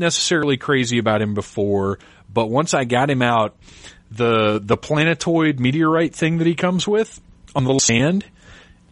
[0.00, 2.00] necessarily crazy about him before,
[2.32, 3.56] but once I got him out,
[4.10, 7.20] the the planetoid meteorite thing that he comes with
[7.54, 8.24] on the little sand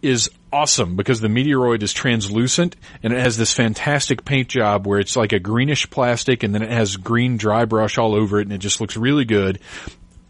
[0.01, 5.01] is awesome because the meteoroid is translucent and it has this fantastic paint job where
[5.01, 8.43] it's like a greenish plastic and then it has green dry brush all over it
[8.43, 9.59] and it just looks really good.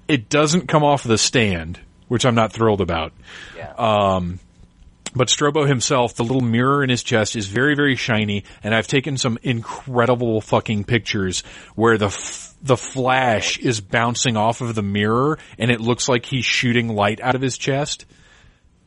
[0.09, 1.79] It doesn't come off the stand,
[2.09, 3.13] which I'm not thrilled about.
[3.57, 3.73] Yeah.
[3.77, 4.41] Um,
[5.15, 8.87] but Strobo himself, the little mirror in his chest is very, very shiny, and I've
[8.87, 11.43] taken some incredible fucking pictures
[11.75, 16.27] where the f- the flash is bouncing off of the mirror, and it looks like
[16.27, 18.05] he's shooting light out of his chest.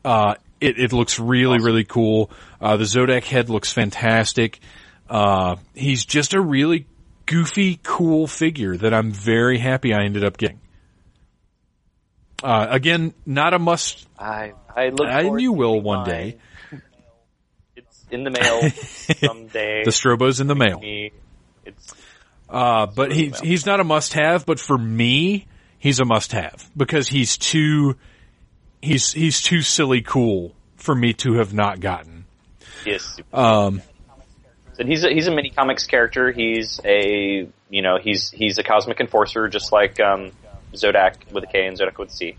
[0.03, 2.29] Uh, it, it looks really, really cool.
[2.59, 4.59] Uh, the Zodak head looks fantastic.
[5.09, 6.85] Uh, he's just a really
[7.25, 10.59] goofy, cool figure that I'm very happy I ended up getting.
[12.43, 15.07] Uh, again, not a must I I look.
[15.07, 16.07] I knew Will one mine.
[16.09, 16.37] day.
[17.75, 18.69] It's in the mail
[19.25, 19.83] someday.
[19.85, 20.79] The Strobo's in the mail.
[21.65, 21.93] It's
[22.49, 25.47] Uh, but he's, he's not a must have, but for me,
[25.79, 27.95] he's a must have because he's too,
[28.81, 32.25] he's, he's too silly cool for me to have not gotten.
[32.85, 33.17] yes.
[33.31, 33.81] Um,
[34.77, 36.31] And he's a, he's a mini comics character.
[36.31, 40.31] He's a you know he's he's a cosmic enforcer, just like um,
[40.73, 42.35] Zodak with a K and Zodac with a C.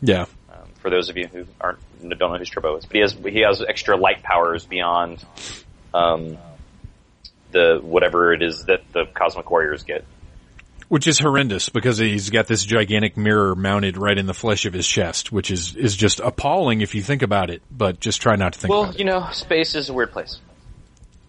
[0.00, 0.24] yeah.
[0.82, 3.40] For those of you who aren't don't know who Strobo is, but he has he
[3.40, 5.24] has extra light powers beyond
[5.94, 6.36] um,
[7.52, 10.04] the whatever it is that the cosmic warriors get.
[10.88, 14.74] Which is horrendous because he's got this gigantic mirror mounted right in the flesh of
[14.74, 18.36] his chest, which is, is just appalling if you think about it, but just try
[18.36, 20.38] not to think Well, you know, space is a weird place.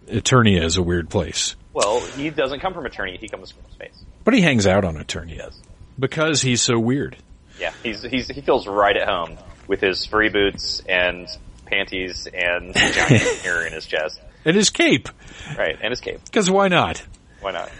[0.06, 1.56] Eternia is a weird place.
[1.72, 4.04] Well, he doesn't come from Eternia; he comes from space.
[4.22, 5.54] But he hangs out on Eternia
[5.98, 7.16] because he's so weird.
[7.64, 11.26] Yeah, he's he's he feels right at home with his furry boots and
[11.64, 14.20] panties and giant mirror in his chest.
[14.44, 15.08] And his cape,
[15.56, 16.20] Right, and his cape.
[16.26, 17.02] because why not?
[17.40, 17.70] Why not?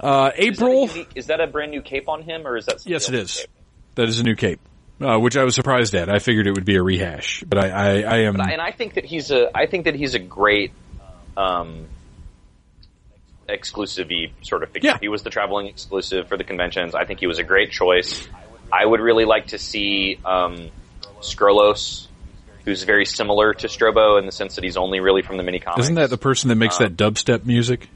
[0.00, 0.88] Uh, Is that, April.
[0.88, 2.84] unique- is that a brand new cape on him, or is that?
[2.84, 3.36] Yes, it is.
[3.36, 3.46] Cape?
[3.94, 4.58] That is a new cape,
[5.00, 6.08] uh, which I was surprised at.
[6.12, 8.34] I figured it would be a rehash, but I, I, I am.
[8.40, 9.56] And I think that he's a.
[9.56, 10.72] I think that he's a great,
[11.36, 11.86] um,
[13.48, 14.08] exclusive
[14.42, 14.90] sort of figure.
[14.90, 14.98] Yeah.
[15.00, 16.94] He was the traveling exclusive for the conventions.
[16.94, 18.26] I think he was a great choice.
[18.80, 20.70] I would really like to see um,
[21.20, 22.08] Skrullos,
[22.64, 25.60] who's very similar to Strobo in the sense that he's only really from the mini
[25.60, 25.84] comics.
[25.84, 27.88] Isn't that the person that makes that dubstep music?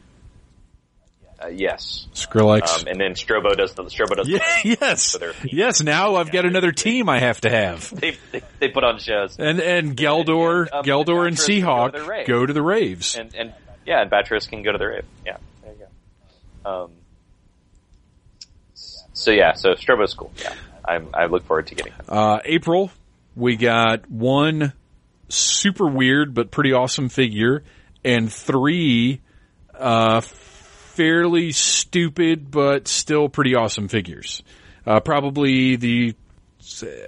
[1.42, 2.06] Uh, yes.
[2.14, 2.80] Skrillex.
[2.82, 4.28] Um, and then Strobo does the Strobo does.
[4.28, 5.82] yeah, the, yes, yes.
[5.82, 9.36] Now I've got another team I have to have, They, they they put on shows.
[9.38, 13.14] and and Gwildor, And, um, Gwildor, and go Seahawk to go to the raves.
[13.16, 13.54] and and
[13.86, 15.04] yeah, and Batriss can go to the rave.
[15.24, 15.86] Yeah, there you
[16.64, 16.70] go.
[16.84, 16.90] Um,
[18.74, 20.32] so yeah, so Strobo's cool.
[20.42, 20.54] Yeah,
[20.88, 22.04] I I look forward to getting him.
[22.08, 22.90] Uh, April,
[23.36, 24.72] we got one
[25.28, 27.62] super weird but pretty awesome figure,
[28.04, 29.20] and three
[29.74, 34.42] uh, fairly stupid but still pretty awesome figures.
[34.86, 36.14] Uh, probably the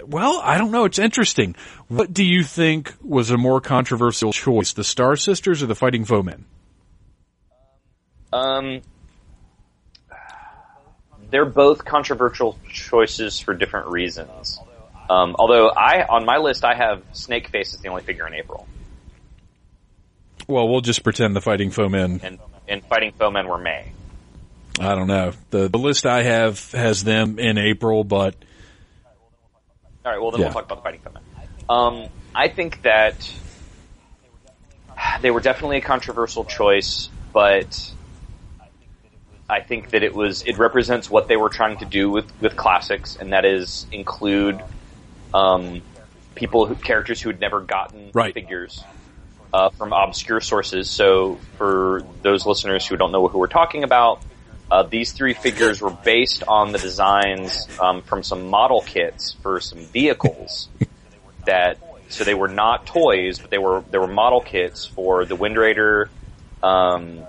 [0.05, 0.85] well, I don't know.
[0.85, 1.55] It's interesting.
[1.87, 6.05] What do you think was a more controversial choice, the Star Sisters or the Fighting
[6.05, 6.45] Foemen?
[8.33, 8.81] Um,
[11.31, 14.59] they're both controversial choices for different reasons.
[15.09, 18.33] Um, although I on my list I have Snake Face as the only figure in
[18.33, 18.67] April,
[20.47, 22.21] Well, we'll just pretend the Fighting Foemen.
[22.23, 23.91] and and Fighting Foemen were May.
[24.79, 25.33] I don't know.
[25.49, 28.35] The the list I have has them in April, but
[30.05, 30.45] All right, well then Yeah.
[30.47, 31.21] we'll talk about the fighting foemen.
[31.69, 33.31] Um, I think that
[35.21, 37.91] they were definitely a controversial choice, but
[39.51, 42.55] I think that it was it represents what they were trying to do with with
[42.55, 44.61] classics, and that is include
[45.33, 45.81] um,
[46.35, 48.33] people who characters who had never gotten Right.
[48.33, 48.81] figures
[49.53, 50.89] uh, from obscure sources.
[50.89, 54.23] So for those listeners who don't know who we're talking about,
[54.71, 59.59] uh, these three figures were based on the designs um, from some model kits for
[59.59, 60.69] some vehicles
[61.45, 61.77] that.
[62.07, 65.57] So they were not toys, but they were they were model kits for the Wind
[65.57, 66.09] Raider,
[66.61, 67.25] um,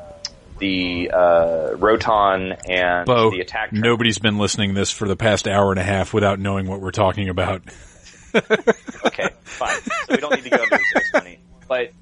[0.62, 3.72] the uh, Roton, and Bo, the Attack.
[3.72, 6.92] Nobody's been listening this for the past hour and a half without knowing what we're
[6.92, 7.62] talking about.
[8.34, 9.80] okay, fine.
[9.80, 11.38] So we don't need to go into this funny.
[11.66, 11.92] But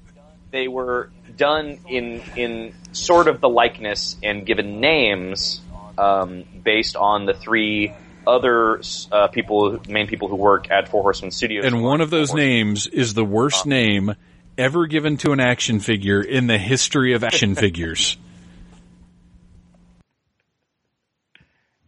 [0.51, 5.59] they were done in in sort of the likeness and given names
[5.97, 7.91] um, based on the three
[8.27, 8.79] other
[9.11, 11.65] uh, people, main people who work at Four Horsemen Studios.
[11.65, 14.13] And one of those names is the worst name
[14.55, 18.17] ever given to an action figure in the history of action figures.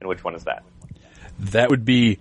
[0.04, 0.64] And which one is that?
[1.40, 2.20] That would be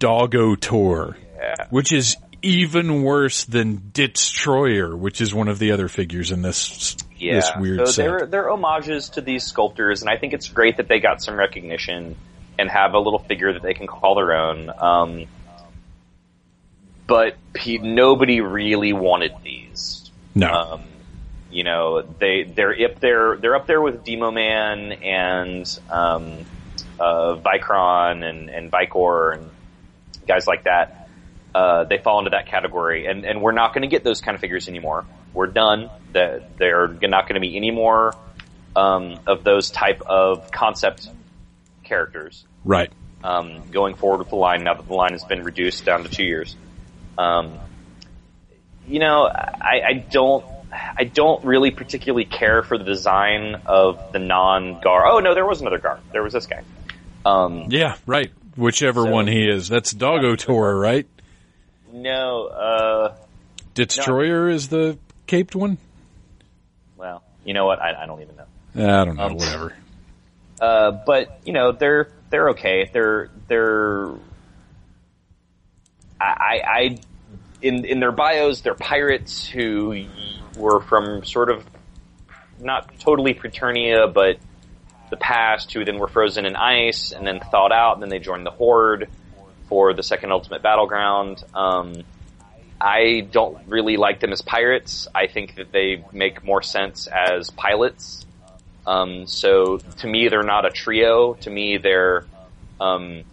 [0.00, 1.66] Doggo Tor, Yeah.
[1.70, 6.96] which is even worse than Destroyer, which is one of the other figures in this
[7.16, 7.34] Yeah.
[7.34, 8.02] this weird so set.
[8.04, 11.36] they're they're homages to these sculptors, and I think it's great that they got some
[11.36, 12.16] recognition
[12.58, 14.70] and have a little figure that they can call their own.
[14.76, 15.24] Um,
[17.06, 20.10] but pe- nobody really wanted these.
[20.34, 20.82] No, Um,
[21.50, 26.44] you know, they they're up there they're up there with Demo Man and um,
[26.98, 29.50] uh, Vykron and and Vicor and
[30.26, 31.08] guys like that.
[31.54, 34.34] Uh, they fall into that category, and and we're not going to get those kind
[34.34, 35.04] of figures anymore.
[35.32, 35.90] We're done.
[36.12, 38.14] That they're not going to be any more
[38.76, 41.08] um, of those type of concept
[41.84, 42.90] characters right.
[43.22, 46.08] um, going forward with the line now that the line has been reduced down to
[46.08, 46.56] two years.
[47.16, 47.58] Um,
[48.86, 54.18] you know, I, I don't, I don't really particularly care for the design of the
[54.18, 55.06] non-Gar.
[55.06, 56.00] Oh no, there was another Gar.
[56.12, 56.62] There was this guy.
[57.24, 58.30] Um, Yeah, right.
[58.56, 59.68] Whichever So- one he is.
[59.68, 61.06] That's Doggo Tor, right?
[61.92, 63.16] no, uh,
[63.74, 65.78] Destroyer is the caped one?
[66.96, 67.80] well, you know what?
[67.80, 68.44] I, I don't even know.
[69.00, 69.74] I don't know, Um, whatever.
[70.60, 72.88] Uh, but you know they're they're okay.
[72.92, 74.08] They're they're
[76.20, 76.98] I, I, I
[77.62, 80.06] in in their bios they're pirates who
[80.56, 81.64] were from sort of
[82.60, 84.38] not totally Preternia, but
[85.10, 88.18] the past who then were frozen in ice and then thawed out, and then they
[88.18, 89.08] joined the Horde
[89.68, 91.42] for the second Ultimate Battleground.
[91.54, 92.02] Um,
[92.80, 95.08] I don't really like them as pirates.
[95.14, 98.26] I think that they make more sense as pilots.
[98.86, 101.34] Um, so to me, they're not a trio.
[101.34, 102.26] To me, they're
[102.80, 103.24] um,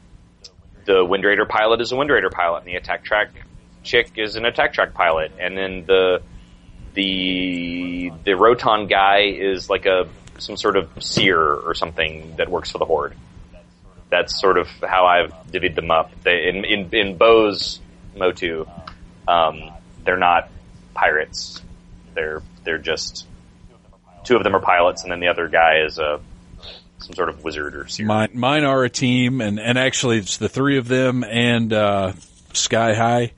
[0.85, 3.29] the Wind Raider pilot is a Wind Raider pilot, and the Attack Track
[3.83, 6.21] chick is an Attack Track pilot, and then the
[6.93, 10.07] the the Roton guy is like a
[10.41, 13.15] some sort of seer or something that works for the Horde.
[14.09, 16.11] That's sort of how I've divvied them up.
[16.23, 17.79] They, in in in Bo's
[18.15, 18.65] Motu,
[19.27, 19.71] um,
[20.03, 20.49] they're not
[20.93, 21.61] pirates.
[22.13, 23.25] They're they're just
[24.25, 26.19] two of them are pilots, and then the other guy is a
[26.99, 28.05] some sort of wizard or seer.
[28.05, 32.11] Mine, mine are a team, and, and actually it's the three of them and uh,
[32.53, 33.31] Sky High.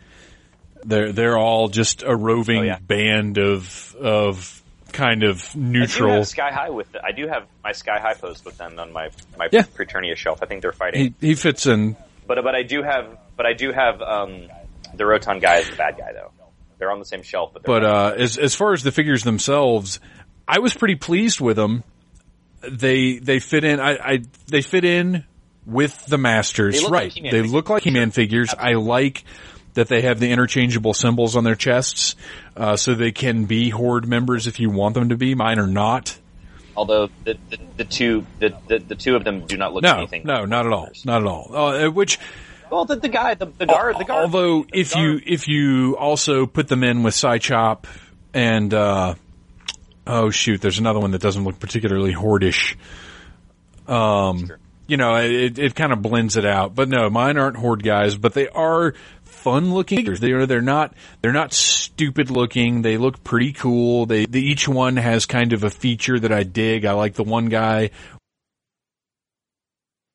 [0.83, 2.79] They're they're all just a roving Oh, yeah.
[2.79, 4.62] band of of
[4.93, 6.23] kind of neutral.
[6.25, 9.49] Sky High with I do have my Sky High post with them on my my
[9.51, 9.63] Yeah.
[9.63, 10.39] Preternia shelf.
[10.41, 11.95] I think they're fighting, He he fits in.
[12.27, 14.47] but but I do have but I do have um,
[14.93, 16.31] the Roton guy is the bad guy though.
[16.77, 19.99] They're on the same shelf, but But uh, as as far as the figures themselves,
[20.47, 21.83] I was pretty pleased with them.
[22.61, 23.79] They they fit in.
[23.79, 25.25] I, I they fit in
[25.65, 27.13] with the masters, They look like right?
[27.15, 27.53] They figures.
[27.53, 28.53] look like He-Man figures.
[28.57, 29.23] I like
[29.73, 32.15] that they have the interchangeable symbols on their chests,
[32.55, 35.35] uh, so they can be Horde members if you want them to be.
[35.35, 36.17] Mine are not.
[36.75, 39.97] although the, the the two the, the the two of them do not look No,
[39.97, 40.23] anything.
[40.25, 41.55] no, not at all, not at all.
[41.55, 42.19] Uh, which
[42.71, 44.23] Well, the, the guy the the guard the guard.
[44.23, 47.85] Although, the if guard- you if you also put them in with Psychop
[48.33, 49.13] and uh,
[50.07, 52.75] oh shoot, there's another one that doesn't look particularly hordish.
[53.87, 54.49] Um,
[54.87, 56.73] you know, it it kind of blends it out.
[56.75, 58.93] But no, mine aren't horde guys, but they are
[59.43, 60.19] fun looking figures.
[60.19, 62.81] They are they're not they're not stupid looking.
[62.81, 64.05] They look pretty cool.
[64.05, 66.85] They, they each one has kind of a feature that I dig.
[66.85, 67.91] I like the one guy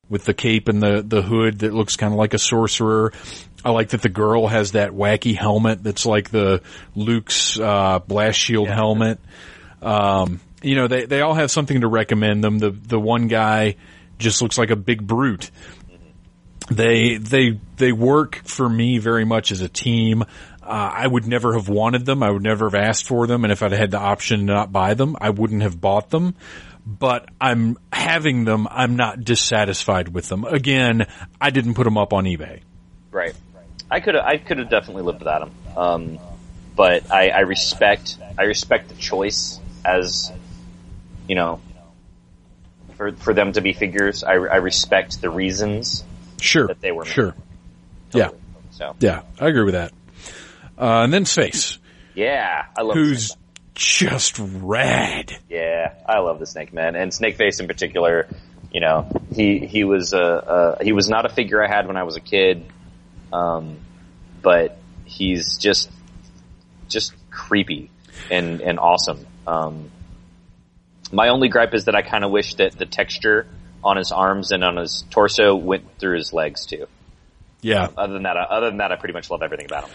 [0.09, 3.13] with the cape and the, the hood that looks kind of like a sorcerer.
[3.63, 6.61] I like that the girl has that wacky helmet that's like the
[6.95, 8.75] Luke's uh, blast shield Yeah.
[8.75, 9.19] helmet.
[9.81, 12.57] Um, you know, they they all have something to recommend them.
[12.59, 13.75] The the one guy
[14.17, 15.51] just looks like a big brute.
[16.69, 20.21] They they they work for me very much as a team.
[20.21, 22.21] Uh, I would never have wanted them.
[22.21, 24.71] I would never have asked for them, and if I'd had the option to not
[24.71, 26.35] buy them, I wouldn't have bought them.
[26.85, 28.67] But I'm having them.
[28.69, 30.45] I'm not dissatisfied with them.
[30.45, 31.07] Again,
[31.41, 32.61] I didn't put them up on eBay.
[33.11, 33.35] Right.
[33.89, 35.51] I could I could have definitely lived without him.
[35.75, 36.19] Um,
[36.75, 40.31] but I, I respect I respect the choice as
[41.27, 41.61] you know
[42.95, 44.23] for for them to be figures.
[44.23, 46.03] I, I respect the reasons
[46.39, 46.67] Sure.
[46.67, 47.05] that they were.
[47.05, 47.35] Sure.
[48.13, 48.29] Yeah.
[48.71, 49.21] So Yeah.
[49.39, 49.91] I agree with that.
[50.77, 51.77] Uh, and then Space,
[52.15, 53.35] yeah, I love who's
[53.75, 55.37] just rad.
[55.49, 58.27] Yeah, I love the Snake Man and Snake Face in particular.
[58.71, 61.97] You know, he he was a uh, he was not a figure I had when
[61.97, 62.65] I was a kid,
[63.33, 63.77] um,
[64.41, 65.89] but he's just
[66.87, 67.89] just creepy
[68.31, 69.25] and and awesome.
[69.45, 69.91] Um,
[71.11, 73.47] my only gripe is that I kind of wish that the texture
[73.83, 76.87] on his arms and on his torso went through his legs too.
[77.61, 77.89] Yeah.
[77.97, 79.91] Other than that, I, other than that, I pretty much love everything about him.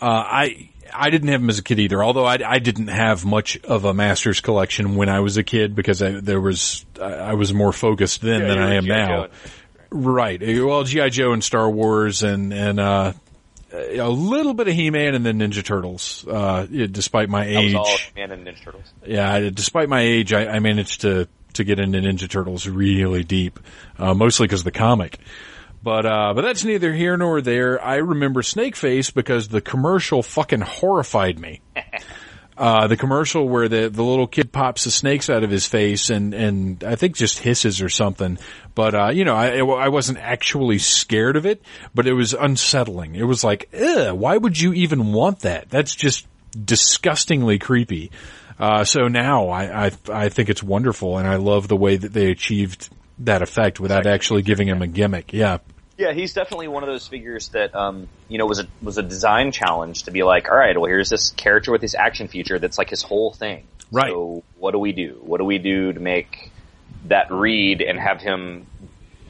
[0.00, 2.02] Uh, I I didn't have him as a kid either.
[2.02, 5.74] Although I, I didn't have much of a Masters collection when I was a kid
[5.74, 8.96] because I, there was I, I was more focused then Yeah, than I am G.I.
[8.96, 9.26] now.
[9.26, 9.32] Joe.
[9.90, 10.42] Right.
[10.42, 13.12] Uh, Well, GI Joe and Star Wars and and uh,
[13.72, 16.26] a little bit of He Man and then Ninja Turtles.
[16.28, 18.92] Uh, despite my age, all Man and Ninja Turtles.
[19.06, 23.58] yeah, despite my age, I, I managed to to get into Ninja Turtles really deep,
[23.98, 25.18] uh, mostly because of the comic.
[25.82, 27.82] But uh, but that's neither here nor there.
[27.82, 31.60] I remember Snakeface because the commercial fucking horrified me.
[32.54, 36.10] Uh, the commercial where the, the little kid pops the snakes out of his face
[36.10, 38.38] and, and I think just hisses or something.
[38.74, 41.62] But, uh, you know, I, I wasn't actually scared of it,
[41.94, 43.14] but it was unsettling.
[43.14, 45.70] It was like, why would you even want that?
[45.70, 48.10] That's just disgustingly creepy.
[48.62, 52.12] Uh, so now I, I, I think it's wonderful and I love the way that
[52.12, 55.32] they achieved that effect without actually giving him a gimmick.
[55.32, 55.58] Yeah.
[55.98, 59.02] Yeah, he's definitely one of those figures that um, you know was a was a
[59.02, 62.58] design challenge to be like, all right, well, here's this character with this action feature
[62.60, 63.66] that's like his whole thing.
[63.90, 64.08] Right.
[64.08, 65.20] So what do we do?
[65.22, 66.52] What do we do to make
[67.06, 68.66] that read and have him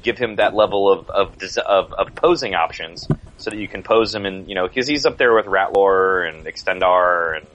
[0.03, 1.37] give him that level of of
[1.67, 5.05] of, of posing options so that you can pose him and you know because he's
[5.05, 7.47] up there with Ratlor and Extendar and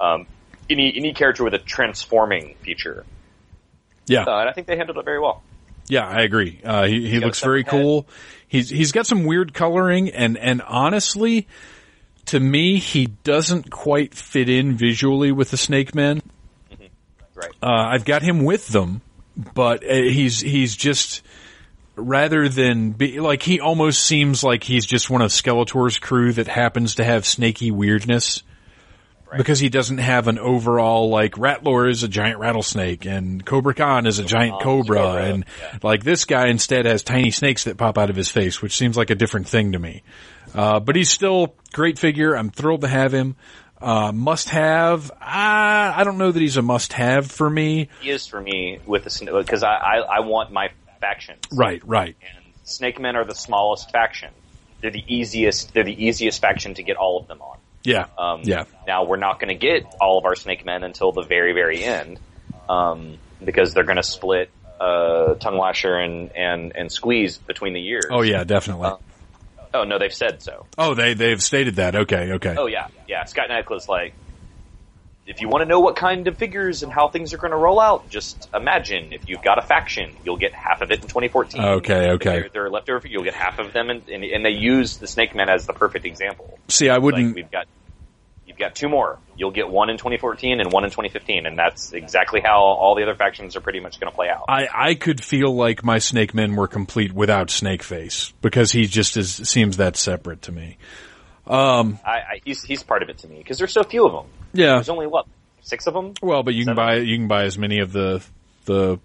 [0.00, 0.26] um,
[0.70, 3.04] any any character with a transforming feature.
[4.06, 4.24] Yeah.
[4.24, 5.42] Uh, and I think they handled it very well.
[5.86, 6.60] Yeah, I agree.
[6.64, 7.70] Uh, he he looks very head.
[7.70, 8.06] cool.
[8.48, 11.46] He's he's got some weird coloring, and and honestly,
[12.26, 16.22] to me, he doesn't quite fit in visually with the Snake Men.
[17.34, 17.50] Right.
[17.62, 19.02] Uh, I've got him with them,
[19.36, 21.22] but uh, he's he's just
[21.96, 26.48] rather than be like he almost seems like he's just one of Skeletor's crew that
[26.48, 28.42] happens to have snaky weirdness.
[29.36, 34.06] Because he doesn't have an overall like Ratlor is a giant rattlesnake and Cobra Khan
[34.06, 35.78] is a giant cobra, Cobra, and yeah.
[35.82, 38.96] like this guy instead has tiny snakes that pop out of his face, which seems
[38.96, 40.02] like a different thing to me.
[40.54, 42.36] Uh, but he's still great figure.
[42.36, 43.36] I'm thrilled to have him.
[43.80, 45.10] Uh, must have.
[45.20, 47.88] I, I don't know that he's a must have for me.
[48.00, 50.70] He is for me with the because I, I I want my
[51.00, 51.40] factions.
[51.52, 52.16] Right, right.
[52.22, 54.30] and Snake Men are the smallest faction.
[54.80, 55.74] They're the easiest.
[55.74, 57.58] They're the easiest faction to get all of them on.
[57.84, 58.64] Yeah, Um, yeah.
[58.86, 61.84] Now we're not going to get all of our Snake Men until the very, very
[61.84, 62.18] end,
[62.68, 64.50] um, because they're going to split
[64.80, 68.06] uh, Tongue Lasher and, and and Squeeze between the years.
[68.10, 68.86] Oh yeah, definitely.
[68.88, 68.96] Uh,
[69.76, 70.66] Oh no, they've said so.
[70.78, 71.96] oh, they they've stated that.
[71.96, 72.54] Okay, okay.
[72.56, 73.24] Oh yeah, yeah.
[73.24, 74.14] Scott Neitlich's like,
[75.26, 77.56] if you want to know what kind of figures and how things are going to
[77.56, 81.08] roll out, just imagine if you've got a faction, you'll get half of it in
[81.08, 81.62] 2014.
[81.62, 82.40] Okay, If okay.
[82.40, 83.08] They're, they're leftover.
[83.08, 85.72] You'll get half of them, and, and, and they use the Snake Man as the
[85.72, 86.58] perfect example.
[86.68, 87.34] See, I wouldn't.
[87.34, 87.66] we've got,
[88.46, 89.18] you've got two more.
[89.36, 93.02] You'll get one in 2014 and one in 2015, and that's exactly how all the
[93.02, 94.44] other factions are pretty much going to play out.
[94.48, 99.16] I, I could feel like my Snake Men were complete without Snakeface because he just
[99.16, 100.76] is, seems that separate to me.
[101.46, 104.12] Um, I, I, he's he's part of it to me because there's so few of
[104.12, 104.30] them.
[104.54, 104.74] Yeah.
[104.74, 105.26] There's only what
[105.62, 106.14] six of them.
[106.22, 108.24] Well, but you can buy you can buy as many of the
[108.64, 108.98] the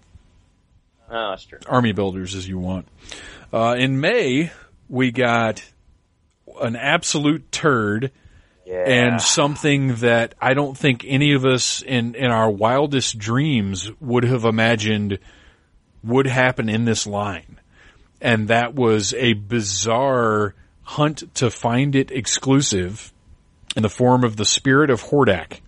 [1.12, 1.34] Oh,
[1.66, 2.86] army builders as you want.
[3.52, 4.52] Uh, in May,
[4.88, 5.60] we got
[6.62, 8.12] an absolute turd
[8.64, 8.84] Yeah.
[8.86, 14.22] and something that I don't think any of us in, in our wildest dreams would
[14.22, 15.18] have imagined
[16.04, 17.58] would happen in this line.
[18.20, 23.12] And that was a bizarre hunt to find it exclusive
[23.80, 25.60] in the form of the spirit of Hordak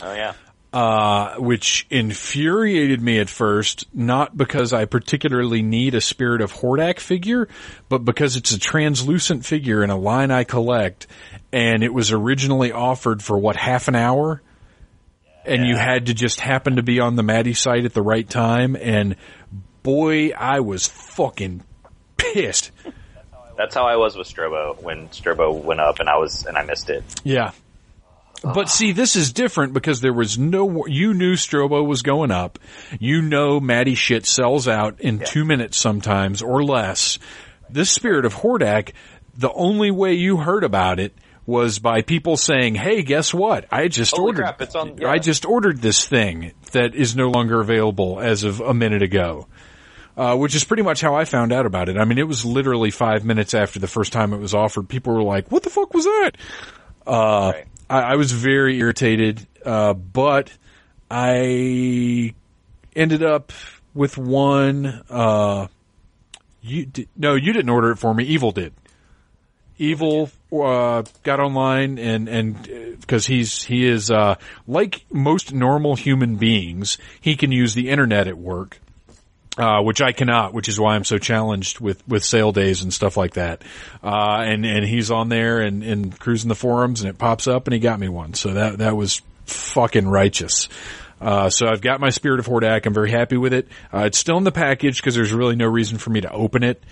[0.00, 0.32] oh yeah.
[0.72, 6.98] uh, which infuriated me at first, not because I particularly need a Spirit of Hordak
[6.98, 7.46] figure,
[7.90, 11.06] but because it's a translucent figure in a line I collect,
[11.52, 14.42] and it was originally offered for what, half an hour?
[15.46, 18.26] And you had to just happen to be on the Matty site at the right
[18.26, 19.16] time, and
[19.82, 21.62] boy, I was fucking
[22.16, 22.70] pissed.
[23.56, 26.64] That's how I was with Strobo when Strobo went up and I was and I
[26.64, 27.04] missed it.
[27.24, 27.52] Yeah.
[28.42, 32.58] But see, this is different because there was no, you knew Strobo was going up.
[33.00, 37.18] You know Matty shit sells out in two minutes sometimes or less.
[37.70, 38.92] This spirit of Hordak,
[39.36, 41.14] the only way you heard about it
[41.46, 43.66] was by people saying, "Hey, guess what?
[43.70, 44.42] I just Holy ordered.
[44.42, 45.10] crap, on- yeah.
[45.10, 49.46] I just ordered this thing that is no longer available as of a minute ago."
[50.16, 51.96] Uh, which is pretty much how I found out about it.
[51.96, 54.88] I mean, it was literally five minutes after the first time it was offered.
[54.88, 56.36] People were like, "What the fuck was that?"
[57.04, 57.64] Uh, Right.
[57.90, 60.52] I, I was very irritated, uh, but
[61.10, 62.32] I
[62.94, 63.52] ended up
[63.92, 65.02] with one.
[65.10, 65.66] Uh,
[66.62, 68.24] you di- no, you didn't order it for me.
[68.24, 68.72] Evil did.
[69.76, 72.62] Evil uh, got online and and
[73.00, 74.36] because he's he is uh,
[74.68, 78.78] like most normal human beings, he can use the internet at work
[79.58, 82.92] uh, which I cannot, which is why I'm so challenged with, with sale days and
[82.92, 83.62] stuff like that.
[84.02, 87.66] Uh, and, and he's on there and, and cruising the forums and it pops up
[87.66, 88.34] and he got me one.
[88.34, 90.68] So that, that was fucking righteous.
[91.20, 92.86] Uh, so I've got my Spirit of Hordak.
[92.86, 93.68] I'm very happy with it.
[93.92, 96.62] Uh, it's still in the package because there's really no reason for me to open
[96.64, 96.82] it.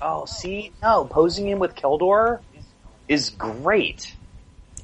[0.00, 2.40] Oh, see, no, posing him with Keldor
[3.06, 4.14] is great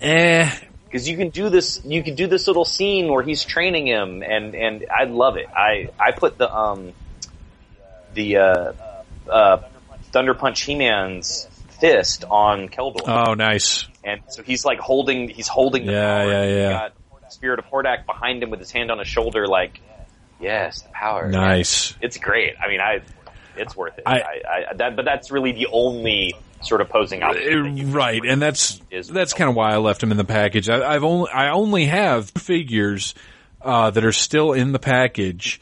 [0.01, 0.51] Eh,
[0.91, 1.81] because you can do this.
[1.85, 5.47] You can do this little scene where he's training him, and and I love it.
[5.55, 6.93] I I put the um
[8.15, 8.73] the uh
[9.31, 9.59] uh
[10.13, 11.47] Thunder Punch He Man's
[11.81, 13.87] fist on Keldor, oh, nice.
[14.05, 16.31] and so he's like holding he's holding the Yeah, power.
[16.31, 16.71] yeah, yeah.
[16.73, 16.93] Got
[17.33, 19.81] Spirit of Hordak behind him with his hand on his shoulder, like
[20.41, 21.29] yes, the power.
[21.29, 21.95] Nice.
[22.01, 22.55] It's great.
[22.61, 23.01] I mean, I
[23.57, 24.05] it's worth it.
[24.07, 24.23] I- I,
[24.71, 28.81] I, that, but that's really the only sort of posing that Uh, right, and that's
[29.09, 30.69] that's kind of why I left him in the package.
[30.69, 33.15] I, I've only I only have figures
[33.63, 35.61] uh, that are still in the package,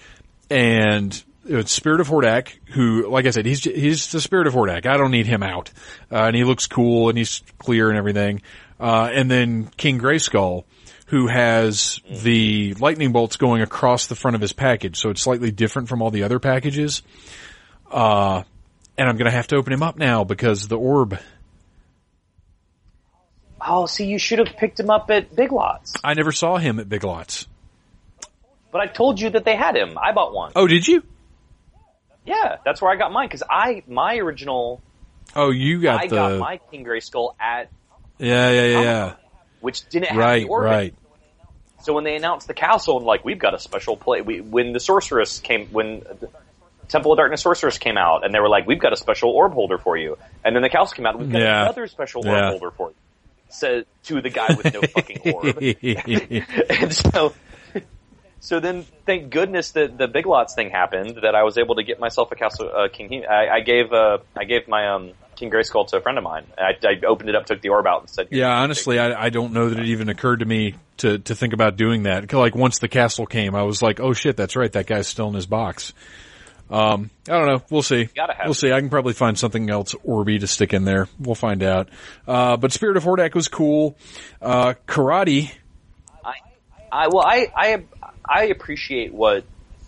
[0.51, 4.87] and it's Spirit of Hordak, who, like I said, he's he's the Spirit of Hordak.
[4.87, 5.71] I don't need him out,
[6.11, 8.43] uh, and he looks cool and he's clear and everything.
[8.79, 10.65] Uh, and then King Grayskull,
[11.07, 15.51] who has the lightning bolts going across the front of his package, so it's slightly
[15.51, 17.03] different from all the other packages.
[17.91, 18.43] Uh,
[18.99, 21.19] and I'm gonna have to open him up now because the orb.
[23.61, 25.95] Oh, see, you should have picked him up at Big Lots.
[26.05, 27.47] I never saw him at Big Lots.
[28.71, 29.97] But I told you that they had him.
[29.99, 30.53] I bought one.
[30.55, 31.03] Oh, did you?
[32.25, 34.83] Yeah, that's where I got mine because I my original
[35.35, 37.71] Oh, you got I the got my King Grayskull at
[38.19, 39.15] yeah, yeah, yeah, yeah.
[39.61, 40.71] which didn't have Right, the orbit.
[40.71, 40.95] right.
[41.83, 44.73] So when they announced the castle and like we've got a special play, we, when
[44.73, 46.29] the sorceress came, when the
[46.89, 49.53] Temple of Darkness sorceress came out, and they were like, we've got a special orb
[49.53, 51.63] holder for you, and then the castle came out, and we've got Yeah.
[51.63, 52.33] another special Yeah.
[52.51, 52.95] orb holder for you.
[53.51, 55.59] Said to the guy with no fucking orb.
[56.71, 57.35] and so,
[58.41, 61.21] so then, thank goodness that the Big Lots thing happened.
[61.23, 63.25] That I was able to get myself a castle uh, King.
[63.29, 66.45] I, I gave uh, I gave my um, King Grayskull to a friend of mine.
[66.59, 69.31] I, I opened it up, took the orb out, and said, yeah, honestly, I, I
[69.31, 72.31] don't know that it even occurred to me to, to think about doing that.
[72.33, 75.29] Like once the castle came, I was like, oh shit, that's right, that guy's still
[75.29, 75.93] in his box.
[76.71, 77.63] Um, I don't know.
[77.71, 78.09] We'll see.
[78.45, 78.73] We'll see.
[78.73, 81.09] I can probably find something else Orby to stick in there.
[81.19, 81.89] We'll find out.
[82.27, 83.97] Uh, but Spirit of Hordak was cool.
[84.43, 85.51] Uh, Karatti.
[86.25, 86.35] I,
[86.93, 87.83] I well, I, I,
[88.29, 89.45] I appreciate what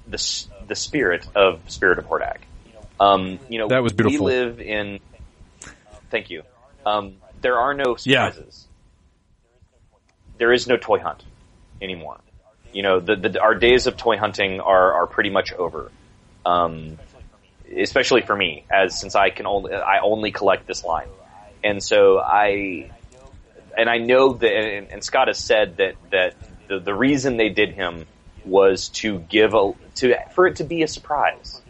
[0.08, 2.38] the the spirit of Spirit of Hordak.
[2.98, 4.26] Um, you know, That was beautiful.
[4.26, 5.00] We live in.
[6.10, 6.42] Thank you.
[6.86, 8.30] Um, there are no Yeah.
[8.30, 8.66] surprises.
[10.38, 11.22] There is no toy hunt
[11.82, 12.18] anymore.
[12.72, 15.90] You know, the, the our days of toy hunting are are pretty much over.
[16.44, 16.98] Um,
[17.76, 21.08] especially for me, as since I can only I only collect this line,
[21.62, 22.90] and so I
[23.76, 26.34] and I know that, and, and Scott has said that that
[26.68, 28.06] the, the reason they did him
[28.44, 31.60] was to give a to for it to be a surprise,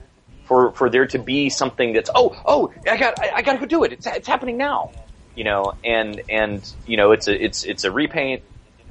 [0.44, 3.58] for for there to be something that's oh oh I got I, I got to
[3.58, 3.92] go do it.
[3.92, 4.92] It's it's happening now,
[5.34, 8.42] you know, and and you know it's a it's it's a repaint.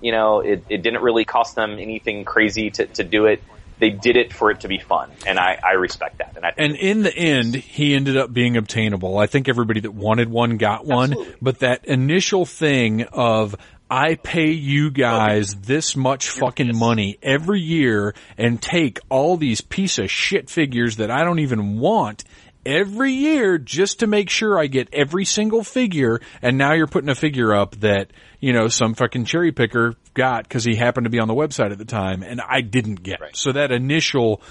[0.01, 3.43] You know, it, it didn't really cost them anything crazy to, to do it.
[3.79, 6.35] They did it for it to be fun, and I, I respect that.
[6.35, 9.17] And I And in the end, he ended up being obtainable.
[9.17, 11.35] I think everybody that wanted one got one, Absolutely.
[11.41, 13.55] but that initial thing of,
[13.89, 19.97] I pay you guys this much fucking money every year and take all these piece
[19.97, 22.23] of shit figures that I don't even want
[22.65, 26.21] every year just to make sure I get every single figure.
[26.41, 30.43] And now you're putting a figure up that, you know, some fucking cherry picker got
[30.43, 33.19] because he happened to be on the website at the time and I didn't get.
[33.21, 33.35] Right.
[33.35, 34.41] So that initial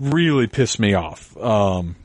[0.00, 1.36] really pissed me off.
[1.36, 1.96] Um,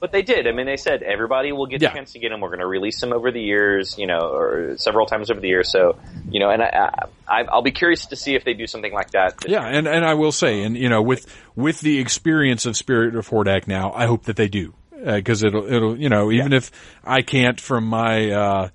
[0.00, 0.48] But they did.
[0.48, 1.90] I mean, they said everybody will get Yeah.
[1.90, 2.40] a chance to get them.
[2.40, 5.46] We're going to release them over the years, you know, or several times over the
[5.48, 5.70] years.
[5.70, 5.96] So,
[6.28, 9.10] you know, and I, I, I'll be curious to see if they do something like
[9.12, 9.44] that.
[9.46, 9.78] yeah, year.
[9.78, 13.28] and, and I will say, and you know, with with the experience of Spirit of
[13.28, 16.70] Hordak now, I hope that they do because it'll it'll you know even if
[17.04, 18.68] I can't from my uh,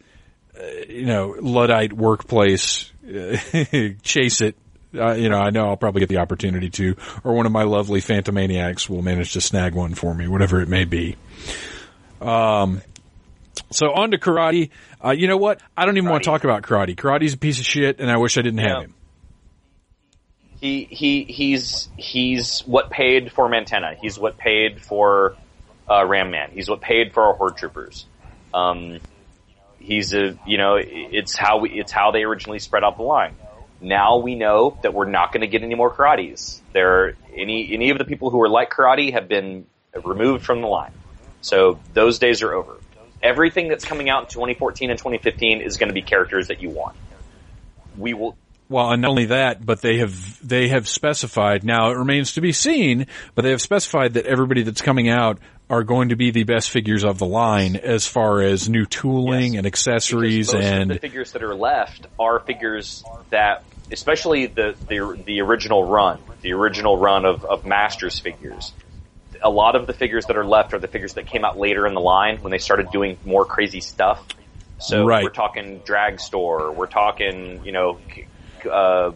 [0.59, 2.96] uh, you know luddite workplace uh,
[4.03, 4.55] chase it.
[4.97, 7.63] Uh, you know, I know I'll probably get the opportunity to, or one of my
[7.63, 11.15] lovely Phantomaniacs will manage to snag one for me, whatever it may be.
[12.21, 12.81] Um,
[13.71, 14.69] So on to Karatti.
[15.03, 15.61] Uh, you know what?
[15.75, 16.95] I don't even want to talk about Karatti.
[16.95, 18.93] Karatti's a piece of shit, and I wish I didn't have him.
[20.61, 23.95] He he he's he's what paid for Mantenna.
[24.01, 25.35] He's what paid for
[25.89, 26.49] uh, Ram Man.
[26.51, 28.05] He's what paid for our Horde Troopers.
[28.53, 28.99] Um,
[29.87, 33.35] he's a you know it's how we it's how they originally spread out the line.
[33.79, 36.59] Now we know that we're not going to get any more Karattis.
[36.73, 39.65] There any any of the people who were like Karatti have been
[40.03, 40.91] removed from the line.
[41.41, 42.77] So those days are over.
[43.23, 46.69] Everything that's coming out in 2014 and 2015 is going to be characters that you
[46.69, 46.95] want.
[47.97, 48.35] We will
[48.69, 51.63] Well, and not only that, but they have they have specified.
[51.63, 55.39] Now it remains to be seen, but they have specified that everybody that's coming out
[55.69, 59.53] are going to be the best figures of the line as far as new tooling
[59.53, 59.57] Yes.
[59.57, 64.47] and accessories Because most of and the figures that are left are figures that, especially
[64.47, 68.71] the the, the original run, the original run of, of Masters figures.
[69.43, 71.85] A lot of the figures that are left are the figures that came out later
[71.85, 74.25] in the line when they started doing more crazy stuff.
[74.79, 75.23] So Right.
[75.23, 77.99] we're talking Dragstor, we're talking, you know,
[78.71, 79.11] uh,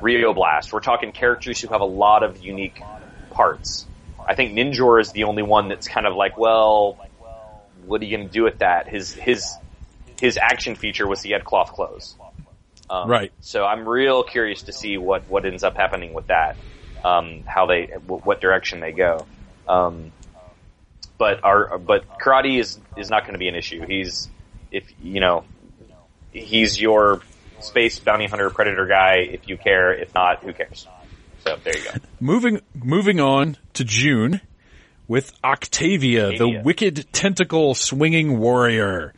[0.00, 2.82] Rio Blast, we're talking characters who have a lot of unique
[3.30, 3.86] parts.
[4.26, 6.98] I think Ninjor is the only one that's kind of like, well,
[7.84, 8.88] what are you going to do with that?
[8.88, 9.54] His his
[10.20, 12.16] his action feature was he had cloth clothes.
[12.88, 13.32] Um, Right.
[13.40, 16.56] So I'm real curious to see what what ends up happening with that.
[17.04, 19.26] Um, how they wh- what direction they go.
[19.68, 20.12] Um,
[21.18, 23.86] but our but Karatti is is not going to be an issue.
[23.86, 24.28] He's
[24.70, 25.44] if you know
[26.32, 27.20] he's your
[27.60, 29.92] space bounty hunter predator guy if you care.
[29.94, 30.86] If not, who cares?
[31.46, 31.90] So there you go.
[32.18, 34.40] moving moving on to June
[35.06, 39.14] with Octavia, the wicked tentacle swinging warrior.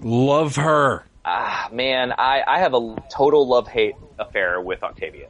[0.00, 1.04] Love her.
[1.24, 5.28] Ah, man, I I have a total love hate affair with Octavia.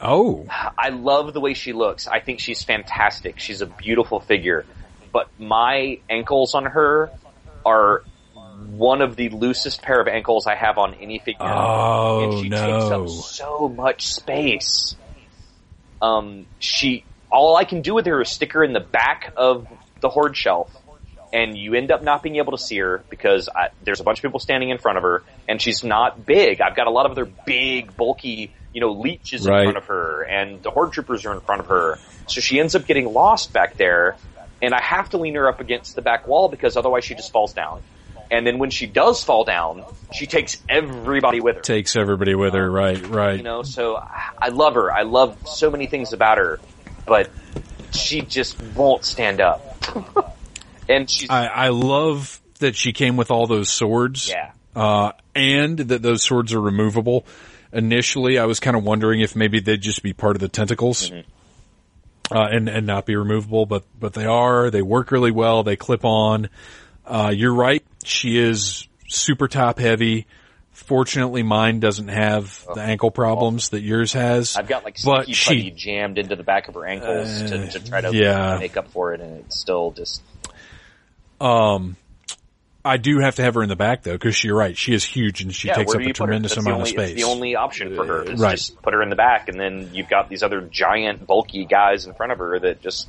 [0.00, 0.46] Oh,
[0.78, 2.06] I love the way she looks.
[2.06, 3.38] I think she's fantastic.
[3.38, 4.64] She's a beautiful figure.
[5.12, 7.10] But my ankles on her
[7.66, 8.02] are
[8.70, 11.46] one of the loosest pair of ankles I have on any figure.
[11.46, 12.80] Oh, and she no.
[12.80, 14.96] takes up so much space.
[16.02, 19.66] Um, she, all I can do with her is stick her in the back of
[20.00, 20.76] the horde shelf.
[21.32, 24.18] And you end up not being able to see her because I, there's a bunch
[24.18, 26.60] of people standing in front of her, and she's not big.
[26.60, 29.60] I've got a lot of other big, bulky, you know, leeches Right.
[29.60, 31.98] in front of her, and the horde troopers are in front of her.
[32.26, 34.16] So she ends up getting lost back there,
[34.60, 37.32] and I have to lean her up against the back wall because otherwise she just
[37.32, 37.80] falls down.
[38.32, 41.62] And then when she does fall down, she takes everybody with her.
[41.62, 42.70] takes everybody with her.
[42.70, 43.36] Right, right.
[43.36, 44.90] You know, so I love her.
[44.90, 46.58] I love so many things about her,
[47.06, 47.28] but
[47.92, 49.60] she just won't stand up.
[50.88, 54.30] and she's I, I love that she came with all those swords.
[54.30, 57.26] yeah, uh, and that those swords are removable.
[57.70, 61.12] Initially, I was kind of wondering if maybe they'd just be part of the tentacles.
[62.30, 65.76] Uh, and, and not be removable, but, but they are, they work really well, they
[65.76, 66.48] clip on.
[67.04, 70.26] Uh, you're right, she is super top heavy.
[70.72, 74.56] Fortunately, mine doesn't have the ankle problems that yours has.
[74.56, 77.68] I've got like but sticky she- putty jammed into the back of her ankles to,
[77.70, 78.56] to try to yeah.
[78.58, 80.22] make up for it, and it's still just
[81.40, 81.96] Um,
[82.84, 85.04] I do have to have her in the back though, because you're right, she is
[85.04, 85.74] huge and she yeah.
[85.74, 86.24] takes up a you put her?
[86.26, 87.16] tremendous amount the of space.
[87.16, 88.56] The only option for her is Right.
[88.56, 92.06] just put her in the back, and then you've got these other giant, bulky guys
[92.06, 93.08] in front of her that just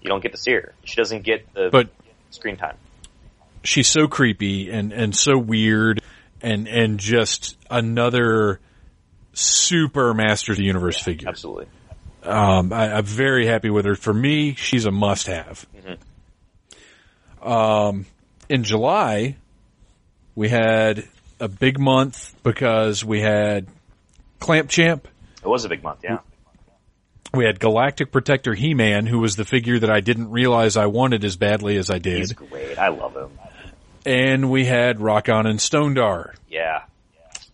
[0.00, 0.74] you don't get to see her.
[0.84, 1.88] She doesn't get the but
[2.30, 2.76] screen time.
[3.64, 6.00] She's so creepy and and so weird
[6.40, 8.60] and and just another
[9.32, 11.28] super Master of the Universe figure.
[11.28, 11.66] Absolutely.
[12.22, 13.96] Um, I, I'm very happy with her.
[13.96, 15.66] For me, she's a must-have.
[17.42, 18.06] Um,
[18.48, 19.36] in July,
[20.34, 21.06] we had
[21.38, 23.66] a big month because we had
[24.40, 25.06] Clamp Champ.
[25.42, 26.20] It was a big month, yeah.
[27.34, 31.24] We had Galactic Protector He-Man, who was the figure that I didn't realize I wanted
[31.24, 32.18] as badly as I did.
[32.18, 32.78] He's great.
[32.78, 33.30] I love him.
[34.04, 36.34] And we had Rokkon and Stonedar.
[36.48, 36.84] Yeah.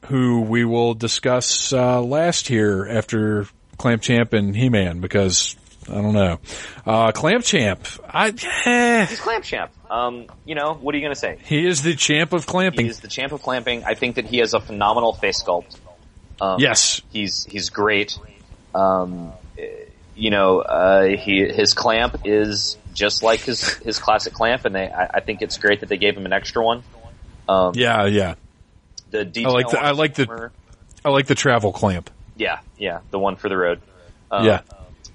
[0.07, 3.47] who we will discuss uh, last here after
[3.79, 5.57] Clamp Champ and He Man because
[5.89, 6.39] I don't know.
[6.85, 8.35] Uh, Clamp Champ, I
[8.67, 9.71] eh, He's Clamp Champ.
[9.91, 11.39] Um, you know, what are you going to say?
[11.45, 12.87] he is the champ of clamping.
[12.87, 13.85] He's the champ of clamping.
[13.85, 15.77] I think that he has a phenomenal face sculpt.
[16.41, 18.19] Um, yes, He's, he's great.
[18.75, 19.67] Um, eh,
[20.15, 24.89] you know, uh, he, his clamp is just like his, his classic clamp and they,
[24.91, 26.83] I, I think it's great that they gave him an extra one.
[27.49, 28.35] Um, yeah, yeah.
[29.11, 30.51] the detail like the- I like the-
[31.05, 32.11] I like the travel clamp.
[32.37, 33.81] Yeah, yeah, the one for the road.
[34.31, 34.61] Um, yeah,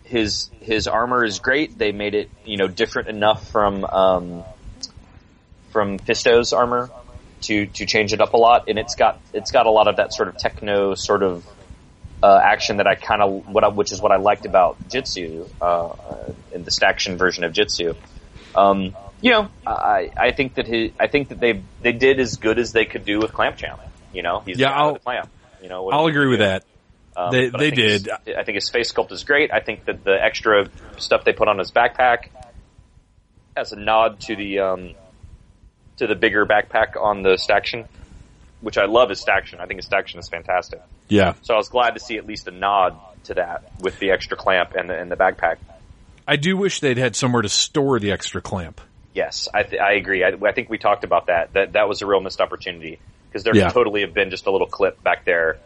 [0.04, 1.78] his his armor is great.
[1.78, 4.44] They made it you know different enough from um,
[5.72, 6.90] from Fisto's armor
[7.42, 9.98] to to change it up a lot, and it's got it's got a lot of
[9.98, 11.46] that sort of techno sort of
[12.26, 15.46] uh, action that I kind of what I, which is what I liked about Jitsu
[15.62, 15.94] uh,
[16.54, 17.94] in the Staction version of Jitsu.
[18.56, 22.38] Um, you know, I I think that he I think that they they did as
[22.38, 23.80] good as they could do with Clamp Champ.
[24.14, 25.30] You know, he's Yeah, I'll- clamp.
[25.62, 26.64] You know, I'll agree with gonna that.
[27.18, 28.36] Um, They- I they his- did.
[28.36, 29.52] I think his face sculpt is great.
[29.54, 32.30] I think that the extra stuff they put on his backpack
[33.56, 34.94] as a nod to the um,
[35.98, 37.86] to the bigger backpack on the Staction,
[38.62, 39.60] which I love his Staction.
[39.60, 40.82] I think his Staction is fantastic.
[41.08, 41.34] Yeah.
[41.44, 44.38] So I was glad to see at least a nod to that with the extra
[44.38, 45.58] clamp and the, and the backpack.
[46.28, 48.82] I do wish they'd had somewhere to store the extra clamp.
[49.14, 50.24] Yes, I, th- I agree.
[50.24, 51.54] I, I think we talked about that.
[51.54, 53.00] That that was a real missed opportunity
[53.30, 53.68] because there Yeah.
[53.68, 55.58] could totally have been just a little clip back there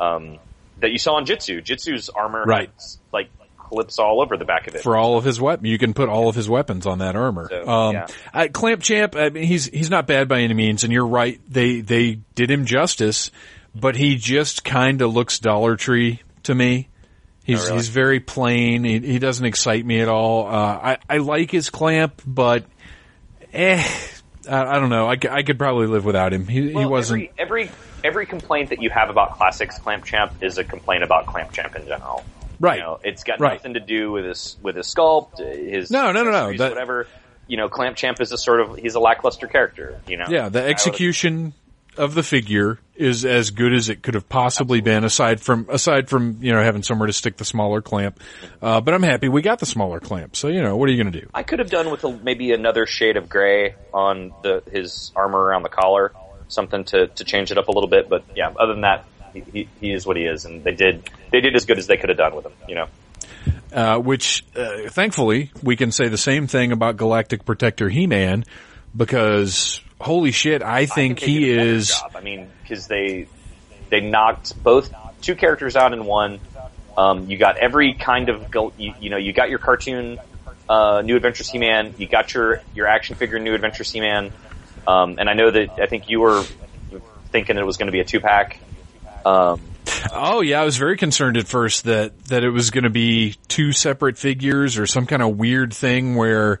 [0.00, 0.38] um,
[0.80, 1.60] that you saw on Jitsu.
[1.62, 2.70] Jitsu's armor, Right.
[2.74, 4.82] has, like clips all over the back of it.
[4.82, 5.66] for all of his weapon.
[5.66, 7.48] You can put all of his weapons on that armor.
[7.50, 8.06] So, um, yeah.
[8.32, 11.40] I, Clamp Champ, I mean, he's he's not bad by any means, and you're right.
[11.48, 13.30] They they did him justice,
[13.80, 16.88] but he just kind of looks Dollar Tree to me.
[17.44, 17.76] He's Oh, really?
[17.78, 18.84] he's very plain.
[18.84, 20.46] He, he doesn't excite me at all.
[20.46, 22.64] Uh, I I like his clamp, but
[23.52, 23.82] eh,
[24.48, 25.06] I, I don't know.
[25.06, 26.46] I, I could probably live without him.
[26.46, 27.30] He he wasn't.
[27.38, 27.70] every, every
[28.04, 31.74] every complaint that you have about classics Clamp Champ is a complaint about Clamp Champ
[31.74, 32.22] in general.
[32.60, 32.78] Right.
[32.78, 33.54] You know, it's got Right.
[33.54, 36.56] nothing to do with his with his sculpt, his No, no, no, no.
[36.56, 37.06] That- whatever.
[37.46, 40.00] You know, Clamp Champ is a sort of he's a lackluster character.
[40.06, 40.26] You know.
[40.28, 41.54] Yeah, the execution
[41.98, 46.08] of the figure is as good as it could have possibly been, aside from aside
[46.08, 48.20] from you know having somewhere to stick the smaller clamp.
[48.62, 50.36] Uh, but I'm happy we got the smaller clamp.
[50.36, 51.28] So you know, what are you going to do?
[51.34, 55.38] I could have done with a, maybe another shade of gray on the his armor
[55.38, 56.12] around the collar,
[56.48, 58.08] something to, to change it up a little bit.
[58.08, 59.04] But yeah, other than that,
[59.34, 61.86] he, he, he is what he is, and they did they did as good as
[61.86, 62.52] they could have done with him.
[62.68, 62.86] You know,
[63.72, 68.44] Uh, which uh, thankfully we can say the same thing about Galactic Protector He-Man
[68.96, 71.88] because holy shit, I think, he did a better is.
[71.88, 72.12] job.
[72.14, 73.28] I mean, because they
[73.90, 76.40] they knocked both two characters out in one.
[76.96, 80.18] Um, you got every kind of you, you know you got your cartoon
[80.68, 84.32] uh, New Adventures He-Man, you got your your action figure New Adventures He-Man,
[84.86, 86.42] um, and I know that I think you were
[87.30, 88.60] thinking it was going to be a two pack.
[89.24, 89.60] Um,
[90.12, 93.36] Oh yeah, I was very concerned at first that that it was going to be
[93.48, 96.60] two separate figures or some kind of weird thing where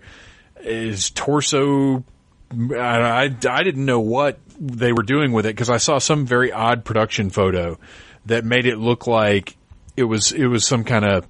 [0.60, 2.04] his torso.
[2.50, 6.26] I, I, I didn't know what they were doing with it because I saw some
[6.26, 7.78] very odd production photo
[8.26, 9.56] that made it look like
[9.96, 11.26] it was it was some kind of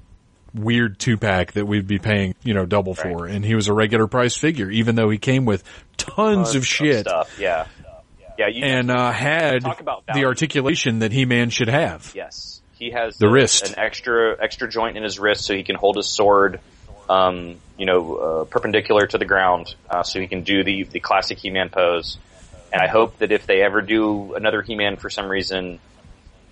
[0.55, 3.73] weird two pack that we'd be paying you know double for, and he was a
[3.73, 5.63] regular price figure, even though he came with
[5.97, 7.39] tons of shit stuff.
[7.39, 7.67] Yeah,
[8.39, 8.47] yeah.
[8.49, 12.13] And uh, had Talk about the articulation that He Man should have.
[12.15, 13.69] Yes, he has The a- wrist.
[13.71, 16.61] an extra extra joint in his wrist, so he can hold his sword,
[17.09, 21.01] um, you know, uh, perpendicular to the ground, uh, so he can do the the
[21.01, 22.19] classic He-Man pose.
[22.73, 25.79] And I hope that if they ever do another He-Man for some reason,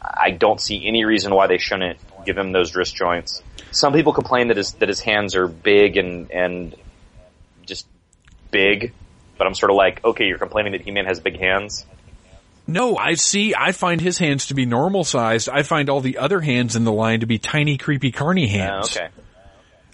[0.01, 3.43] I don't see any reason why they shouldn't give him those wrist joints.
[3.70, 6.74] Some people complain that his that his hands are big and and
[7.66, 7.87] just
[8.51, 8.93] big,
[9.37, 11.85] but I'm sort of like, okay, you're complaining that He-Man has big hands.
[12.69, 13.55] No, I see.
[13.55, 15.49] I find his hands to be normal sized.
[15.49, 18.49] I find all the other hands in the line to be tiny, creepy carny Uh,
[18.59, 18.97] hands.
[18.97, 19.09] okay.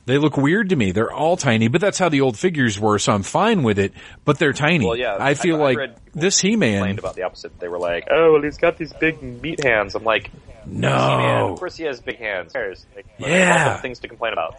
[0.04, 0.90] They look weird to me.
[0.90, 3.92] They're all tiny, but that's how the old figures were, so I'm fine with it.
[4.24, 4.84] But they're tiny.
[4.84, 5.16] Well, yeah.
[5.20, 6.78] I feel I like read this He-Man.
[6.78, 7.58] complained about the opposite.
[7.60, 10.30] They were like, "Oh, well, he's got these big meat hands." I'm like,
[10.66, 10.88] No.
[10.88, 12.52] He-Man, of course he has big hands.
[12.54, 13.76] Like, Yeah.
[13.76, 14.56] things to complain about.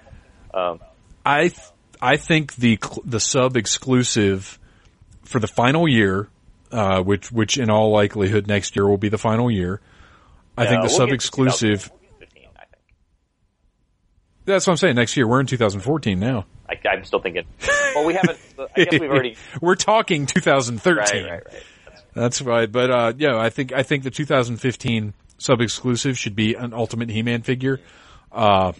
[0.54, 0.80] Um,
[1.26, 1.60] I th-
[2.02, 4.58] I think the cl- the sub exclusive
[5.26, 6.30] for the final year,
[6.72, 9.82] uh, which which in all likelihood next year will be the final year.
[10.58, 11.92] I yeah, think the we'll sub exclusive.
[14.46, 14.46] 2015, I think.
[14.46, 14.96] That's what I'm saying.
[14.96, 16.46] Next year, we're in 2014 now.
[16.70, 17.44] I, I'm still thinking.
[17.96, 18.40] Well, we haven't.
[18.76, 19.38] I guess we've already.
[19.62, 20.98] we're talking 2013.
[20.98, 21.64] Right, right, right.
[22.14, 22.72] That's right.
[22.72, 27.10] But uh, yeah, I think I think the 2015 sub exclusive should be an Ultimate
[27.10, 27.80] He-Man figure.
[28.32, 28.74] Uh,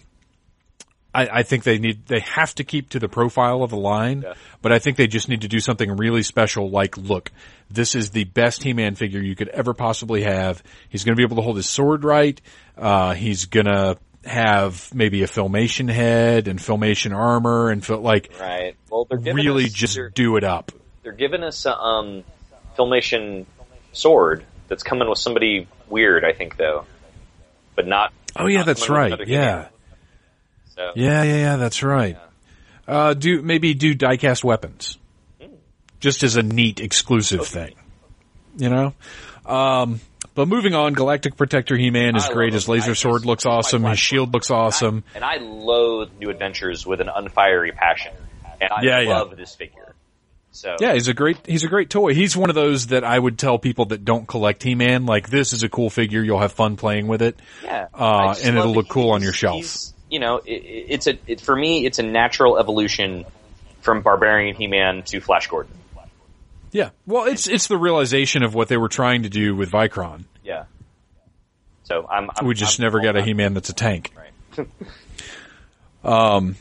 [1.14, 4.22] I, I think they need they have to keep to the profile of the line,
[4.22, 4.34] Yeah.
[4.62, 6.70] but I think they just need to do something really special.
[6.70, 7.30] Like, look,
[7.70, 10.62] this is the best He-Man figure you could ever possibly have.
[10.88, 12.40] He's going to be able to hold his sword right.
[12.76, 13.96] Uh, he's going to
[14.26, 18.76] have maybe a filmation head and filmation armor and feel like Right.
[18.90, 20.72] Well, they're really us, just they're, do it up.
[21.02, 22.24] they're giving us a um,
[22.78, 23.46] filmation
[23.92, 26.24] sword that's coming with somebody weird.
[26.24, 26.84] I think though,
[27.76, 28.12] but not.
[28.36, 29.26] Oh yeah, not that's right.
[29.26, 29.68] Yeah.
[30.74, 32.18] So, Yeah, yeah, yeah, that's right.
[32.86, 34.98] Uh, do, maybe do diecast weapons.
[36.00, 37.74] Just as a neat exclusive thing.
[38.56, 38.94] You know?
[39.46, 40.00] Um,
[40.34, 42.52] but moving on, Galactic Protector He-Man is I great.
[42.52, 43.84] His laser sword he's- looks awesome.
[43.84, 45.04] His shield looks awesome.
[45.14, 48.12] And I loathe New Adventures with an unfiery passion.
[48.60, 49.18] And I Yeah, yeah.
[49.20, 49.94] love this figure.
[50.52, 52.14] So Yeah, he's a great, he's a great toy.
[52.14, 55.52] He's one of those that I would tell people that don't collect He-Man, like, this
[55.52, 56.22] is a cool figure.
[56.22, 57.36] You'll have fun playing with it.
[57.64, 59.76] yeah, Uh, and it'll look cool on your shelf.
[60.10, 63.24] You know, it, it's a it, for me, it's a natural evolution
[63.80, 65.72] from Barbarian He-Man to Flash Gordon.
[66.74, 66.90] Yeah.
[67.06, 70.24] Well, it's it's the realization of what they were trying to do with Vykron.
[70.42, 70.64] Yeah.
[71.84, 74.12] So I'm, I'm We just I'm never got a He-Man that's a tank.
[74.16, 74.68] Right.
[76.04, 76.56] um,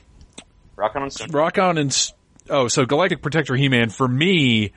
[0.77, 1.29] Rokkon and Stone.
[1.29, 2.13] Rokkon and
[2.51, 4.73] oh, so Galactic Protector He-Man for me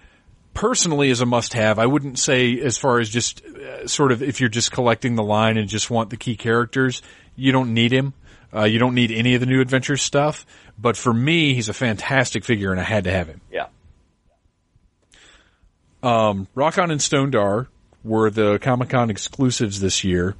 [0.54, 1.78] personally is a must-have.
[1.78, 5.22] I wouldn't say as far as just uh, sort of if you're just collecting the
[5.22, 7.02] line and just want the key characters,
[7.36, 8.14] you don't need him.
[8.54, 10.46] Uh, you don't need any of the new adventures stuff.
[10.78, 13.42] But for me, he's a fantastic figure, and I had to have him.
[13.52, 13.66] Yeah.
[16.06, 17.66] Um, Rokkon and Stonedar
[18.04, 20.36] were the Comic Con exclusives this year,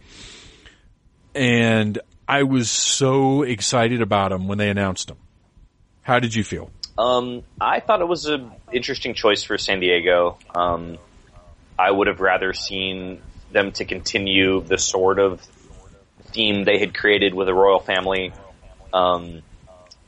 [1.35, 1.99] and
[2.29, 5.17] I was so excited about them when they announced them.
[6.03, 6.71] How did you feel?
[6.97, 10.39] Um, I thought it was an interesting choice for San Diego.
[10.55, 10.99] Um,
[11.77, 13.21] I would have rather seen
[13.51, 15.41] them to continue the sort of
[16.27, 18.33] theme they had created with the royal family.
[18.95, 19.43] Um,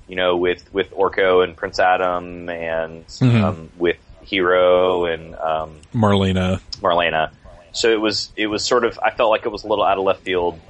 [0.07, 3.99] you know, with with Orko and Prince Adam, and um, with
[4.29, 6.61] Hero and um, Marlena.
[6.81, 7.33] Marlena.
[7.73, 9.99] So it was it was sort of I felt like it was a little out
[9.99, 10.61] of left field.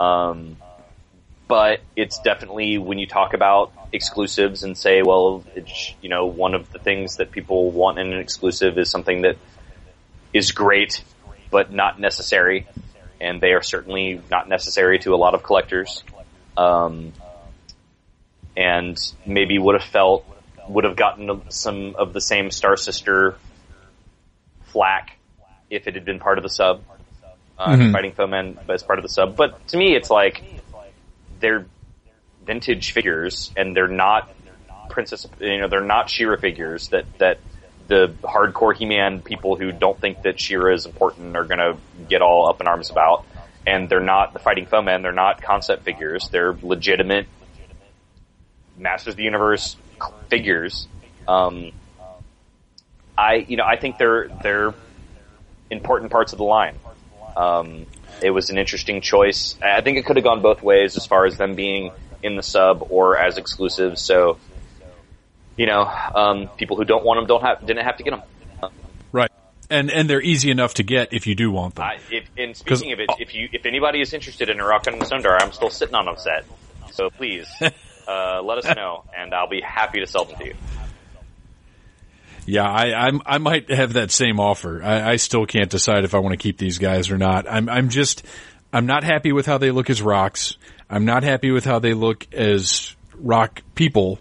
[0.00, 0.56] Um,
[1.48, 6.54] but it's definitely when you talk about exclusives and say, well, it's, you know, one
[6.54, 9.36] of the things that people want in an exclusive is something that
[10.34, 11.02] is great,
[11.50, 12.66] but not necessary,
[13.18, 16.04] and they are certainly not necessary to a lot of collectors.
[16.56, 17.14] Um,
[18.54, 20.26] and maybe would have felt
[20.68, 23.36] would have gotten some of the same Star Sister
[24.64, 25.16] flack
[25.70, 26.82] if it had been part of the sub,
[27.58, 27.92] uh, Mhm.
[27.92, 29.36] Fighting Foemen as part of the sub.
[29.36, 30.42] But to me, it's like
[31.40, 31.66] they're
[32.44, 34.30] vintage figures, and they're not
[34.88, 35.26] princess.
[35.40, 37.38] You know, they're not She-Ra figures that that
[37.88, 41.76] the hardcore He-Man people who don't think that She-Ra is important are going to
[42.08, 43.24] get all up in arms about.
[43.66, 45.02] And they're not the Fighting Foemen.
[45.02, 46.28] They're not concept figures.
[46.30, 47.26] They're legitimate
[48.78, 49.76] Masters of the Universe
[50.28, 50.86] figures.
[51.26, 51.72] Um,
[53.16, 54.74] I, you know, I think they're they're
[55.70, 56.76] important parts of the line.
[57.36, 57.86] Um,
[58.22, 59.56] it was an interesting choice.
[59.62, 61.92] I think it could have gone both ways as far as them being
[62.22, 64.02] in the sub or as exclusives.
[64.02, 64.38] So,
[65.56, 68.22] you know, um, people who don't want them don't have didn't have to get them.
[69.12, 69.30] Right.
[69.70, 71.84] And and they're easy enough to get if you do want them.
[71.84, 74.86] I, if, and speaking of it, if you if anybody is interested in a Rock
[74.86, 76.44] and Stonedar, I'm still sitting on a set.
[76.92, 77.46] So please
[78.08, 80.54] uh, let us know, and I'll be happy to sell them to you.
[82.46, 84.82] Yeah, I I'm, I might have that same offer.
[84.82, 87.46] I, I still can't decide if I want to keep these guys or not.
[87.46, 88.24] I'm I'm just
[88.72, 90.56] I'm not happy with how they look as rocks.
[90.88, 94.18] I'm not happy with how they look as rock people.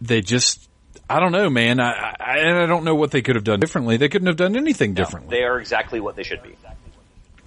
[0.00, 0.70] They just
[1.08, 1.80] I don't know, man.
[1.80, 3.98] I I, I don't know what they could have done differently.
[3.98, 5.36] They couldn't have done anything differently.
[5.36, 6.56] They are exactly what they should be.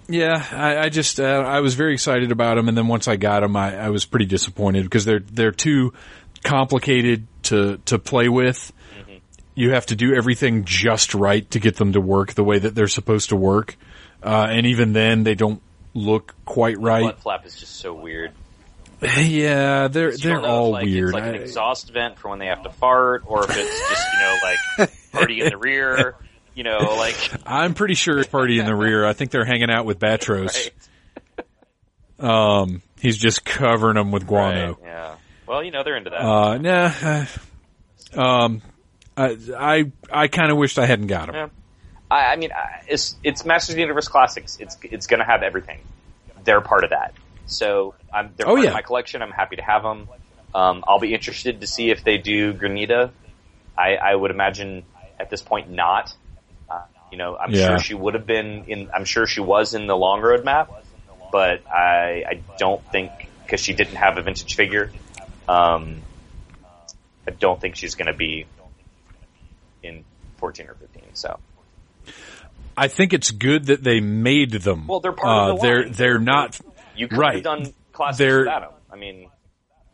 [0.09, 3.15] Yeah, I, I just uh, I was very excited about them, and then once I
[3.15, 5.93] got them, I, I was pretty disappointed because they're they're too
[6.43, 8.73] complicated to to play with.
[9.53, 12.73] You have to do everything just right to get them to work the way that
[12.73, 13.77] they're supposed to work,
[14.23, 15.61] uh, and even then, they don't
[15.93, 17.01] look quite right.
[17.01, 18.31] Blood flap is just so weird.
[19.01, 21.09] Yeah, they're they're all like, weird.
[21.09, 24.13] It's like an exhaust vent for when they have to fart, or if it's just
[24.13, 26.15] you know like party in the rear.
[26.55, 27.15] You know, like
[27.45, 29.05] I'm pretty sure it's party in the rear.
[29.05, 30.69] I think they're hanging out with Batros.
[32.19, 34.73] right, Um, he's just covering them with guano.
[34.73, 35.15] right, yeah.
[35.47, 36.21] Well, you know they're into that.
[36.21, 36.91] Uh, nah.
[38.15, 38.61] uh, Um,
[39.15, 41.35] I I, I kind of wished I hadn't got him.
[41.35, 41.47] Yeah.
[42.11, 42.49] I, I mean,
[42.87, 44.57] it's it's Masters of the Universe classics.
[44.59, 45.79] It's it's going to have everything.
[46.43, 47.13] They're part of that.
[47.45, 48.69] So I'm they're Oh, part yeah.
[48.69, 49.21] of my collection.
[49.21, 50.09] I'm happy to have them.
[50.53, 53.11] Um, I'll be interested to see if they do Granita.
[53.77, 54.83] I, I would imagine
[55.19, 56.13] at this point not.
[57.09, 57.67] Uh, you know, I'm Yeah.
[57.67, 58.89] sure she would have been in.
[58.93, 60.71] I'm sure she was in the long road map,
[61.31, 63.11] but I I don't think
[63.43, 64.91] because she didn't have a vintage figure.
[65.47, 66.01] Um,
[67.27, 68.45] I don't think she's going to be
[69.83, 70.03] in
[70.37, 71.03] 14 or 15.
[71.13, 71.39] So.
[72.77, 74.87] I think it's good that they made them.
[74.87, 76.59] Well, they're part of the Uh, They're they're not.
[76.95, 77.35] You could right.
[77.35, 78.69] have done classics They're- without him.
[78.91, 79.29] I mean,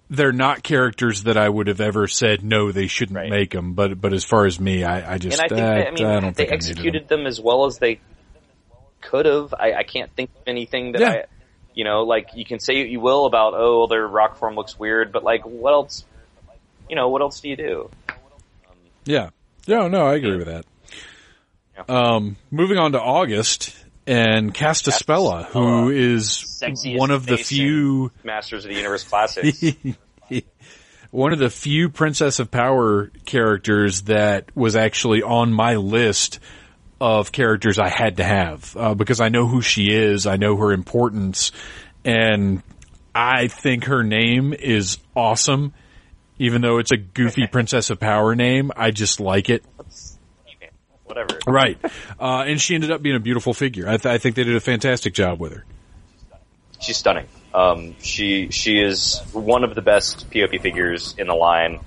[0.10, 3.30] they're not characters that I would have ever said no they shouldn't Right.
[3.30, 3.74] make them.
[3.74, 5.92] But but as far as me, I, I just and I think uh, they, I
[5.92, 8.00] mean I don't they think I executed them as well as they
[9.02, 9.54] could have.
[9.54, 11.10] I, I can't think of anything that Yeah.
[11.10, 11.24] I,
[11.74, 14.78] you know, like you can say what you will about oh their rock form looks
[14.80, 16.06] weird, but like what else?
[16.90, 17.90] You know, what else do you do?
[18.08, 18.18] them.
[19.06, 19.30] Yeah.
[19.68, 20.66] No, no, I agree with that.
[21.76, 21.84] Yeah.
[22.16, 23.76] Um, moving on to August
[24.08, 29.64] and Castaspella, who is one of the few Masters of the Universe classics.
[31.12, 36.40] one of the few Princess of Power characters that was actually on my list
[37.00, 40.56] of characters I had to have uh, because I know who she is, I know
[40.58, 41.52] her importance,
[42.04, 42.62] and
[43.14, 45.74] I think her name is awesome.
[46.38, 48.72] even though it's a goofy Princess of Power name.
[48.76, 49.64] I just like it.
[51.06, 51.40] Whatever.
[51.48, 51.78] Right.
[52.20, 53.88] Uh, and she ended up being a beautiful figure.
[53.88, 55.66] I, th- I think they did a fantastic job with her.
[56.80, 57.28] She's stunning.
[57.54, 61.80] Um, she she is one of the best POP figures in the line.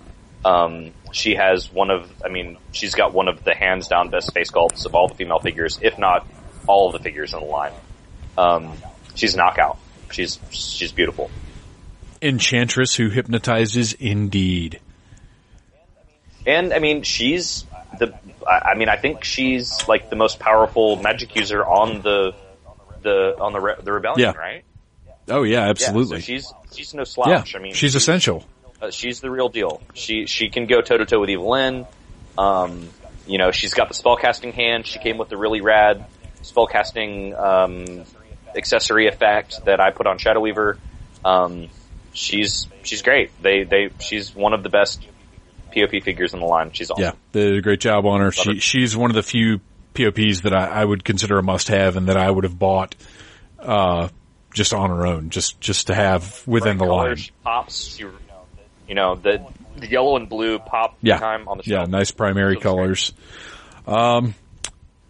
[0.44, 4.32] Um, she has one of, I mean, she's got one of the hands down best
[4.32, 6.26] face sculpts of all the female figures, if not
[6.66, 7.72] all of the figures in the line.
[8.38, 8.72] Um,
[9.14, 9.78] she's knockout.
[10.10, 11.30] She's she's beautiful.
[12.22, 14.80] Enchantress who hypnotizes indeed.
[16.46, 17.64] And I mean, she's
[17.98, 18.14] the.
[18.48, 22.34] I I mean, I think she's like the most powerful magic user on the
[23.02, 24.38] the on the re- the rebellion, Yeah.
[24.40, 24.64] right?
[25.28, 26.20] Oh yeah, Yeah, absolutely.
[26.20, 27.52] so she's she's no slouch.
[27.54, 27.58] yeah.
[27.60, 28.44] I mean, she's essential.
[28.80, 29.82] Uh, she's the real deal.
[29.94, 31.86] She she can go toe to toe with Evil-Lyn.
[32.38, 32.88] Um,
[33.26, 34.86] you know, she's got the spellcasting hand.
[34.86, 36.06] She came with the really rad
[36.42, 38.04] spellcasting um,
[38.56, 40.78] accessory effect that I put on Shadow Weaver.
[41.24, 41.68] Um,
[42.12, 43.30] she's she's great.
[43.42, 45.04] They they she's one of the best
[45.72, 46.72] POP figures in the line.
[46.72, 47.02] She's awesome.
[47.02, 48.32] Yeah, they did a great job on her.
[48.32, 48.60] She her.
[48.60, 49.60] she's one of the few
[49.94, 52.94] POPs that I, I would consider a must have and that I would have bought
[53.58, 54.08] uh,
[54.54, 57.16] just on her own, just just to have within Bright the color, line.
[57.16, 57.96] She pops.
[57.96, 58.04] She,
[58.88, 59.44] you know, the
[59.76, 62.62] the yellow and blue pop Yeah, time on the yeah, nice primary great.
[62.62, 63.12] colors.
[63.86, 64.34] Um,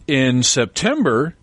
[0.06, 1.34] in September,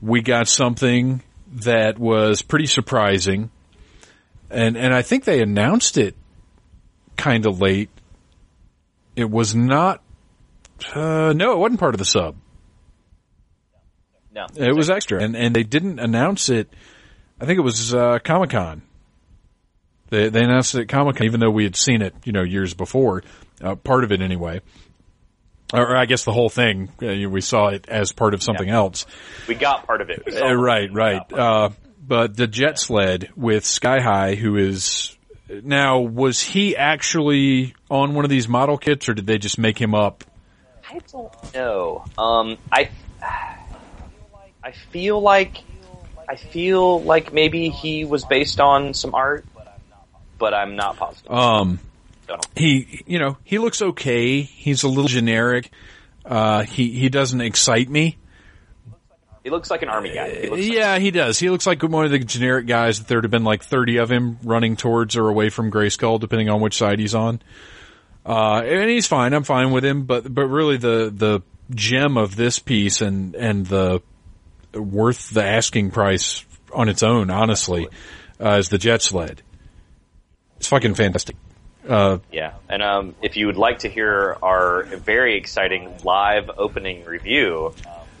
[0.00, 1.22] we got something
[1.64, 3.50] that was pretty surprising,
[4.50, 6.14] and and I think they announced it
[7.16, 7.90] kind of late.
[9.16, 10.02] It was not.
[10.94, 12.36] Uh, no, it wasn't part of the sub.
[14.34, 16.72] No, It was extra, and and they didn't announce it.
[17.38, 18.82] I think it was uh, Comic Con.
[20.08, 22.42] They they announced it at Comic Con, even though we had seen it, you know,
[22.42, 23.22] years before.
[23.60, 24.60] Uh, part of it, anyway,
[25.72, 26.88] or I guess the whole thing.
[27.02, 29.04] Uh, we saw it as part of something else.
[29.48, 30.22] we got part of it.
[30.34, 31.18] Uh, right, right.
[31.18, 35.16] got part of Uh, but the jet sled with Sky High, who is
[35.62, 39.78] now was he actually on one of these model kits, or did they just make
[39.80, 40.24] him up?
[40.88, 42.04] I don't know.
[42.18, 42.90] Um, I,
[44.62, 45.58] I feel like,
[46.28, 49.44] I feel like maybe he was based on some art,
[50.38, 51.30] but I'm not positive.
[51.30, 51.78] Um,
[52.26, 54.42] Don't he, you know, he looks okay.
[54.42, 55.70] He's a little generic.
[56.24, 58.16] Uh, he, he doesn't excite me.
[59.44, 60.30] He looks like an army guy.
[60.30, 61.38] He looks like- Yeah, he does.
[61.38, 64.10] He looks like one of the generic guys that there'd have been like 30 of
[64.10, 67.40] him running towards or away from Grayskull, depending on which side he's on.
[68.24, 69.32] Uh, and he's fine.
[69.34, 71.40] I'm fine with him, but, but really the, the
[71.74, 74.00] gem of this piece and, and the
[74.74, 77.88] worth the asking price on its own, honestly,
[78.40, 79.42] uh, is the jet sled.
[80.58, 81.36] It's fucking fantastic.
[81.86, 87.04] Uh, Yeah, and um, if you would like to hear our very exciting live opening
[87.04, 87.74] review,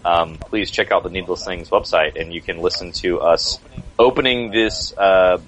[0.04, 3.58] um, please check out the Needless Things website, and you can listen to us
[3.98, 5.40] opening this uh,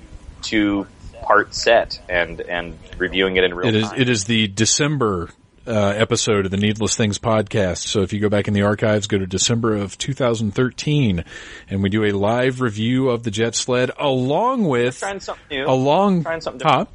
[0.43, 0.87] two
[1.23, 4.01] part set and and reviewing it in real It is time.
[4.01, 5.31] it is the December
[5.67, 7.79] uh, episode of the Needless Things podcast.
[7.87, 11.25] So if you go back in the archives, go to December of 2013,
[11.71, 15.65] and we do a live review of the Jet Sled along with trying something new,
[15.67, 16.85] along trying something Huh?
[16.85, 16.89] different.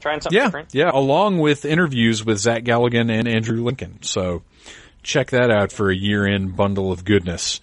[0.00, 0.74] trying something yeah different.
[0.74, 3.98] yeah along with interviews with Zach Galligan and Andrew Lincoln.
[4.02, 4.42] So
[5.02, 7.60] check that out for a year in bundle of goodness.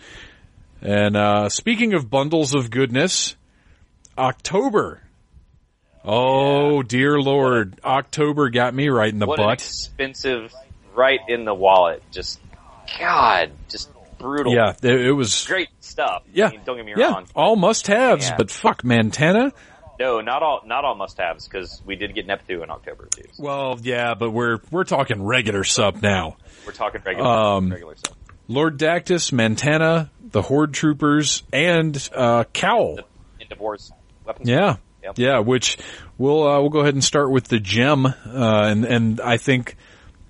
[0.82, 3.36] And uh, speaking of bundles of goodness,
[4.18, 5.02] October.
[6.04, 9.54] Oh dear Lord, October got me right in the What butt.
[9.56, 10.54] expensive,
[10.96, 12.02] right in the wallet.
[12.12, 12.40] Just
[12.98, 14.54] God, just brutal.
[14.54, 15.46] Yeah, it, was.
[15.46, 16.24] great stuff.
[16.34, 17.28] Yeah, I mean, don't get me yeah, wrong.
[17.36, 18.38] all must-haves, Yeah.
[18.38, 19.52] but fuck, Mantenna.
[20.00, 23.24] No, not all, not all must-haves because we did get Nepthu in October too.
[23.34, 26.38] So Well, yeah, but we're we're talking regular sub now.
[26.66, 28.16] we're talking regular, Um, regular stuff.
[28.48, 33.00] Lord Dactus, Mantenna, the Horde Troopers, and uh, Cowl.
[33.52, 33.92] Of Wars
[34.26, 34.48] weapons.
[34.48, 35.14] Yeah, Yep.
[35.18, 35.40] yeah.
[35.40, 35.78] Which
[36.20, 39.76] we'll uh, we'll go ahead and start with the gem, uh, and and I think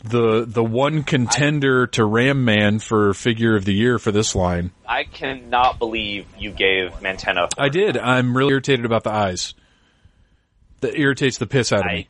[0.04, 4.72] the the one contender to Ram Man for figure of the year for this line.
[4.88, 7.50] I cannot believe you gave Mantenna.
[7.58, 7.98] I did.
[7.98, 9.54] I'm really irritated about the eyes.
[10.82, 12.08] That irritates the piss out of I, me.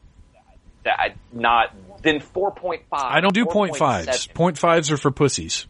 [0.84, 3.11] that I- not then four point five.
[3.11, 4.28] I don't do point fives.
[4.28, 5.66] Point fives are for pussies.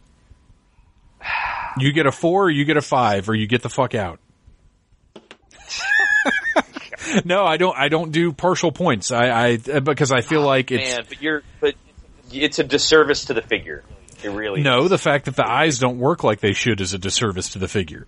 [1.78, 4.18] You get a four, or you get a five, or you get the fuck out.
[7.24, 7.76] no, I don't.
[7.76, 9.12] I don't do partial points.
[9.12, 11.74] I, I because I feel ah, like it's Man, but you're but
[12.32, 13.84] it's a disservice to the figure.
[14.22, 14.84] It really no.
[14.84, 14.90] is.
[14.90, 17.68] The fact that the eyes don't work like they should is a disservice to the
[17.68, 18.06] figure.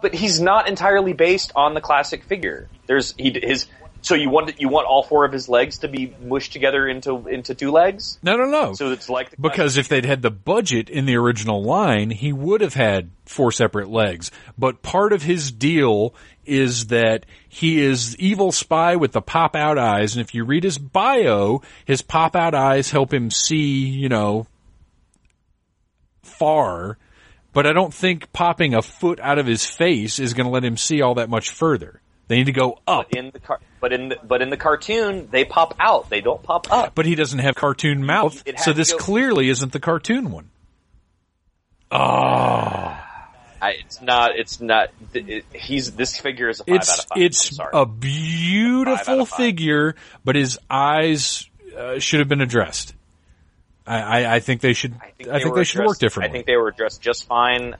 [0.00, 2.68] But he's not entirely based on the classic figure.
[2.86, 3.66] There's he his
[4.06, 7.26] So you want you want all four of his legs to be mushed together into
[7.26, 8.20] into two legs?
[8.22, 8.72] No, no, no.
[8.72, 12.32] So it's like the Because if they'd had the budget in the original line, he
[12.32, 14.30] would have had four separate legs.
[14.56, 16.14] But part of his deal
[16.44, 20.14] is that he is evil spy with the pop out eyes.
[20.14, 24.46] And if you read his bio, his pop out eyes help him see, you know,
[26.22, 26.96] far.
[27.52, 30.64] But I don't think popping a foot out of his face is going to let
[30.64, 32.00] him see all that much further.
[32.28, 33.12] They need to go up.
[33.12, 36.10] in the car, but in the, but in the cartoon they pop out.
[36.10, 36.94] They don't pop up.
[36.94, 40.50] But he doesn't have cartoon mouth, so this go- clearly isn't the cartoon one.
[41.90, 42.98] Oh.
[43.58, 44.36] I, it's not.
[44.36, 44.90] It's not.
[45.14, 47.22] It, he's this figure is a five out of five.
[47.22, 49.36] it's a beautiful five.
[49.36, 49.94] figure,
[50.24, 52.94] but his eyes uh, should have been addressed.
[53.86, 54.94] I, I, I think they should.
[55.00, 56.30] I think, they, were should addressed- work differently.
[56.30, 57.76] I think they were addressed just fine.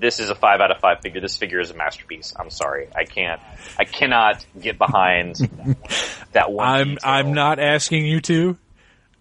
[0.00, 1.20] This is a five out of five figure.
[1.20, 2.32] This figure is a masterpiece.
[2.38, 2.88] I'm sorry.
[2.94, 3.40] I can't.
[3.78, 5.36] I cannot get behind
[6.32, 6.66] that one.
[6.66, 7.10] I'm detail.
[7.10, 8.56] I'm not asking you to.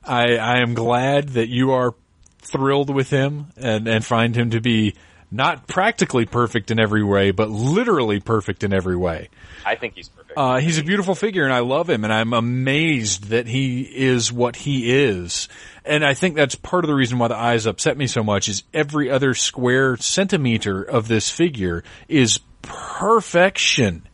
[0.03, 1.93] I I am glad that you are
[2.39, 4.95] thrilled with him and and find him to be
[5.31, 9.29] not practically perfect in every way, but literally perfect in every way.
[9.65, 13.25] I think he's Uh, he's a beautiful figure and I love him and I'm amazed
[13.25, 15.47] that he is what he is.
[15.83, 18.47] And I think that's part of the reason why the eyes upset me so much
[18.47, 24.07] is every other square centimeter of this figure is perfection.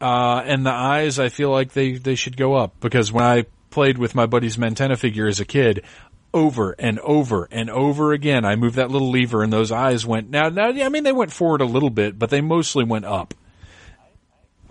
[0.00, 3.44] Uh, and the eyes, I feel like they, they should go up because when I
[3.70, 5.84] played with my buddy's Mantenna figure as a kid,
[6.32, 10.30] over and over and over again, I moved that little lever and those eyes went,
[10.30, 13.34] now, now, I mean, they went forward a little bit, but they mostly went up.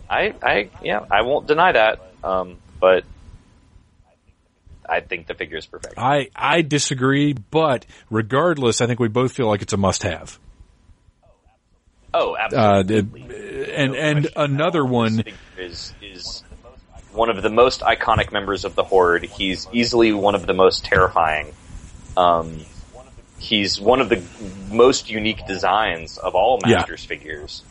[0.10, 2.00] I, I, yeah, I won't deny that.
[2.24, 3.04] Um, but
[4.88, 5.96] I think the figure is perfect.
[5.98, 10.40] I, I disagree, but regardless, I think we both feel like it's a must have.
[12.14, 12.96] Oh, absolutely.
[12.96, 13.74] Uh, absolutely.
[13.74, 15.24] and, No and another one,
[15.58, 16.44] is is
[17.12, 19.24] one of the most iconic members of the Horde.
[19.24, 21.54] He's easily one of the most terrifying.
[22.16, 22.62] Um,
[23.38, 24.24] he's one of the
[24.72, 26.78] most unique designs of all Yeah.
[26.78, 27.64] Masters figures.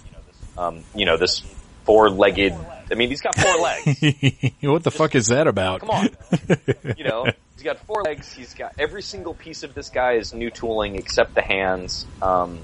[0.59, 1.43] Um, you know, this
[1.85, 2.55] four-legged.
[2.91, 3.85] I mean, he's got four legs.
[4.61, 5.81] what the fuck is that about?
[5.81, 6.09] Come on.
[6.97, 8.33] you know, he's got four legs.
[8.33, 12.07] He's got every single piece of this guy is new tooling except the hands.
[12.21, 12.59] Um,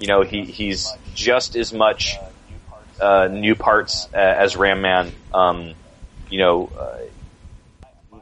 [0.00, 2.16] you know, he he's just as much
[3.00, 5.12] uh, new parts uh, as Ram Man.
[5.34, 5.74] Um,
[6.30, 8.18] you know, uh,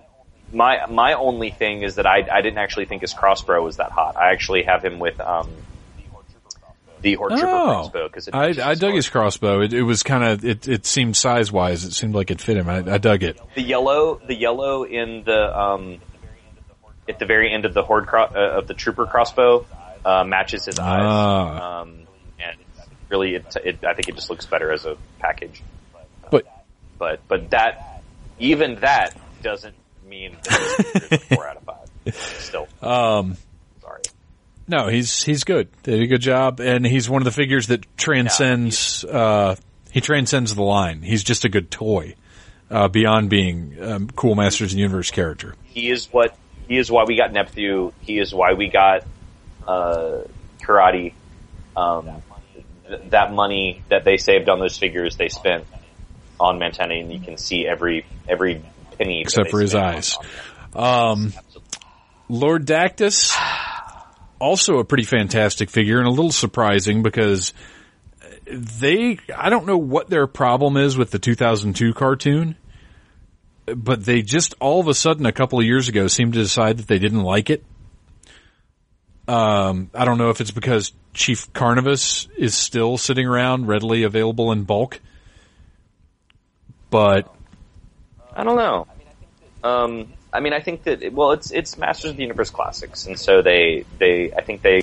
[0.53, 3.93] my my only thing is that I I didn't actually think his crossbow was that
[3.93, 4.17] hot.
[4.17, 5.51] I actually have him with um,
[7.03, 9.61] the Horde Trooper Oh, crossbow because I, I dug his crossbow.
[9.61, 12.57] It, it was kind of, it, it seemed size wise, it seemed like it fit
[12.57, 12.69] him.
[12.69, 13.41] I, I dug it.
[13.55, 15.99] the yellow, the yellow in the um,
[17.09, 19.67] at the very end of the horde cro- uh, of the trooper crossbow
[20.05, 21.81] uh, matches his eyes, Ah.
[21.83, 22.01] um,
[22.41, 22.57] and
[23.09, 25.63] really, it, it, I think it just looks better as a package.
[26.31, 26.47] But,
[26.99, 28.03] But but that
[28.39, 29.75] even that doesn't
[30.09, 32.15] mean that it's a four out of five.
[32.39, 33.37] Still, um.
[34.69, 35.69] No, he's, he's good.
[35.85, 36.61] They did a good job.
[36.61, 39.57] And he's one of the figures that transcends, uh,
[39.91, 41.03] he transcends the line.
[41.03, 42.15] He's just a good toy,
[42.71, 45.55] uh, beyond being, um, cool Masters of the Universe character.
[45.65, 46.37] He is what
[46.69, 46.91] he is.
[46.91, 47.93] Why we got Nepthu.
[48.01, 49.05] He is why we got
[49.67, 50.23] uh,
[50.61, 51.15] Karatti.
[51.77, 52.23] Um,
[52.89, 55.65] th- that money that they saved on those figures, they spent
[56.41, 58.63] on Mantenna, and you can see every every
[58.99, 60.17] penny Except for his eyes.
[60.75, 61.33] Um,
[62.29, 63.37] Lord Dactus,
[64.39, 67.53] also a pretty fantastic figure and a little surprising because
[68.47, 72.57] they, I don't know what their problem is with the 2002 cartoon,
[73.67, 76.79] but they just all of a sudden a couple of years ago seemed to decide
[76.79, 77.65] that they didn't like it.
[79.29, 84.53] Um, I don't know if it's because Chief Carnivus is still sitting around readily available
[84.53, 85.01] in bulk,
[86.91, 87.35] but
[88.33, 88.87] I don't know.
[89.65, 93.19] Um, I mean, I think that well, it's it's Masters of the Universe classics, and
[93.19, 94.83] so they they I think they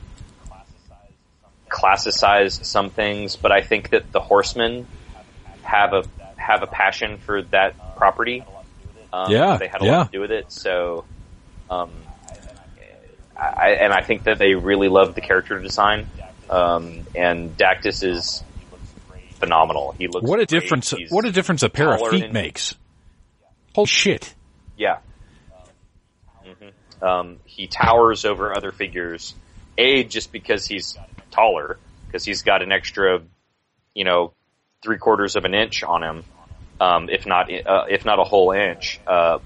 [1.69, 4.87] classicized some things, but I think that the Horsemen
[5.63, 6.03] have a
[6.37, 8.43] have a passion for that property.
[9.11, 9.97] Um, Yeah, they had a yeah.
[9.99, 10.51] lot to do with it.
[10.51, 11.05] So,
[11.69, 11.91] um,
[13.37, 16.07] I, and I think that they really love the character design.
[16.49, 18.43] Um, and Dactus is
[19.39, 19.93] phenomenal.
[19.97, 20.49] He looks what a great.
[20.61, 22.75] difference, He's- what a difference a pair of feet and- makes.
[23.75, 24.33] Holy shit.
[24.77, 24.97] Yeah.
[27.03, 29.35] Um, he towers over other figures.
[29.77, 30.97] A, just because he's
[31.31, 31.77] taller,
[32.07, 33.21] because he's got an extra,
[33.93, 34.33] you know,
[34.83, 36.23] three quarters of an inch on him,
[36.79, 38.99] um, if not, uh, if not a whole inch.
[39.05, 39.39] Uh,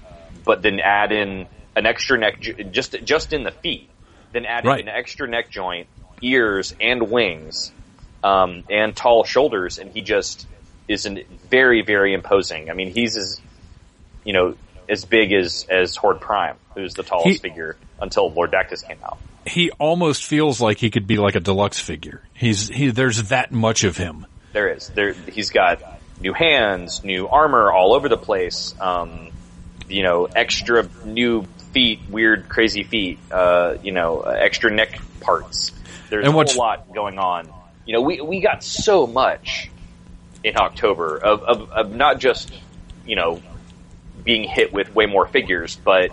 [0.44, 2.40] but then add in an extra neck,
[2.70, 3.88] just just in the feet.
[4.32, 4.80] Then add Right.
[4.80, 5.88] in an extra neck joint,
[6.20, 7.72] ears, and wings,
[8.22, 10.46] um, and tall shoulders, and he just
[10.88, 11.20] is an
[11.50, 12.70] very very imposing.
[12.70, 13.40] I mean, he's as
[14.24, 14.54] you know
[14.88, 18.98] as big as as Horde Prime, who's the tallest He- figure until Lord Dactus came
[19.04, 19.18] out.
[19.46, 22.22] He almost feels like he could be like a deluxe figure.
[22.34, 22.90] He's he.
[22.90, 24.26] There's that much of him.
[24.52, 25.12] There is there.
[25.12, 25.82] He's got
[26.20, 28.74] new hands, new armor all over the place.
[28.78, 29.30] Um,
[29.88, 33.18] you know, extra new feet, weird, crazy feet.
[33.30, 35.72] Uh, you know, uh, extra neck parts.
[36.10, 37.48] There's And a whole lot going on.
[37.86, 39.70] You know, we we got so much
[40.44, 42.52] in October of of, of not just
[43.06, 43.40] you know
[44.28, 46.10] being hit with way more figures, but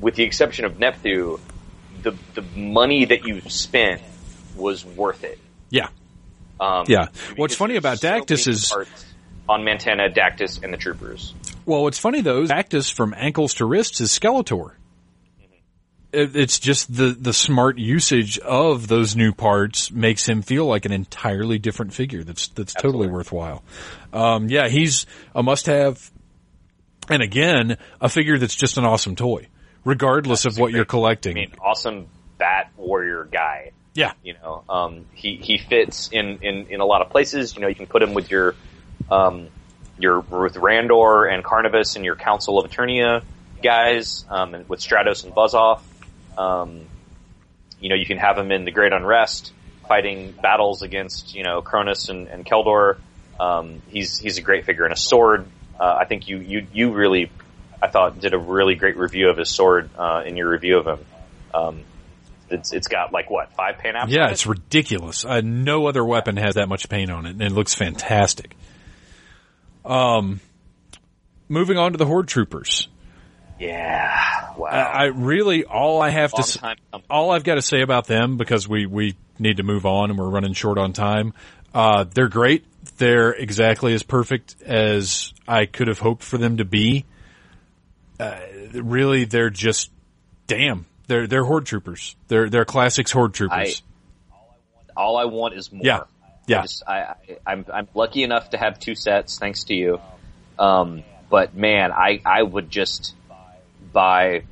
[0.00, 1.38] with the exception of Nepthu,
[2.02, 4.00] the the money that you spent
[4.56, 5.38] was worth it.
[5.68, 5.88] Yeah.
[6.58, 7.08] Um, Yeah.
[7.36, 8.72] What's funny about so Dactus is-
[9.46, 11.34] on Mantenna, Dactus, and the Troopers.
[11.66, 14.72] Well, what's funny though, is Dactus from ankles to wrists is Skeletor.
[16.12, 20.86] It, it's just the the smart usage of those new parts makes him feel like
[20.86, 22.24] an entirely different figure.
[22.24, 23.62] That's that's totally worthwhile.
[24.12, 26.10] Um, yeah, he's a must-have,
[27.10, 29.48] and again, a figure that's just an awesome toy,
[29.84, 31.36] regardless of what you're collecting.
[31.36, 32.06] I mean, awesome
[32.38, 33.72] Bat Warrior guy.
[33.94, 37.54] yeah, You know, um, he he fits in, in in a lot of places.
[37.54, 38.54] You know, you can put him with your
[39.10, 39.48] um,
[39.98, 43.22] your with Randor and Carnivus and your Council of Eternia
[43.62, 45.80] guys, um, and with Stratos and Buzzoff.
[46.38, 46.86] Um,
[47.80, 49.52] you know, you can have him in the Great Unrest,
[49.88, 52.98] fighting battles against you know Kronis and, and Keldor.
[53.38, 55.46] Um, he's he's a great figure and a sword.
[55.80, 57.32] Uh, I think you you you really,
[57.82, 60.86] I thought, did a really great review of his sword uh, in your review of
[60.86, 61.06] him.
[61.54, 61.80] Um,
[62.50, 64.10] it's it's got like what five paint apps?
[64.10, 64.32] yeah, on it?
[64.32, 65.24] it's ridiculous.
[65.24, 68.54] Uh, no other weapon has that much paint on it, and it looks fantastic.
[69.84, 70.40] Um,
[71.48, 72.88] moving on to the Horde Troopers.
[73.58, 74.18] yeah.
[74.56, 74.68] Wow.
[74.68, 76.76] I, I really all I have to Long s- time
[77.08, 80.18] all I've got to say about them because we we need to move on and
[80.18, 81.32] we're running short on time.
[81.72, 82.64] Uh, they're great.
[83.00, 87.06] They're exactly as perfect as I could have hoped for them to be.
[88.18, 88.38] Uh,
[88.74, 89.90] really, they're just
[90.46, 90.84] damn.
[91.06, 92.14] They're they're horde troopers.
[92.28, 93.82] They're they're classics horde troopers.
[94.94, 95.80] All I want is more.
[95.82, 96.00] Yeah.
[96.46, 96.58] Yeah.
[96.58, 97.16] I just, I, I,
[97.46, 99.98] I'm, I'm lucky enough to have two sets, thanks to you.
[100.58, 103.14] Um, but man, I, I would just
[103.94, 104.42] buy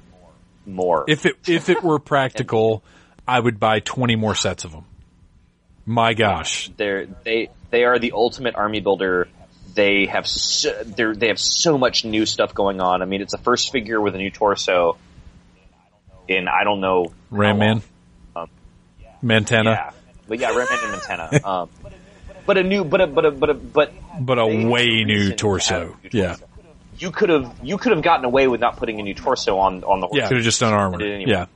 [0.65, 1.05] more.
[1.07, 2.83] if it if it were practical,
[3.27, 4.87] I would buy twenty more sets of them.
[5.89, 9.27] My gosh, they're, they, they are the ultimate army builder.
[9.75, 13.01] They have so, they have so much new stuff going on.
[13.01, 14.99] I mean, it's the first figure with a new torso
[16.29, 17.07] in, I don't know.
[17.31, 17.83] how Ram Man.
[18.37, 18.51] Um,
[19.25, 19.91] Mantenna, Yeah.
[20.29, 21.45] But yeah, Ram Man and Mantenna.
[21.45, 21.71] Um,
[22.45, 25.97] but a new, but a, but a, but a, but but a way new torso.
[26.03, 26.45] new Yeah, torso.
[26.99, 29.85] You could have, you could have gotten away with not putting a new torso on,
[29.85, 30.19] on the horse.
[30.19, 30.29] yeah.
[30.29, 31.01] Could have just done armor.
[31.01, 31.31] Anyway.
[31.31, 31.47] Yeah.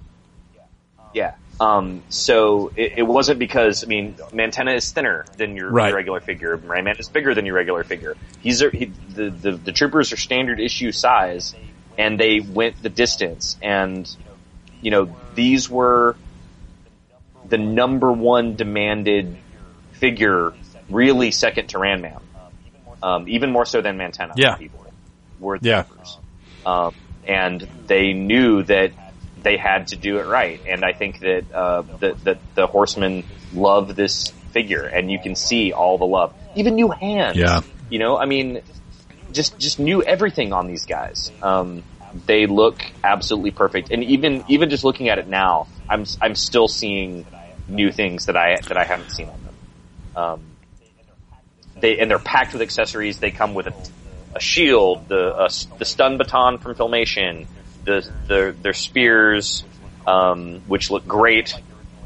[1.13, 1.35] Yeah.
[1.61, 5.89] Um, so it, it wasn't because I mean Mantenna is thinner than your, Right.
[5.89, 6.57] your regular figure.
[6.57, 8.17] Ram Man is bigger than your regular figure.
[8.41, 11.55] He's a, he, the, the the troopers are standard issue size,
[11.97, 13.57] and they went the distance.
[13.63, 14.09] And
[14.81, 16.17] you know these were
[17.49, 19.37] the number one demanded
[19.93, 20.53] figure,
[20.89, 22.21] really second to Ram Man,
[23.03, 24.33] um, even more so than Mantenna.
[24.37, 24.57] Yeah.
[24.57, 24.85] people
[25.39, 25.83] were the Yeah.
[25.83, 26.19] troopers.
[26.65, 26.95] Um,
[27.27, 28.93] and they knew that
[29.43, 30.61] they had to do it right.
[30.69, 35.35] And I think that uh, the, the the horsemen love this figure, and you can
[35.35, 37.37] see all the love, even new hands.
[37.37, 37.63] Yeah.
[37.89, 38.63] you know, I mean,
[39.33, 41.33] just just knew everything on these guys.
[41.43, 41.83] Um,
[42.27, 46.69] they look absolutely perfect, and even even just looking at it now, I'm I'm still
[46.69, 47.27] seeing
[47.69, 49.55] new things that I that I haven't seen on them.
[50.15, 50.41] Um,
[51.81, 53.19] they and they're packed with accessories.
[53.19, 53.75] They come with a,
[54.35, 55.49] a shield, the uh,
[55.79, 57.47] the stun baton from Filmation,
[57.85, 59.65] the the their spears,
[60.07, 61.55] um, which look great,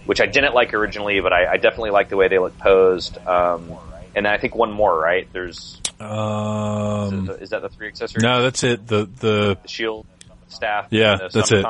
[0.07, 3.19] which I didn't like originally, but I, I definitely like the way they look posed.
[3.27, 3.77] Um,
[4.15, 5.29] and then I think one more, right?
[5.33, 8.23] There's Um, is that the three accessories?
[8.23, 8.87] no, that's it.
[8.87, 10.07] The the the shield,
[10.49, 10.87] staff.
[10.91, 11.65] Yeah, that's it.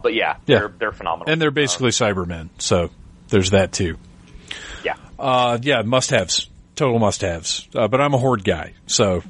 [0.00, 0.58] But yeah, Yeah.
[0.60, 1.32] they're they're phenomenal.
[1.32, 2.50] and they're basically Cybermen.
[2.58, 2.90] So
[3.28, 3.96] there's that too.
[4.84, 4.94] yeah.
[5.18, 7.66] Uh, yeah, must haves, total must haves.
[7.74, 9.22] Uh, but I'm a horde guy, so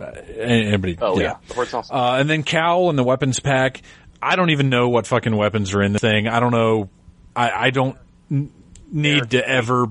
[0.00, 0.98] anybody.
[1.00, 1.64] Oh yeah, yeah.
[1.72, 1.84] awesome.
[1.96, 3.82] Uh, and then Cowl and the weapons pack.
[4.20, 6.26] I don't even know what fucking weapons are in the thing.
[6.26, 6.88] I don't know.
[7.36, 7.96] I, I don't
[8.30, 8.50] n-
[8.90, 9.86] need to ever.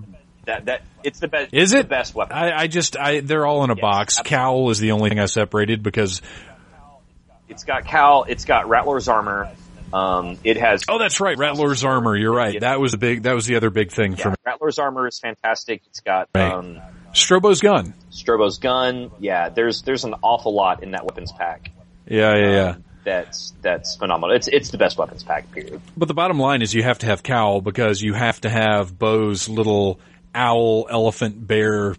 [0.46, 1.54] that that it's the best.
[1.54, 2.36] Is the it best weapon?
[2.36, 2.98] I, I just.
[2.98, 3.22] I.
[3.22, 4.22] They're all in a box.
[4.22, 6.22] Cowl is the only thing I separated because.
[7.50, 8.26] It's got Cal.
[8.28, 9.50] It's got Rattler's armor.
[9.94, 10.84] Um, it has.
[10.90, 11.38] Oh, that's right.
[11.38, 12.16] Rattler's armor.
[12.18, 12.60] You're right.
[12.60, 13.24] That was the big.
[13.24, 14.36] That was the other big thing for me.
[14.46, 15.82] Rattler's armor is fantastic.
[15.88, 16.52] It's got Right.
[16.52, 16.82] um,
[17.18, 17.94] Strobo's gun.
[18.12, 19.12] Strobo's gun.
[19.20, 21.72] Yeah, there's there's an awful lot in that weapons pack.
[22.08, 22.70] Yeah, yeah, yeah.
[22.70, 24.36] Um, that's that's phenomenal.
[24.36, 25.52] It's it's the best weapons pack.
[25.52, 25.82] Period.
[25.96, 28.98] But the bottom line is you have to have Cowl because you have to have
[28.98, 30.00] Bo's little
[30.36, 31.96] owl, elephant, bear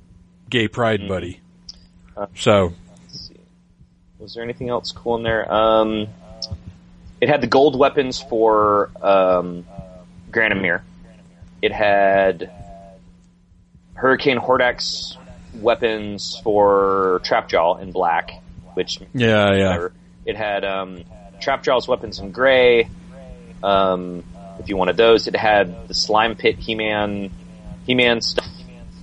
[0.50, 1.08] gay pride Mm-hmm.
[1.08, 1.40] buddy.
[2.16, 2.72] Uh, So
[4.18, 5.50] Was there anything else cool in there?
[5.52, 6.08] Um,
[7.20, 9.64] it had the gold weapons for um,
[10.30, 10.82] Granamyr.
[11.62, 12.50] It had
[13.98, 15.16] Hurricane Hordak
[15.54, 18.30] weapons for Trapjaw in black,
[18.74, 19.88] which yeah, yeah.
[20.24, 21.04] It had um,
[21.40, 22.88] Trapjaw's weapons in gray.
[23.62, 24.22] Um,
[24.60, 27.30] if you wanted those, it had the Slime Pit He-Man,
[27.86, 28.46] He-Man stuff.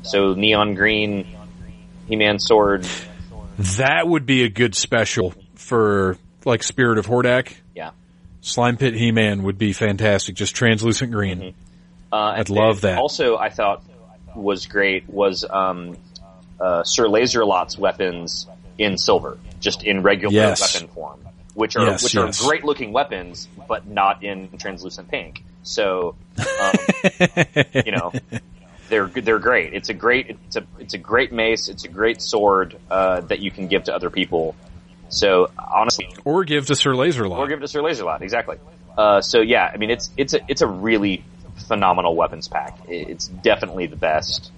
[0.03, 1.27] So neon green
[2.07, 2.87] He-Man sword.
[3.57, 7.53] That would be a good special for like Spirit of Hordak.
[7.75, 7.91] Yeah.
[8.39, 10.35] Slime Pit He-Man would be fantastic.
[10.35, 11.53] Just translucent green.
[12.13, 12.97] Uh, I'd love that.
[12.97, 13.83] Also, I thought
[14.35, 15.97] was great was um,
[16.59, 18.47] uh, Sir Laserlot's weapons
[18.77, 20.73] in silver, just in regular Yes.
[20.73, 21.19] weapon form,
[21.53, 22.41] which are Yes, which yes.
[22.43, 25.43] are great looking weapons, but not in translucent pink.
[25.63, 26.73] So, um,
[27.85, 28.11] you know,
[28.89, 29.73] they're they're great.
[29.73, 31.69] It's a great it's a it's a great mace.
[31.69, 34.55] It's a great sword uh, that you can give to other people.
[35.09, 37.37] So honestly, Or give to Sir Laserlot.
[37.37, 38.21] or give it to Sir Laserlot.
[38.21, 38.57] Exactly.
[38.97, 41.23] Uh, so yeah, I mean, it's it's a it's a really
[41.67, 42.77] phenomenal weapons pack.
[42.87, 44.51] It's definitely the best.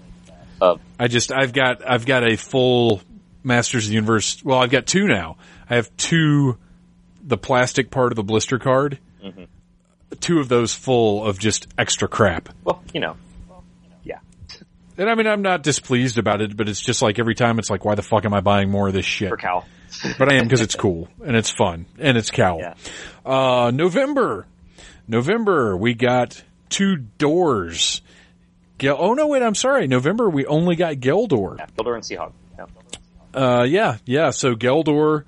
[0.60, 3.02] Of I just I've got I've got a full
[3.44, 4.44] Masters of the Universe.
[4.44, 5.38] Well, I've got two now.
[5.70, 6.58] I have two,
[7.24, 9.00] the plastic part of the blister card.
[9.24, 9.44] Mm-hmm.
[10.20, 12.50] Two of those full of just extra crap.
[12.64, 13.18] well, you know,
[14.04, 14.20] yeah,
[14.98, 17.70] And I mean, I'm not displeased about it, but it's just like every time it's
[17.70, 19.30] like, why the fuck am I buying more of this shit?
[19.30, 19.66] for Cal.
[20.18, 22.60] But I am because it's cool and it's fun and it's Cowl.
[22.60, 22.74] Yeah.
[23.26, 24.46] Uh, November,
[25.08, 28.02] November, we got two doors.
[28.80, 29.88] Gel- oh no, wait, I'm sorry.
[29.88, 31.58] November, we only got Geldor.
[31.58, 32.32] Yeah, Builder and Seahawk.
[32.58, 32.66] Yeah.
[33.34, 34.30] Uh, yeah, yeah.
[34.32, 35.24] So Geldor,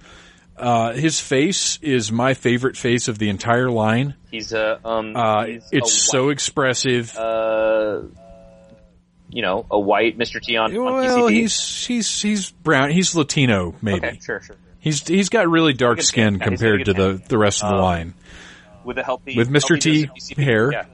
[0.57, 4.15] uh, his face is my favorite face of the entire line.
[4.31, 5.15] He's a um.
[5.15, 7.15] Uh, he's it's a so expressive.
[7.17, 8.01] uh,
[9.31, 10.41] you know, a white Mr.
[10.41, 11.31] T on, on well, PCP.
[11.31, 12.89] he's he's he's brown.
[12.91, 14.07] He's Latino, maybe.
[14.07, 14.55] okay, sure, sure.
[14.79, 16.23] He's he's got really dark skin.
[16.23, 18.13] Yeah, he's got a compared to the the rest of the Um, line.
[18.83, 19.79] With a healthy With Mr.
[19.79, 20.43] T dose of PCP.
[20.43, 20.71] hair.
[20.71, 20.85] Yeah,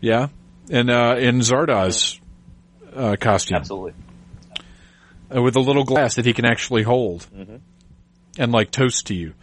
[0.00, 0.28] Yeah,
[0.70, 2.18] and uh, in Zardoz
[2.94, 3.92] uh, costume absolutely.
[5.34, 7.26] uh, with a little glass that he can actually hold
[8.38, 9.34] and like toast to you.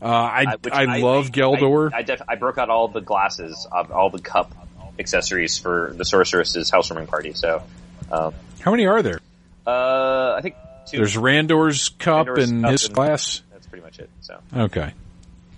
[0.00, 0.90] Uh, I Mm-hmm.
[0.90, 1.92] I, love Geldor.
[1.92, 4.54] I, I, def- I broke out all the glasses, of all the cup
[4.98, 7.32] accessories for the sorceress's housewarming party.
[7.34, 7.62] So,
[8.10, 9.20] um, How many are there?
[9.66, 10.54] uh, I think
[10.86, 10.98] two.
[10.98, 13.42] There's Randor's cup Randor's and cup his and- glass.
[13.52, 14.10] That's pretty much it.
[14.20, 14.92] So, Okay,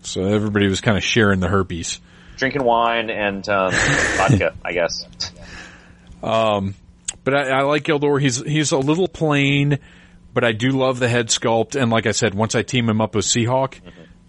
[0.02, 2.00] so everybody was kind of sharing the herpes.
[2.38, 5.04] Drinking wine and um, vodka, I guess.
[7.28, 8.20] But I, I like Geldor.
[8.20, 9.78] He's he's a little plain,
[10.32, 11.80] but I do love the head sculpt.
[11.80, 13.74] And like I said, once I team him up with Seahawk,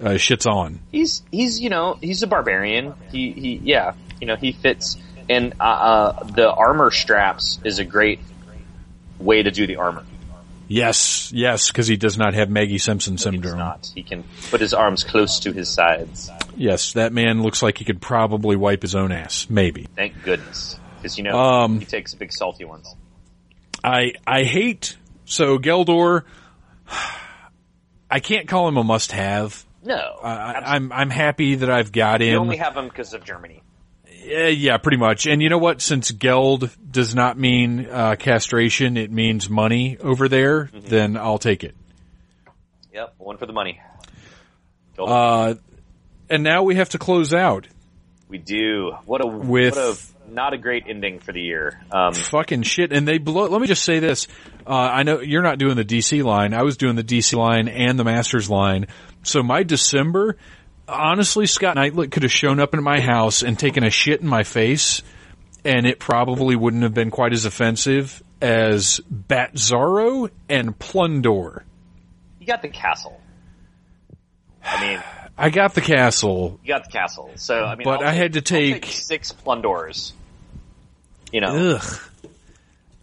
[0.03, 0.81] uh, shit's on.
[0.91, 2.93] He's he's you know he's a barbarian.
[3.11, 4.97] He he yeah you know he fits
[5.29, 8.19] and uh, uh, the armor straps is a great
[9.19, 10.03] way to do the armor.
[10.67, 13.57] Yes, yes, because he does not have Maggie Simpson He does syndrome.
[13.57, 13.91] not.
[13.95, 16.29] He can put his arms close to his sides.
[16.55, 19.47] Yes, that man looks like he could probably wipe his own ass.
[19.49, 19.87] Maybe.
[19.95, 22.93] Thank goodness, because you know Um, he takes big salty ones.
[23.83, 26.23] I I hate so Geldor.
[28.11, 29.65] I can't call him a must-have.
[29.83, 32.39] No, I, I'm I'm happy that I've got you him.
[32.41, 33.61] only have him because of Germany.
[34.07, 35.25] Uh, yeah, pretty much.
[35.27, 35.81] And you know what?
[35.81, 40.65] Since Geld does not mean uh, castration, it means money over there.
[40.65, 40.87] Mm-hmm.
[40.89, 41.75] Then I'll take it.
[42.93, 43.79] Yep, one for the money.
[44.97, 45.53] Uh,
[46.29, 47.67] and now we have to close out.
[48.27, 48.91] we do.
[49.05, 49.97] What a with- what a
[50.31, 51.81] not a great ending for the year.
[51.91, 52.93] Um, Fucking shit.
[52.93, 53.47] And they blow.
[53.47, 54.27] Let me just say this.
[54.67, 56.53] Uh, I know you're not doing the DC line.
[56.53, 58.85] I was doing the DC line and the Masters line.
[59.23, 60.37] So my December,
[60.87, 64.27] honestly, Scott Neitlich could have shown up in my house and taken a shit in
[64.27, 65.01] my face,
[65.65, 71.63] and it probably wouldn't have been quite as offensive as Batzarro and Plundor.
[72.39, 73.19] you got the castle.
[74.63, 75.03] I mean,
[75.39, 76.59] I got the castle.
[76.63, 77.31] you got the castle.
[77.35, 80.13] So I mean, But I'll I had to I'll take- six plundors.
[81.31, 81.99] You know, Ugh.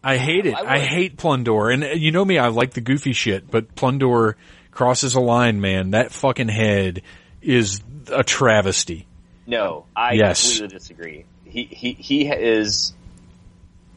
[0.02, 0.54] I hate it.
[0.54, 0.74] I.
[0.76, 1.72] I hate Plundor.
[1.72, 4.34] And uh, you know me, I like the goofy shit, but Plundor
[4.70, 5.90] crosses a line, man.
[5.92, 7.02] That fucking head
[7.42, 7.80] is
[8.12, 9.06] a travesty.
[9.46, 10.42] no, I Yes.
[10.58, 11.24] completely disagree.
[11.44, 12.92] He he he is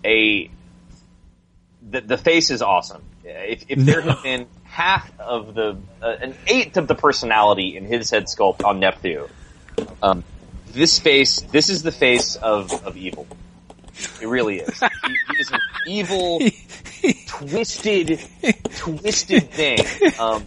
[0.05, 0.49] a
[1.87, 3.01] the the face is awesome.
[3.29, 7.85] If, if there had been half of the uh, an eighth of the personality in
[7.85, 9.27] his head sculpt on Nepthu,
[10.01, 10.23] um,
[10.71, 13.27] this face this is the face of of evil.
[14.21, 14.79] It really is.
[14.79, 14.87] He,
[15.31, 16.39] he is an evil,
[17.27, 18.19] twisted,
[18.77, 19.79] twisted thing.
[20.19, 20.45] Um,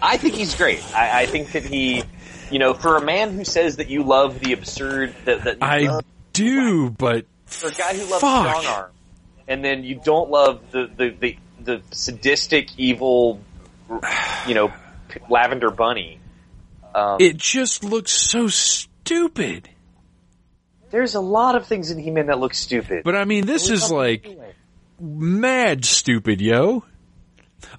[0.00, 0.82] I think he's great.
[0.94, 2.02] I, I think that he,
[2.50, 6.00] you know, for a man who says that you love the absurd, that, that I
[6.32, 8.46] do, but for a guy who loves fuck.
[8.46, 8.90] strong arm,
[9.48, 13.40] and then you don't love the the the, the sadistic evil,
[14.46, 14.72] you know,
[15.28, 16.18] lavender bunny.
[16.94, 19.68] Um, It just looks so stupid.
[20.90, 23.04] there's a lot of things in He-Man that look stupid.
[23.04, 24.26] But I mean, this is like
[25.00, 26.84] mad stupid, yo.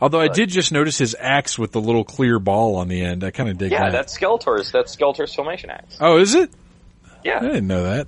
[0.01, 3.23] Although I did just notice his axe with the little clear ball on the end.
[3.23, 3.91] I kind of dig yeah, that.
[3.91, 4.71] that's Skeletor's.
[4.71, 5.97] That's Skeletor's filmation axe.
[5.99, 6.51] oh, is it?
[7.23, 7.37] Yeah.
[7.37, 8.07] I didn't know that.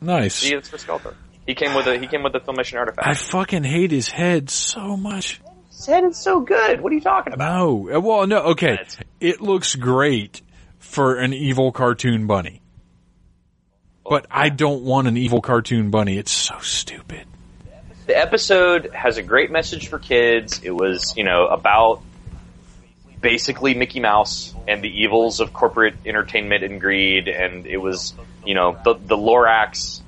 [0.00, 0.36] Nice.
[0.36, 1.14] see, it's for Skeletor.
[1.46, 3.06] He came with a he came with the filmation artifact.
[3.06, 5.40] I fucking hate his head so much.
[5.68, 6.80] His head is so good.
[6.80, 7.58] What are you talking about?
[7.58, 7.90] No.
[7.96, 8.78] Uh, Well, no, okay.
[9.20, 10.42] It looks great
[10.78, 12.60] for an evil cartoon bunny.
[14.04, 16.18] But I don't want an evil cartoon bunny.
[16.18, 17.24] It's so stupid.
[18.06, 20.60] The episode has a great message for kids.
[20.62, 22.02] It was, you know, about
[23.20, 28.12] basically Mickey Mouse and the evils of corporate entertainment and greed, and it was,
[28.44, 30.01] you know, the the Lorax,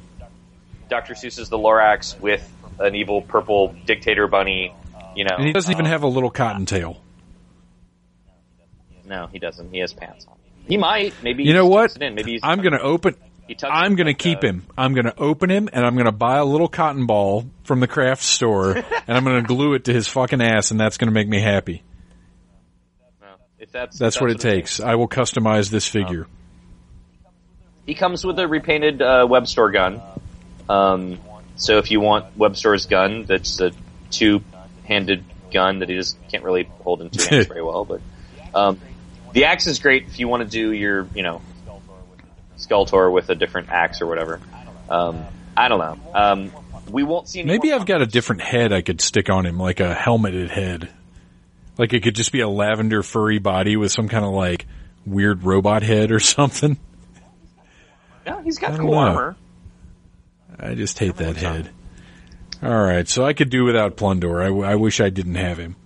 [0.88, 1.14] Dr.
[1.14, 2.48] Seuss's The Lorax with
[2.78, 4.74] an evil purple dictator bunny.
[5.16, 7.00] You know, And he doesn't even um, have a little cottontail.
[9.06, 9.72] No, he doesn't.
[9.72, 10.36] He has pants on.
[10.66, 11.14] He might.
[11.22, 11.44] Maybe.
[11.44, 11.82] You know what?
[11.90, 12.14] tucks It in.
[12.14, 13.14] Maybe he's, I'm gonna open.
[13.62, 14.66] I'm it gonna keep a- him.
[14.76, 18.22] I'm gonna open him, and I'm gonna buy a little cotton ball from the craft
[18.22, 18.72] store,
[19.06, 21.82] and I'm gonna glue it to his fucking ass, and that's gonna make me happy.
[23.58, 24.80] If that's That's, if what it takes.
[24.80, 26.26] I will customize this figure.
[27.86, 30.02] He comes with a repainted uh, web store gun.
[30.68, 31.18] Um,
[31.57, 33.73] so if you want web store's gun, that's a
[34.10, 37.84] two-handed gun that he just can't really hold in two hands very well.
[37.84, 38.01] But
[38.55, 38.81] um,
[39.33, 41.41] the axe is great if you want to do your, you know,
[42.59, 44.41] Skeletor with a different axe or whatever.
[44.89, 45.25] Um,
[45.57, 46.12] I don't know.
[46.15, 46.52] Um,
[46.91, 47.43] we won't see.
[47.43, 50.91] Maybe I've got a different head I could stick on him, like a helmeted head.
[51.78, 54.67] Like it could just be a lavender furry body with some kind of like
[55.07, 56.78] weird robot head or something.
[58.26, 58.99] No, he's got cool know.
[58.99, 59.36] armor.
[60.58, 61.70] I just hate that head.
[62.62, 64.41] All right, so I could do without Plundor.
[64.42, 65.76] I, w- I wish I didn't have him,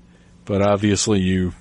[0.45, 1.53] but obviously you.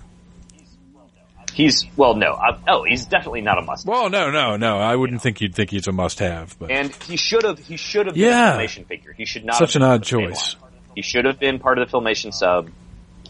[1.54, 3.86] He's well, no, uh, oh, he's definitely not a must.
[3.86, 4.78] Have Well, no, no, no.
[4.78, 7.58] I wouldn't think you'd think he's a must-have, but And he should have.
[7.58, 8.52] He should have Yeah.
[8.58, 9.14] been a filmation figure.
[9.14, 9.56] He should not.
[9.56, 10.56] Such have an been odd part of the main choice.
[10.62, 10.72] line.
[10.94, 12.70] He should have been part of the filmation sub.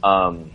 [0.04, 0.52] Um,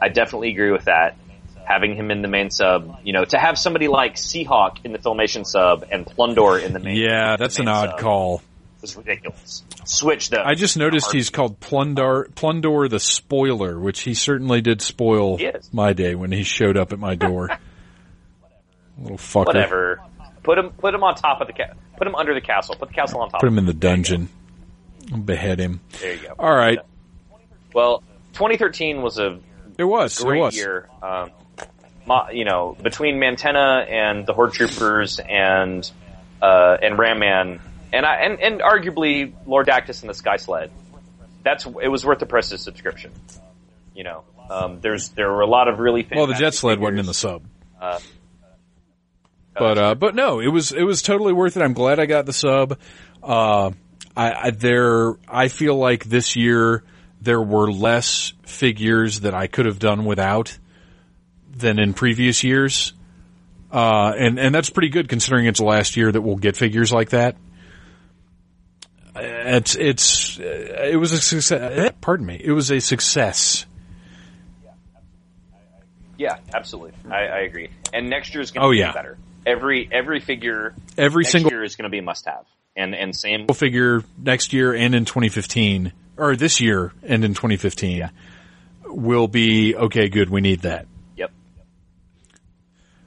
[0.00, 1.16] I definitely agree with that.
[1.64, 4.98] Having him in the main sub, you know, to have somebody like Seahawk in the
[4.98, 6.96] filmation sub and Plundor in the main.
[6.96, 8.42] yeah, that's an main odd sub call.
[8.80, 9.64] Was ridiculous.
[9.84, 10.46] Switch the.
[10.46, 15.38] I just noticed he's called Plundor, Plundor the Spoiler, which he certainly did spoil
[15.72, 17.48] my day when he showed up at my door.
[19.00, 19.46] Little fucker.
[19.46, 20.00] whatever.
[20.42, 20.70] Put him.
[20.70, 21.52] Put him on top of the.
[21.52, 22.76] Ca- put him under the castle.
[22.76, 23.40] Put the castle on top.
[23.40, 24.28] Put him in the dungeon.
[25.24, 25.80] Behead him.
[26.00, 26.34] There you go.
[26.38, 26.78] All right.
[27.74, 28.02] Well,
[28.34, 29.40] 2013 was a
[29.76, 30.20] It was.
[30.20, 30.56] It great was.
[30.56, 30.88] year.
[31.02, 31.30] Um,
[32.32, 35.88] you know, between Mantenna and the Horde Troopers and
[36.40, 37.60] uh, and Ram Man,
[37.92, 40.70] and I and, and arguably Lord Dactus and the Sky Sled,
[41.42, 43.12] that's it was worth the price of subscription.
[43.94, 47.00] You know, um, there's there were a lot of really Well, the jet sled wasn't
[47.00, 47.42] in the sub.
[47.80, 47.98] Uh,
[49.58, 51.62] But uh, but no, it was it was totally worth it.
[51.62, 52.78] I'm glad I got the sub.
[53.22, 53.72] Uh,
[54.16, 56.84] I, I there I feel like this year
[57.20, 60.56] there were less figures that I could have done without
[61.56, 62.92] than in previous years.
[63.72, 66.92] Uh, and and that's pretty good considering it's the last year that we'll get figures
[66.92, 67.36] like that.
[69.18, 71.92] Uh, It's it's uh, it was a success.
[72.00, 73.66] Pardon me, it was a success.
[76.16, 76.94] Yeah, absolutely.
[77.10, 77.68] I, I agree.
[77.92, 78.92] And next year is going to Oh, be yeah.
[78.92, 79.16] better.
[79.46, 82.44] Every every figure Every next single year is going to be a must have.
[82.76, 88.10] And and same figure next year and in 2015, or this year and in 2015,
[88.86, 90.08] will be okay.
[90.08, 90.86] Good, we need that.
[91.16, 91.30] Yep.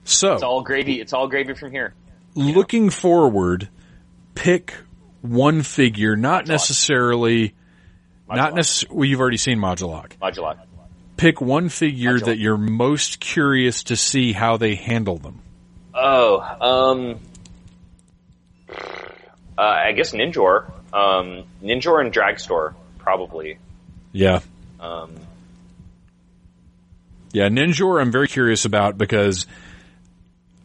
[0.03, 0.99] So, It's all gravy.
[0.99, 1.93] It's all gravy from here.
[2.35, 3.69] looking forward,
[4.35, 4.73] pick
[5.21, 7.53] one figure, not necessarily,
[8.27, 8.97] not necessarily.
[8.97, 10.17] Well, you've already seen Modulok.
[10.21, 10.57] Modulok.
[11.17, 12.25] Pick one figure Modulok.
[12.25, 15.41] that you're most curious to see how they handle them.
[15.93, 17.19] Oh, um,
[18.69, 23.57] uh, I guess Ninjor, um, Ninjor and Dragstor probably.
[24.11, 24.39] Yeah.
[24.79, 25.15] Um,
[27.33, 29.45] Yeah, Ninjor I'm very curious about because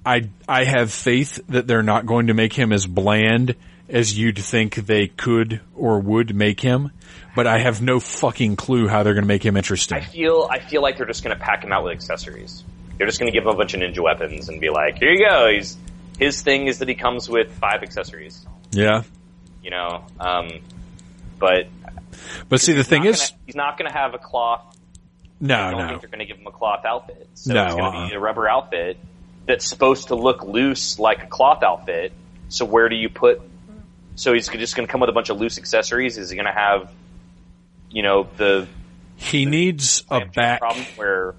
[0.05, 3.55] I I have faith that they're not going to make him as bland
[3.89, 6.91] as you'd think they could or would make him,
[7.35, 9.99] but I have no fucking clue how they're going to make him interesting.
[9.99, 12.65] I feel I feel like they're just going to pack him out with accessories.
[12.99, 15.11] They're just going to give him a bunch of ninja weapons and be like, "Here
[15.13, 15.77] you go." He's
[16.19, 18.47] his thing is that he comes with five accessories.
[18.73, 19.03] Yeah.
[19.63, 20.49] You know, um,
[21.39, 21.67] but
[22.49, 24.77] But see the thing is gonna- he's not going to have a cloth
[25.39, 25.89] no, I don't no.
[25.89, 27.29] think they're going to give him a cloth outfit.
[27.35, 28.09] So No, it's going to uh-uh.
[28.09, 28.97] be a rubber outfit
[29.45, 32.13] that's supposed to look loose like a cloth outfit.
[32.49, 33.43] So where do you put?
[34.17, 36.19] So he's just going to come with a bunch of loose accessories.
[36.19, 36.91] Is he going to have
[37.91, 38.67] you know the
[39.17, 40.61] He needs a back.
[40.61, 41.35] problem where,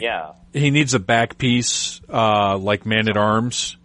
[0.00, 3.76] yeah, He needs a back piece, uh, like Man at Arms,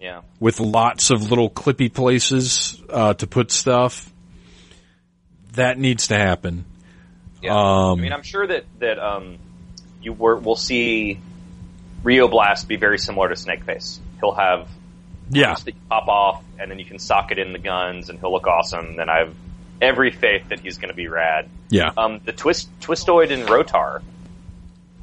[0.00, 0.22] yeah.
[0.38, 4.10] with lots of little clippy places uh, to put stuff.
[5.54, 6.64] That needs to happen.
[7.42, 7.54] Yeah.
[7.54, 9.38] Um, I mean, I'm sure that that um,
[10.00, 11.18] you were, will see
[12.02, 13.98] Rio Blast be very similar to Snakeface.
[14.20, 14.68] He'll have
[15.30, 18.18] Yeah, that you pop off, and then you can sock it in the guns, and
[18.18, 18.96] he'll look awesome.
[18.96, 19.34] Then I have
[19.80, 21.48] every faith that he's going to be rad.
[21.70, 21.92] yeah.
[21.96, 24.02] Um, the twist, Twistoid and Rotar.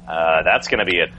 [0.06, 1.10] Uh, that's going to be it.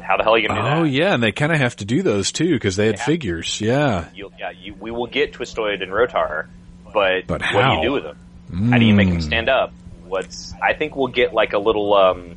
[0.00, 0.78] How the hell are you going to do that?
[0.78, 3.04] Oh yeah, and they kind of have to do those too because they had Yeah.
[3.04, 3.60] figures.
[3.60, 6.46] Yeah, You'll, yeah, you, we will get Twistoid and Rotar,
[6.92, 8.70] but, But what do you do with them?
[8.70, 9.22] How do you make them Mm.
[9.22, 9.72] stand up?
[10.06, 12.36] What's I think we'll get like a little um,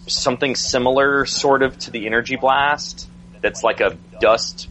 [0.07, 3.09] something similar, sort of, to the Energy Blast.
[3.41, 4.69] That's like a dust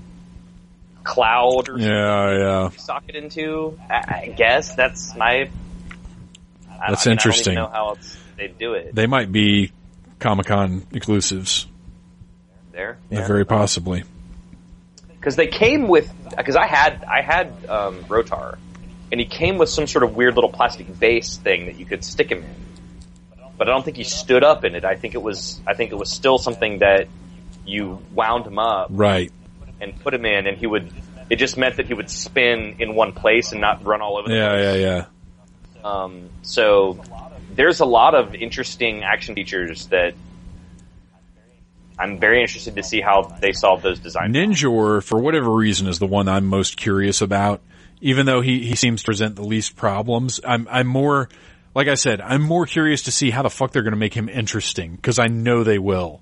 [1.03, 2.69] cloud or yeah, yeah.
[2.69, 3.79] something you sock it into.
[3.89, 5.49] I, I guess that's my.
[6.69, 7.57] I- That's I mean, interesting.
[7.57, 8.93] I don't even know how else they do it.
[8.93, 9.71] They might be
[10.19, 11.65] Comic Con exclusives,
[12.71, 14.03] there, very possibly.
[15.07, 18.57] because they came with because I had I had um, Rotar,
[19.11, 22.03] and he came with some sort of weird little plastic base thing that you could
[22.03, 22.55] stick him in.
[23.57, 24.85] But I don't think he stood up in it.
[24.85, 27.07] I think it was I think it was still something that
[27.67, 29.31] you wound him up Right.
[29.81, 30.91] and put him in, and he would.
[31.29, 34.29] It just meant that he would spin in one place and not run all over.
[34.29, 34.63] The Yeah, place.
[34.79, 35.05] yeah,
[35.83, 35.89] yeah.
[35.89, 36.99] Um, so
[37.53, 40.13] there's a lot of interesting action features that
[41.99, 44.33] I'm very interested to see how they solve those design.
[44.33, 47.61] Ninjor, for whatever reason, is the one I'm most curious about.
[47.99, 51.29] Even though he, he seems to present the least problems, I'm I'm more
[51.73, 54.13] like I said, I'm more curious to see how the fuck they're going to make
[54.13, 56.21] him interesting because I know they will.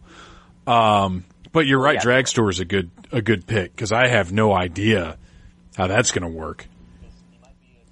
[0.65, 1.25] Um,
[1.56, 2.01] but you're right, yeah.
[2.01, 5.17] Dragstor is a good a good pick because I have no idea
[5.75, 6.67] how that's going to work.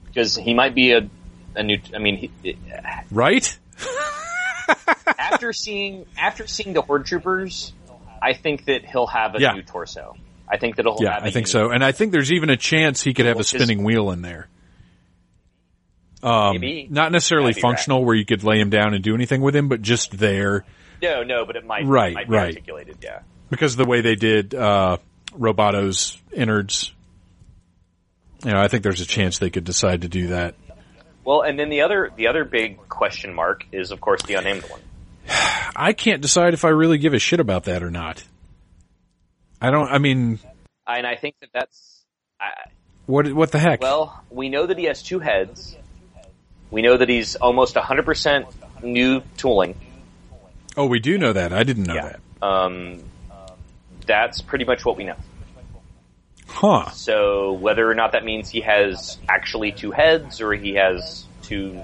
[0.06, 1.10] because he might be a
[1.56, 1.78] a new.
[1.96, 2.58] I mean, he,
[3.10, 3.58] Right?
[5.18, 7.74] after seeing after seeing the Horde Troopers,
[8.22, 9.54] I think that he'll have a Yeah.
[9.54, 10.16] new torso.
[10.48, 11.18] I think that he'll Yeah.
[11.22, 13.84] I think so, and I think there's even a chance he could have a spinning
[13.84, 14.50] wheel in there.
[16.22, 16.88] Um, Maybe.
[16.90, 19.82] not necessarily functional where you could lay him down and do anything with him, but
[19.82, 20.64] just there
[21.02, 21.86] No, no, but it might.
[21.86, 22.48] Right, might be right.
[22.56, 23.20] Articulated, yeah.
[23.50, 24.98] Because of the way they did uh,
[25.38, 26.92] Roboto's innards.
[28.46, 30.56] You know, I think there's a chance they could decide to do that.
[31.24, 34.64] Well, and then the other the other big question mark is, of course, the unnamed
[34.70, 34.82] one.
[35.76, 38.22] I can't decide if I really give a shit about that or not.
[39.62, 39.88] I don't.
[39.90, 40.40] I mean,
[40.86, 42.04] And I think that that's.
[42.42, 42.50] I,
[43.06, 43.82] what what the heck?
[43.82, 45.78] well, we know that he has two heads.
[46.72, 49.76] We know that he's almost 100% new tooling.
[50.76, 51.54] oh, we do know that.
[51.54, 52.14] I didn't know Yeah.
[52.42, 52.46] that.
[52.46, 53.04] Um,
[54.06, 55.16] that's pretty much what we know.
[56.48, 56.90] Huh?
[56.92, 61.82] So whether or not that means he has actually two heads or he has two,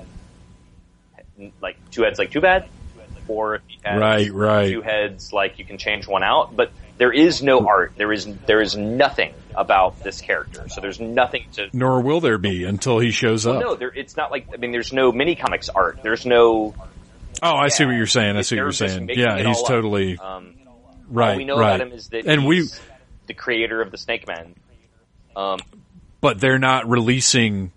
[1.61, 2.67] like two heads like too bad,
[3.27, 4.71] or if he has Right, right.
[4.71, 7.93] two heads like you can change one out, but there is no art.
[7.97, 10.67] There is there is nothing about this character.
[10.69, 11.69] So there's nothing to.
[11.73, 13.61] Nor will there be until he shows up.
[13.61, 15.99] No, there, it's not like I mean, there's no mini comics art.
[16.03, 16.75] There's no.
[17.41, 18.35] Oh, I see what you're saying.
[18.35, 19.09] I see what you're saying.
[19.13, 20.55] Yeah, he's totally Um,
[21.09, 21.31] right.
[21.31, 21.75] all we know right.
[21.75, 22.67] about him is that and we,
[23.27, 24.55] the creator of the Snake Man.
[25.35, 25.59] Um,
[26.21, 27.71] but they're not releasing.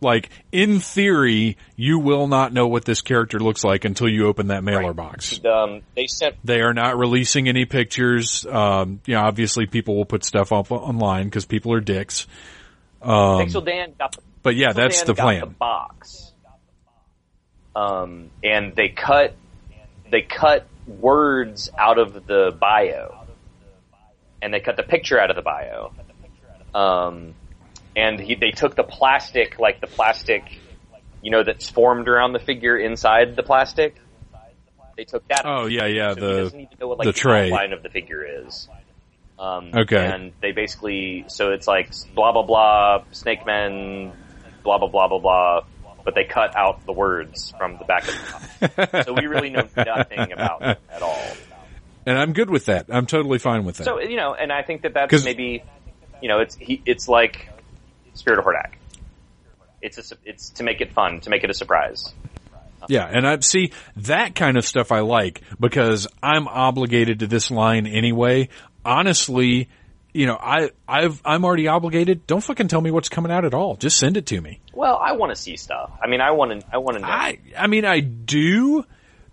[0.00, 4.46] Like in theory, you will not know what this character looks like until you open
[4.48, 4.96] that mailer Right.
[4.96, 5.44] box.
[5.44, 8.46] um, they sent They are not releasing any pictures.
[8.46, 12.28] Um, you know, obviously people will put stuff up online because people are dicks.
[13.02, 15.40] Um, Pixel Dan got the but yeah, Pixel that's Dan the plan.
[15.40, 16.32] The box,
[17.74, 19.34] um, and they cut
[20.10, 23.26] they cut words out of the bio,
[24.42, 25.92] and they cut the picture out of the bio.
[26.74, 27.34] Um,
[27.96, 30.42] and he, they took the plastic, like the plastic,
[31.22, 33.96] you know, that's formed around the figure inside the plastic.
[34.96, 35.42] They took that.
[35.44, 36.14] Oh yeah, yeah.
[36.14, 37.46] so he the doesn't even know what like the tray.
[37.46, 38.68] outline of the figure is.
[39.38, 40.04] Um, Okay.
[40.04, 44.12] And they basically, so it's like blah blah blah, Snake Men,
[44.64, 45.60] blah blah blah blah blah,
[46.08, 48.14] but they cut out the words from the back of
[48.58, 49.04] the box.
[49.04, 51.22] so we really know nothing about it at all.
[52.06, 52.86] and I'm good with that.
[52.88, 53.84] I'm totally fine with that.
[53.84, 55.62] So you know, and I think that that's maybe,
[56.22, 57.50] you know, it's he, it's like
[58.14, 58.76] Spirit of Hordak.
[59.82, 62.10] It's a, it's to make it fun, to make it a surprise.
[62.88, 67.50] Yeah, and I see that kind of stuff I like because I'm obligated to this
[67.50, 68.48] line anyway.
[68.82, 69.68] Honestly,
[70.18, 72.26] you know, I I've I'm already obligated.
[72.26, 73.76] Don't fucking tell me what's coming out at all.
[73.76, 74.60] Just send it to me.
[74.72, 75.92] Well, I want to see stuff.
[76.02, 77.08] I mean, I want to, I want to know.
[77.08, 78.84] I I mean I do,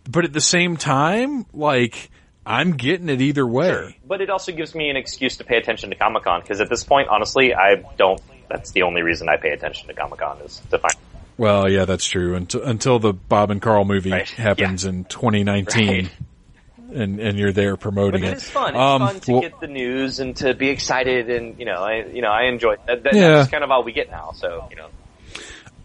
[0.10, 2.12] but at the same time, like
[2.46, 3.70] I'm getting it either way.
[3.70, 3.94] Sure.
[4.06, 6.70] But it also gives me an excuse to pay attention to Comic Con because at
[6.70, 8.22] this point, honestly, I don't.
[8.48, 10.94] That's the only reason I pay attention to Comic Con is to find.
[11.38, 12.36] Well, yeah, that's true.
[12.36, 14.30] Until until the Bob and Carl movie Right.
[14.30, 16.12] happens in 2019, Right.
[16.96, 18.32] And and you're there promoting it.
[18.32, 18.70] it is fun.
[18.70, 21.84] It's Um, fun to well- get the news and to be excited, and you know,
[21.84, 23.04] I you know, I enjoy that.
[23.04, 23.28] that Yeah.
[23.38, 24.32] That's kind of all we get now.
[24.36, 24.88] So you know,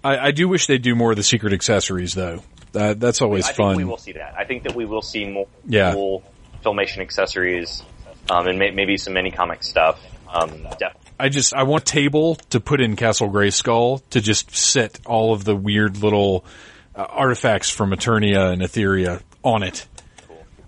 [0.04, 2.42] I, I do wish they'd do more of the secret accessories, though.
[2.72, 3.68] That, that's always I fun.
[3.70, 4.34] think we will see that.
[4.38, 5.92] I think that we will see more Yeah.
[5.92, 6.22] cool
[6.64, 7.82] filmation accessories,
[8.30, 9.98] um, and may, maybe some mini comic stuff.
[10.32, 11.00] Um, definitely.
[11.18, 15.32] I just I want a table to put in Castle Grayskull to just sit all
[15.34, 16.44] of the weird little
[16.94, 19.86] uh, artifacts from Eternia and Etheria on it.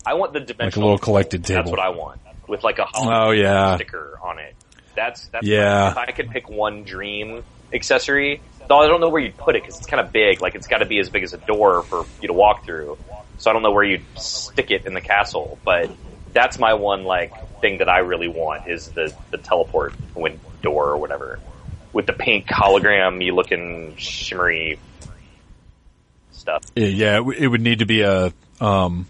[0.04, 0.66] I want the dimensional.
[0.66, 1.62] Like a little collected table.
[1.62, 3.76] That's what I want with like a Oh, hologram yeah.
[3.76, 4.54] sticker on it.
[4.94, 5.90] That's that's Yeah.
[5.90, 9.62] If I could pick one dream accessory, though I don't know where you'd put it
[9.62, 10.40] because it's kind of big.
[10.42, 12.98] Like it's got to be as big as a door for you to walk through.
[13.38, 15.90] So I don't know where you'd stick it in the castle, but
[16.32, 20.90] that's my one like thing that I really want is the the teleport wind door
[20.90, 21.38] or whatever
[21.92, 24.78] with the pink hologram, you looking shimmery
[26.32, 26.64] stuff.
[26.74, 29.06] Yeah, it would need to be a um,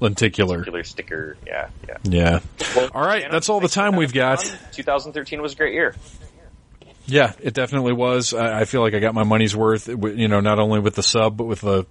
[0.00, 0.84] Lin- lenticular.
[0.84, 1.96] Sticker, yeah, yeah.
[2.04, 2.40] Yeah.
[2.74, 4.40] Well, All right, that's all the time we've got.
[4.72, 5.94] 2013 was a great year.
[7.06, 8.34] Yeah, it definitely was.
[8.34, 9.86] I, I feel like I got my money's worth.
[9.88, 11.86] You know, not only with the sub, but with the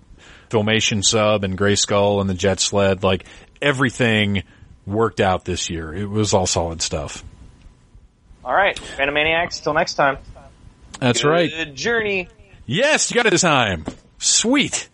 [0.49, 3.03] filmation sub and Grayskull and the Jet Sled.
[3.03, 3.25] Like
[3.61, 4.43] everything
[4.85, 5.93] worked out this year.
[5.93, 7.23] It was all solid stuff.
[8.43, 9.63] All right, Phantomaniacs.
[9.63, 10.17] Till next time.
[10.99, 11.49] That's right.
[11.49, 12.27] Good journey.
[12.65, 13.85] Yes, you got it this time.
[14.17, 14.89] Sweet.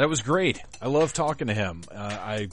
[0.00, 0.58] That was great.
[0.80, 1.82] I love talking to him.
[1.94, 2.48] Uh, I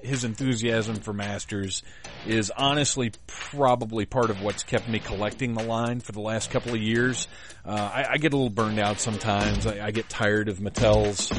[0.00, 1.82] his enthusiasm for Masters
[2.24, 6.72] is honestly probably part of what's kept me collecting the line for the last couple
[6.72, 7.26] of years.
[7.66, 9.66] Uh, I, I get a little burned out sometimes.
[9.66, 11.32] I, I get tired of Mattel's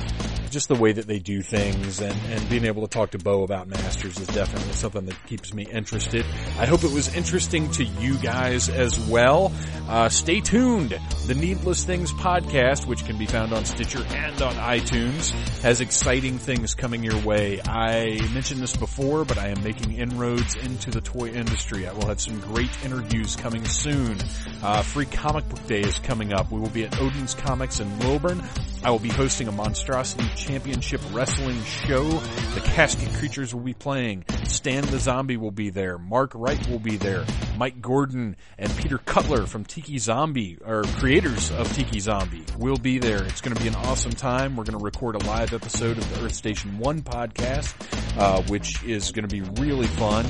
[0.56, 3.44] just the way that they do things and, and being able to talk to Bo
[3.44, 6.26] about Masters is definitely something that keeps me interested.
[6.58, 9.52] I hope it was interesting to you guys as well.
[9.90, 10.98] Uh, stay tuned.
[11.28, 16.38] The Needless Things podcast, which can be found on Stitcher and on iTunes, has exciting
[16.38, 17.60] things coming your way.
[17.62, 21.86] I mentioned this before, but I am making inroads into the toy industry.
[21.86, 24.18] I will have some great interviews coming soon.
[24.64, 26.50] Uh, free comic book day is coming up.
[26.50, 28.42] We will be at Odin's Comics in Wilburn.
[28.86, 32.04] I will be hosting a Monstrosity Championship Wrestling show.
[32.04, 34.26] The Casket Creatures will be playing.
[34.44, 35.98] Stan the Zombie will be there.
[35.98, 37.26] Mark Wright will be there.
[37.58, 43.00] Mike Gordon and Peter Cutler from Tiki Zombie, or creators of Tiki Zombie, will be
[43.00, 43.24] there.
[43.24, 44.56] It's going to be an awesome time.
[44.56, 47.74] We're going to record a live episode of the Earth Station 1 podcast,
[48.20, 50.28] uh, which is going to be really fun.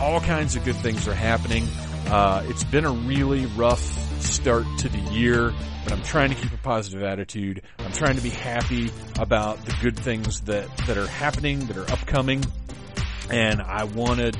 [0.00, 1.66] All kinds of good things are happening.
[2.08, 5.52] Uh, it's been a really rough start to the year,
[5.84, 7.62] but I'm trying to keep a positive attitude.
[7.78, 11.90] I'm trying to be happy about the good things that, that are happening, that are
[11.90, 12.44] upcoming.
[13.30, 14.32] And I want to,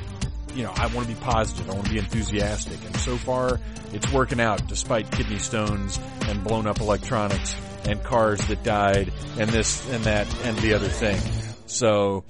[0.55, 1.69] you know, I want to be positive.
[1.69, 2.83] I want to be enthusiastic.
[2.85, 3.59] And so far,
[3.93, 9.49] it's working out despite kidney stones and blown up electronics and cars that died and
[9.49, 11.19] this and that and the other thing.
[11.65, 12.25] So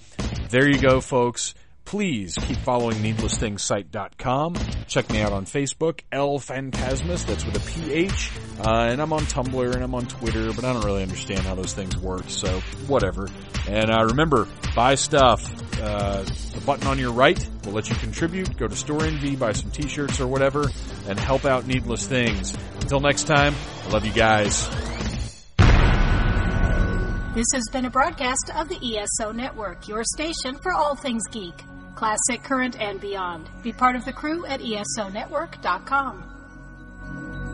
[0.49, 1.55] there you go, folks.
[1.85, 4.55] Please keep following needlessthingssite.com.
[4.87, 8.31] Check me out on Facebook, L Phantasmus, that's with a PH.
[8.59, 11.55] Uh, and I'm on Tumblr and I'm on Twitter, but I don't really understand how
[11.55, 12.47] those things work, so
[12.87, 13.27] whatever.
[13.67, 15.43] And uh, remember, buy stuff.
[15.81, 18.55] Uh, the button on your right will let you contribute.
[18.57, 20.69] Go to Storenvy, buy some t-shirts or whatever,
[21.07, 22.55] and help out Needless Things.
[22.79, 24.69] Until next time, I love you guys.
[27.33, 31.53] This has been a broadcast of the ESO Network, your station for all things geek,
[32.01, 33.47] classic, current, and beyond.
[33.61, 37.50] Be part of the crew at ESONetwork.com.